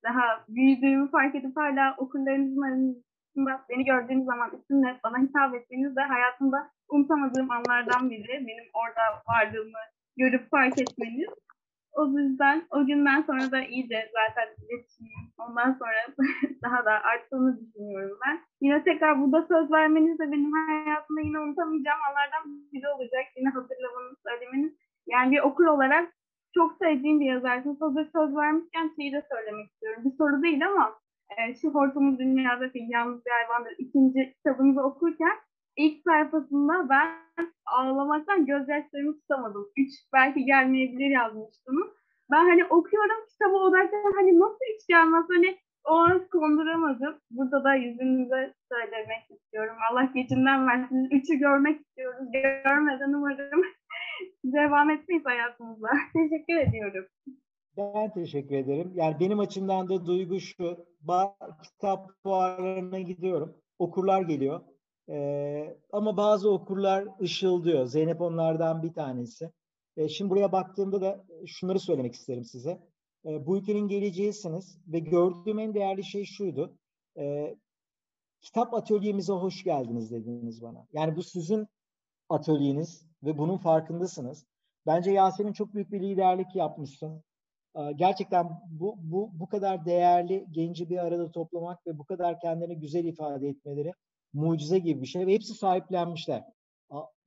daha 0.05 0.45
büyüdüğümü 0.49 1.11
fark 1.11 1.35
edip 1.35 1.57
hala 1.57 1.95
okullarınızın 1.99 2.63
arasında 2.63 3.65
beni 3.69 3.85
gördüğünüz 3.85 4.25
zaman 4.25 4.51
isimle 4.63 5.01
bana 5.05 5.19
hitap 5.19 5.55
ettiğiniz 5.55 5.97
de 5.97 6.01
hayatımda 6.01 6.71
unutamadığım 6.89 7.51
anlardan 7.51 8.11
biri. 8.11 8.47
Benim 8.47 8.65
orada 8.75 9.23
varlığımı 9.29 9.79
görüp 10.17 10.51
fark 10.51 10.81
etmeniz. 10.81 11.29
O 11.99 12.19
yüzden 12.19 12.63
o 12.71 12.87
günden 12.87 13.23
sonra 13.23 13.51
da 13.51 13.61
iyice 13.61 14.11
zaten 14.19 14.49
iletişimim 14.63 15.25
ondan 15.39 15.73
sonra 15.73 16.01
daha 16.65 16.85
da 16.85 16.93
arttığını 17.11 17.61
düşünüyorum 17.61 18.19
ben. 18.27 18.41
Yine 18.61 18.85
tekrar 18.85 19.21
burada 19.21 19.47
söz 19.49 19.73
vermeniz 19.73 20.19
de 20.19 20.33
benim 20.33 20.53
hayatımda 20.53 21.21
yine 21.21 21.39
unutamayacağım 21.41 22.01
anlardan 22.09 22.45
biri 22.73 22.89
olacak. 22.89 23.25
Yine 23.37 23.49
hatırlamanız, 23.49 24.19
söylemeniz. 24.27 24.73
Yani 25.07 25.33
bir 25.33 25.41
okur 25.41 25.67
olarak 25.67 26.13
çok 26.55 26.77
sevdiğim 26.83 27.21
bir 27.21 27.33
yazarsınız. 27.33 27.81
Hazır 27.81 28.07
söz 28.17 28.37
vermişken 28.37 28.93
şeyi 28.97 29.13
de 29.13 29.23
söylemek 29.33 29.67
istiyorum. 29.71 30.03
Bir 30.05 30.17
soru 30.17 30.43
değil 30.43 30.67
ama 30.67 30.95
e, 31.31 31.55
şu 31.55 31.69
Hortumlu 31.69 32.19
Dünyada 32.19 32.69
Fil 32.69 32.89
Yalnız 32.89 33.27
Bir 33.27 33.31
Hayvandır 33.31 33.75
ikinci 33.79 34.33
kitabınızı 34.33 34.83
okurken 34.83 35.37
ilk 35.79 36.03
sayfasında 36.03 36.89
ben 36.89 37.09
ağlamaktan 37.67 38.47
gözyaşlarımı 38.47 39.19
tutamadım. 39.21 39.67
Üç 39.77 39.93
belki 40.13 40.45
gelmeyebilir 40.45 41.11
yazmıştım. 41.11 41.77
Ben 42.31 42.45
hani 42.51 42.65
okuyorum 42.65 43.27
kitabı 43.31 43.57
odaklan 43.57 44.13
hani 44.17 44.39
nasıl 44.39 44.65
hiç 44.75 44.87
gelmez 44.89 45.25
hani 45.29 45.59
o 45.85 45.93
an 45.93 46.29
konduramadım. 46.33 47.15
Burada 47.31 47.65
da 47.65 47.75
yüzünüze 47.75 48.55
söylemek 48.73 49.31
istiyorum. 49.31 49.77
Allah 49.91 50.05
geçinden 50.15 50.67
versin. 50.67 51.09
Üçü 51.11 51.35
görmek 51.35 51.81
istiyoruz. 51.81 52.33
Görmeden 52.33 53.13
umarım 53.13 53.63
devam 54.45 54.91
etmeyiz 54.91 55.25
hayatımızda. 55.27 55.89
Teşekkür 56.13 56.57
ediyorum. 56.57 57.05
Ben 57.77 58.13
teşekkür 58.13 58.57
ederim. 58.57 58.93
Yani 58.95 59.17
benim 59.21 59.39
açımdan 59.39 59.89
da 59.89 60.07
duygu 60.07 60.41
şu. 60.41 60.87
Kitap 61.63 62.11
fuarlarına 62.23 62.99
gidiyorum. 62.99 63.55
Okurlar 63.79 64.23
geliyor. 64.23 64.61
Ee, 65.11 65.77
ama 65.93 66.17
bazı 66.17 66.51
okurlar 66.51 67.05
ışıldıyor. 67.21 67.87
Zeynep 67.87 68.21
onlardan 68.21 68.83
bir 68.83 68.93
tanesi. 68.93 69.53
Ee, 69.97 70.09
şimdi 70.09 70.31
buraya 70.31 70.53
baktığımda 70.53 71.01
da 71.01 71.25
şunları 71.47 71.81
söylemek 71.81 72.15
isterim 72.15 72.45
size. 72.45 72.81
Ee, 73.27 73.47
bu 73.47 73.59
ülkenin 73.59 73.89
geleceğisiniz 73.89 74.79
ve 74.87 74.99
gördüğüm 74.99 75.59
en 75.59 75.75
değerli 75.75 76.05
şey 76.05 76.25
şuydu. 76.25 76.79
Ee, 77.19 77.57
kitap 78.41 78.75
atölyemize 78.75 79.33
hoş 79.33 79.65
geldiniz 79.65 80.11
dediniz 80.11 80.63
bana. 80.63 80.87
Yani 80.93 81.17
bu 81.17 81.23
sizin 81.23 81.67
atölyeniz 82.29 83.07
ve 83.23 83.39
bunun 83.39 83.57
farkındasınız. 83.57 84.47
Bence 84.87 85.11
Yasemin 85.11 85.53
çok 85.53 85.75
büyük 85.75 85.93
bir 85.93 86.01
liderlik 86.01 86.57
yapmışsın. 86.57 87.23
Gerçekten 87.95 88.61
bu, 88.71 88.95
bu, 88.99 89.31
bu 89.33 89.49
kadar 89.49 89.85
değerli 89.85 90.47
genci 90.51 90.91
bir 90.91 90.99
arada 90.99 91.31
toplamak 91.31 91.87
ve 91.87 91.99
bu 91.99 92.05
kadar 92.05 92.41
kendini 92.41 92.79
güzel 92.79 93.05
ifade 93.05 93.49
etmeleri 93.49 93.93
mucize 94.33 94.79
gibi 94.79 95.03
bir 95.03 95.07
şey 95.07 95.27
ve 95.27 95.35
hepsi 95.35 95.55
sahiplenmişler. 95.55 96.45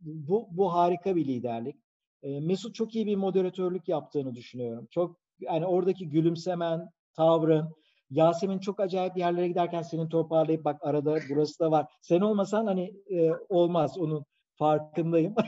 Bu, 0.02 0.47
bu 0.52 0.74
harika 0.74 1.16
bir 1.16 1.28
liderlik. 1.28 1.76
Ee, 2.24 2.39
Mesut 2.39 2.76
çok 2.76 2.95
iyi 2.95 3.06
bir 3.06 3.16
moderatörlük 3.16 3.89
yaptığını 3.89 4.36
düşünüyorum. 4.36 4.88
Çok 4.91 5.20
yani 5.39 5.66
oradaki 5.66 6.10
gülümsemen, 6.10 6.89
tavrın, 7.14 7.76
Yasemin 8.12 8.60
çok 8.60 8.80
acayip 8.80 9.18
yerlere 9.18 9.47
giderken 9.47 9.82
senin 9.82 10.10
toparlayıp 10.10 10.66
bak 10.66 10.86
arada 10.86 11.18
burası 11.30 11.60
da 11.60 11.72
var. 11.72 11.93
Sen 12.02 12.22
olmasan 12.22 12.66
hani 12.66 12.93
e, 13.10 13.32
olmaz 13.49 13.97
onun 13.97 14.26
farkındayım. 14.56 15.36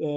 E, 0.00 0.08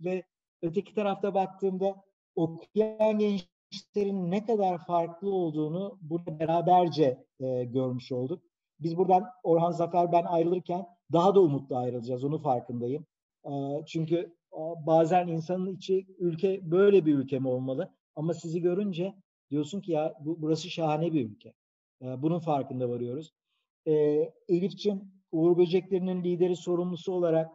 ve 0.00 0.22
öteki 0.62 0.94
tarafta 0.94 1.34
baktığımda 1.34 1.96
okuyan 2.34 3.18
gençlerin 3.18 4.30
ne 4.30 4.46
kadar 4.46 4.86
farklı 4.86 5.30
olduğunu 5.34 5.98
burada 6.00 6.38
beraberce 6.38 7.24
e, 7.40 7.64
görmüş 7.64 8.12
olduk. 8.12 8.42
Biz 8.80 8.96
buradan 8.96 9.24
Orhan 9.42 9.70
Zafer 9.70 10.12
ben 10.12 10.24
ayrılırken 10.24 10.86
daha 11.12 11.34
da 11.34 11.40
umutlu 11.40 11.76
ayrılacağız. 11.76 12.24
Onu 12.24 12.38
farkındayım. 12.38 13.06
E, 13.44 13.50
çünkü 13.86 14.36
Aa, 14.52 14.86
Bazen 14.86 15.28
insanın 15.28 15.74
içi 15.76 16.06
ülke 16.18 16.70
böyle 16.70 17.06
bir 17.06 17.14
ülke 17.14 17.38
mi 17.38 17.48
olmalı? 17.48 17.92
Ama 18.16 18.34
sizi 18.34 18.60
görünce 18.60 19.14
diyorsun 19.50 19.80
ki 19.80 19.92
ya 19.92 20.14
bu, 20.20 20.42
burası 20.42 20.70
şahane 20.70 21.12
bir 21.12 21.30
ülke. 21.30 21.52
Ee, 22.02 22.22
Bunun 22.22 22.38
farkında 22.38 22.88
varıyoruz. 22.90 23.32
Ee, 23.86 23.92
Elif'ciğim 24.48 25.12
Uğur 25.32 25.58
Böcekleri'nin 25.58 26.24
lideri 26.24 26.56
sorumlusu 26.56 27.12
olarak 27.12 27.50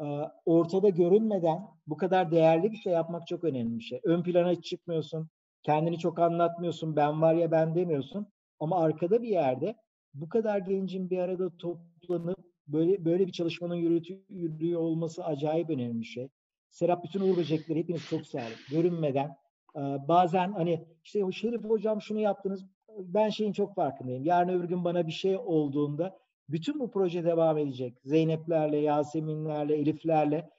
e, 0.00 0.04
ortada 0.44 0.88
görünmeden 0.88 1.68
bu 1.86 1.96
kadar 1.96 2.30
değerli 2.30 2.72
bir 2.72 2.76
şey 2.76 2.92
yapmak 2.92 3.26
çok 3.26 3.44
önemli 3.44 3.78
bir 3.78 3.84
şey. 3.84 4.00
Ön 4.04 4.22
plana 4.22 4.50
hiç 4.50 4.64
çıkmıyorsun. 4.64 5.28
Kendini 5.62 5.98
çok 5.98 6.18
anlatmıyorsun. 6.18 6.96
Ben 6.96 7.22
var 7.22 7.34
ya 7.34 7.50
ben 7.50 7.74
demiyorsun. 7.74 8.26
Ama 8.60 8.78
arkada 8.78 9.22
bir 9.22 9.28
yerde 9.28 9.76
bu 10.14 10.28
kadar 10.28 10.58
gencin 10.58 11.10
bir 11.10 11.18
arada 11.18 11.56
toplanıp 11.58 12.38
böyle 12.66 13.04
böyle 13.04 13.26
bir 13.26 13.32
çalışmanın 13.32 13.74
yürütü, 13.74 14.76
olması 14.76 15.24
acayip 15.24 15.70
önemli 15.70 16.00
bir 16.00 16.04
şey. 16.06 16.28
Serap 16.70 17.04
bütün 17.04 17.20
Uğur 17.20 17.36
Böcekleri 17.36 17.78
hepiniz 17.78 18.02
çok 18.10 18.26
sağ 18.26 18.38
olun. 18.38 18.48
Görünmeden 18.70 19.36
bazen 20.08 20.52
hani 20.52 20.84
işte 21.04 21.24
"O 21.24 21.32
Şerif 21.32 21.64
hocam 21.64 22.00
şunu 22.02 22.20
yaptınız. 22.20 22.66
Ben 22.98 23.28
şeyin 23.28 23.52
çok 23.52 23.74
farkındayım. 23.74 24.24
Yarın 24.24 24.48
öbür 24.48 24.64
gün 24.68 24.84
bana 24.84 25.06
bir 25.06 25.12
şey 25.12 25.36
olduğunda 25.36 26.18
bütün 26.48 26.80
bu 26.80 26.90
proje 26.90 27.24
devam 27.24 27.58
edecek. 27.58 27.98
Zeynep'lerle, 28.04 28.76
Yasemin'lerle, 28.76 29.76
Elif'lerle 29.76 30.50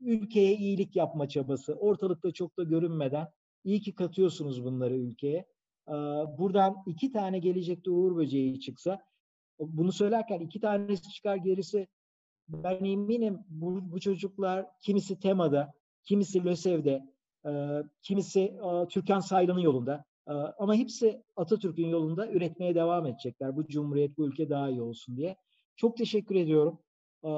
ülkeye 0.00 0.56
iyilik 0.56 0.96
yapma 0.96 1.28
çabası. 1.28 1.74
Ortalıkta 1.74 2.30
çok 2.32 2.58
da 2.58 2.62
görünmeden 2.62 3.28
iyi 3.64 3.80
ki 3.80 3.94
katıyorsunuz 3.94 4.64
bunları 4.64 4.94
ülkeye. 4.96 5.46
Buradan 6.38 6.76
iki 6.86 7.12
tane 7.12 7.38
gelecekte 7.38 7.90
Uğur 7.90 8.16
Böceği 8.16 8.60
çıksa 8.60 8.98
bunu 9.60 9.92
söylerken 9.92 10.40
iki 10.40 10.60
tanesi 10.60 11.10
çıkar 11.10 11.36
gerisi 11.36 11.88
ben 12.48 12.84
eminim 12.84 13.38
bu, 13.48 13.92
bu 13.92 14.00
çocuklar 14.00 14.66
kimisi 14.80 15.20
Tema'da, 15.20 15.72
kimisi 16.04 16.44
LÖSEV'de, 16.44 17.02
e, 17.46 17.82
kimisi 18.02 18.40
e, 18.40 18.88
Türkan 18.88 19.20
Saylan'ın 19.20 19.60
yolunda 19.60 20.04
e, 20.28 20.32
ama 20.32 20.74
hepsi 20.74 21.22
Atatürk'ün 21.36 21.88
yolunda 21.88 22.28
üretmeye 22.30 22.74
devam 22.74 23.06
edecekler. 23.06 23.56
Bu 23.56 23.66
cumhuriyet, 23.66 24.18
bu 24.18 24.26
ülke 24.28 24.50
daha 24.50 24.70
iyi 24.70 24.82
olsun 24.82 25.16
diye. 25.16 25.36
Çok 25.76 25.96
teşekkür 25.96 26.34
ediyorum 26.34 26.78
e, 27.24 27.30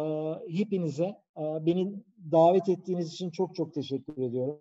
hepinize. 0.58 1.04
E, 1.36 1.42
beni 1.66 2.04
davet 2.32 2.68
ettiğiniz 2.68 3.12
için 3.12 3.30
çok 3.30 3.54
çok 3.54 3.74
teşekkür 3.74 4.22
ediyorum. 4.22 4.60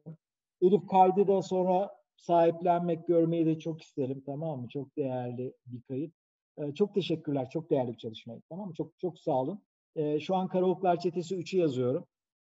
Elif 0.61 0.87
kaydı 0.87 1.27
da 1.27 1.41
sonra 1.41 1.96
sahiplenmek, 2.17 3.07
görmeyi 3.07 3.45
de 3.45 3.59
çok 3.59 3.81
isterim. 3.81 4.23
Tamam 4.25 4.61
mı? 4.61 4.67
Çok 4.69 4.97
değerli 4.97 5.53
bir 5.65 5.81
kayıt. 5.81 6.13
E, 6.57 6.73
çok 6.73 6.93
teşekkürler. 6.93 7.49
Çok 7.49 7.69
değerli 7.69 7.93
bir 7.93 7.97
çalışmaydı. 7.97 8.41
Tamam 8.49 8.67
mı? 8.67 8.73
Çok 8.73 8.99
çok 8.99 9.19
sağ 9.19 9.31
olun. 9.31 9.61
E, 9.95 10.19
şu 10.19 10.35
an 10.35 10.47
Karaoklar 10.47 10.99
Çetesi 10.99 11.35
3'ü 11.35 11.57
yazıyorum. 11.57 12.05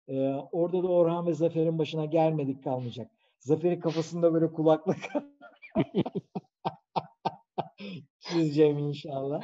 E, 0.08 0.30
orada 0.52 0.82
da 0.82 0.88
Orhan 0.88 1.26
ve 1.26 1.34
Zafer'in 1.34 1.78
başına 1.78 2.04
gelmedik 2.04 2.64
kalmayacak. 2.64 3.10
Zafer'in 3.40 3.80
kafasında 3.80 4.34
böyle 4.34 4.52
kulaklık 4.52 4.98
çizeceğim 8.20 8.78
inşallah. 8.78 9.42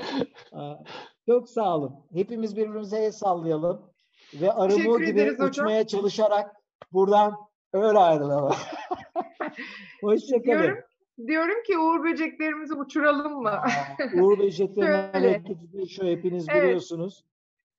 Çok 1.27 1.49
sağ 1.49 1.77
olun. 1.77 1.95
Hepimiz 2.13 2.57
birbirimize 2.57 2.99
el 2.99 3.13
sallayalım 3.13 3.95
ve 4.35 4.53
arımı 4.53 4.99
Teşekkür 4.99 5.07
gibi 5.07 5.43
uçmaya 5.43 5.87
çalışarak 5.87 6.57
buradan 6.93 7.37
öyle 7.75 7.99
ayrılalım. 7.99 8.55
Hoşçakalın. 10.03 10.45
Diyorum, 10.45 10.79
diyorum 11.27 11.63
ki 11.67 11.79
Uğur 11.79 12.05
böceklerimizi 12.05 12.75
uçuralım 12.75 13.43
mı? 13.43 13.61
Uğur 14.21 14.39
Böcekler'in 14.39 14.87
Şöyle. 14.87 15.29
hareketi 15.29 15.89
şu 15.89 16.05
hepiniz 16.05 16.47
Evet. 16.49 16.63
biliyorsunuz. 16.63 17.25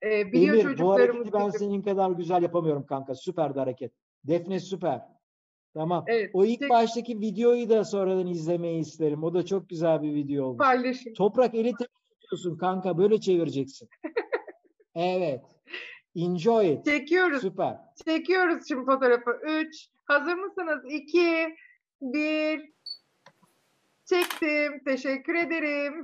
Ee, 0.03 0.31
biliyor 0.31 0.55
Emir 0.57 0.79
bu 0.79 0.91
hareketi 0.93 1.33
ben 1.33 1.47
bizim. 1.47 1.59
senin 1.59 1.81
kadar 1.81 2.11
güzel 2.11 2.43
yapamıyorum 2.43 2.85
kanka. 2.85 3.15
Süper 3.15 3.55
bir 3.55 3.59
hareket. 3.59 3.91
Defne 4.23 4.59
süper. 4.59 5.01
Tamam. 5.73 6.03
Evet, 6.07 6.29
o 6.33 6.45
ilk 6.45 6.59
tek- 6.59 6.69
baştaki 6.69 7.19
videoyu 7.19 7.69
da 7.69 7.83
sonradan 7.83 8.27
izlemeyi 8.27 8.79
isterim. 8.81 9.23
O 9.23 9.33
da 9.33 9.45
çok 9.45 9.69
güzel 9.69 10.01
bir 10.01 10.13
video 10.13 10.45
olmuş. 10.45 10.57
Paylaşın. 10.57 11.13
Toprak 11.13 11.55
eli 11.55 11.73
ters 11.73 11.89
tutuyorsun 12.09 12.57
kanka. 12.57 12.97
Böyle 12.97 13.19
çevireceksin. 13.19 13.89
evet. 14.95 15.41
Enjoy 16.15 16.73
it. 16.73 16.85
Çekiyoruz. 16.85 17.41
Süper. 17.41 17.77
Çekiyoruz 18.05 18.67
şimdi 18.67 18.85
fotoğrafı. 18.85 19.39
3. 19.47 19.87
Hazır 20.05 20.33
mısınız? 20.33 20.81
2, 20.89 21.55
1. 22.01 22.75
Çektim. 24.05 24.83
Teşekkür 24.85 25.35
ederim. 25.35 26.03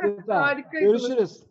Süper. 0.00 0.36
Harikaydınız. 0.40 1.08
Görüşürüz. 1.08 1.42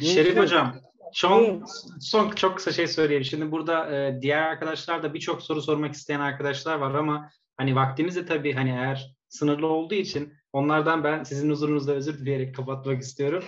Şerif 0.00 0.36
Hocam, 0.36 0.74
son, 1.12 1.44
Evet. 1.44 1.62
son 2.00 2.30
çok 2.30 2.56
kısa 2.56 2.72
şey 2.72 2.86
söyleyeyim. 2.86 3.24
Şimdi 3.24 3.50
burada 3.50 3.96
e, 3.96 4.22
diğer 4.22 4.42
arkadaşlar 4.42 5.02
da 5.02 5.14
birçok 5.14 5.42
soru 5.42 5.62
sormak 5.62 5.94
isteyen 5.94 6.20
arkadaşlar 6.20 6.78
var 6.78 6.94
ama 6.94 7.30
hani 7.56 7.76
vaktimiz 7.76 8.16
de 8.16 8.26
tabii 8.26 8.52
hani 8.52 8.70
eğer 8.70 9.16
sınırlı 9.28 9.66
olduğu 9.66 9.94
için 9.94 10.34
onlardan 10.52 11.04
ben 11.04 11.22
sizin 11.22 11.50
huzurunuzda 11.50 11.92
özür 11.92 12.18
dileyerek 12.18 12.54
kapatmak 12.54 13.02
istiyorum. 13.02 13.44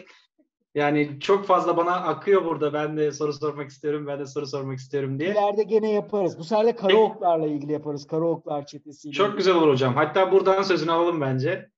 Yani 0.74 1.20
çok 1.20 1.44
fazla 1.46 1.76
bana 1.76 1.90
akıyor 1.94 2.44
burada. 2.44 2.72
Ben 2.72 2.96
de 2.96 3.12
soru 3.12 3.32
sormak 3.32 3.70
istiyorum, 3.70 4.06
ben 4.06 4.18
de 4.20 4.26
soru 4.26 4.46
sormak 4.46 4.78
istiyorum 4.78 5.18
diye. 5.18 5.30
İleride 5.30 5.62
gene 5.62 5.90
yaparız. 5.92 6.38
Bu 6.38 6.44
sefer 6.44 6.66
de 6.66 6.76
karaoklarla 6.76 7.46
ilgili 7.46 7.72
yaparız. 7.72 8.06
Karaoklar 8.06 8.66
çetesiyle. 8.66 9.12
Çok 9.14 9.36
güzel 9.36 9.54
olur 9.54 9.68
hocam. 9.68 9.94
Hatta 9.94 10.32
buradan 10.32 10.62
sözünü 10.62 10.92
alalım 10.92 11.20
bence. 11.20 11.68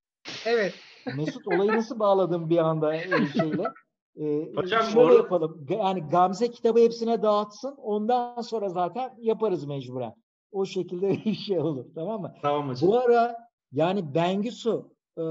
Evet. 0.47 0.75
Mesut 1.17 1.47
olayı 1.49 1.73
nasıl 1.73 1.99
bağladın 1.99 2.51
bir 2.51 2.59
anda 2.59 2.99
şeyle? 3.33 3.63
Ee, 4.21 4.53
Hocam, 4.57 4.83
şöyle 4.83 5.01
orada- 5.01 5.15
yapalım. 5.15 5.67
Yani 5.69 6.09
Gamze 6.11 6.51
kitabı 6.51 6.79
hepsine 6.81 7.23
dağıtsın. 7.23 7.75
Ondan 7.77 8.41
sonra 8.41 8.69
zaten 8.69 9.11
yaparız 9.19 9.65
mecburen. 9.65 10.15
O 10.53 10.65
şekilde 10.65 11.11
bir 11.25 11.35
şey 11.35 11.59
olur. 11.59 11.85
Tamam 11.95 12.21
mı? 12.21 12.35
Tamam 12.43 12.69
hocam. 12.69 12.89
Bu 12.91 12.99
ara 12.99 13.37
yani 13.73 14.15
Bengisu 14.15 14.95
e, 15.19 15.25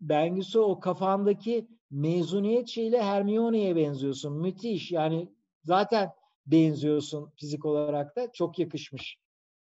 Bengisu 0.00 0.60
o 0.60 0.80
kafandaki 0.80 1.66
mezuniyet 1.90 2.68
şeyle 2.68 3.02
Hermione'ye 3.02 3.76
benziyorsun. 3.76 4.40
Müthiş. 4.40 4.92
Yani 4.92 5.28
zaten 5.64 6.10
benziyorsun 6.46 7.32
fizik 7.36 7.64
olarak 7.64 8.16
da. 8.16 8.32
Çok 8.32 8.58
yakışmış. 8.58 9.18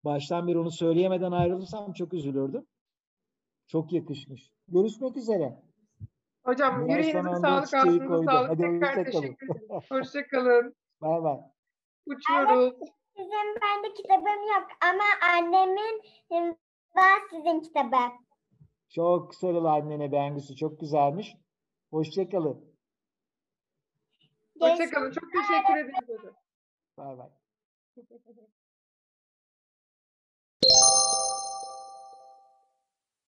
Baştan 0.04 0.48
beri 0.48 0.58
onu 0.58 0.70
söyleyemeden 0.70 1.32
ayrılırsam 1.32 1.92
çok 1.92 2.14
üzülürdüm. 2.14 2.66
Çok 3.66 3.92
yakışmış. 3.92 4.50
Görüşmek 4.68 5.16
üzere. 5.16 5.62
Hocam 6.44 6.82
Miray 6.82 7.06
yüreğinize 7.06 7.36
sağlık, 7.36 8.08
koydu. 8.08 8.24
sağlık. 8.24 8.50
Hadi 8.50 8.62
Tekrar 8.62 9.04
teşekkür 9.04 9.46
ederim. 9.50 9.82
Hoşçakalın. 9.88 10.74
Bay 11.00 11.22
bay. 11.22 11.38
Uçuyoruz. 12.06 12.74
Sizin 13.16 13.56
bende 13.62 13.94
kitabım 13.94 14.42
yok 14.54 14.66
ama 14.90 15.04
annemin 15.34 16.02
em, 16.30 16.48
var 16.96 17.20
sizin 17.30 17.60
kitabı. 17.60 17.96
Çok 18.88 19.34
sarıl 19.34 19.64
annene 19.64 20.12
Bengisu. 20.12 20.56
Çok 20.56 20.80
güzelmiş. 20.80 21.36
Hoşçakalın. 21.91 22.76
Hoşçakalın. 24.61 25.12
Çok 25.12 25.32
teşekkür 25.32 25.76
ederim. 25.76 26.34
Bay 26.99 27.18
bay. 27.18 27.30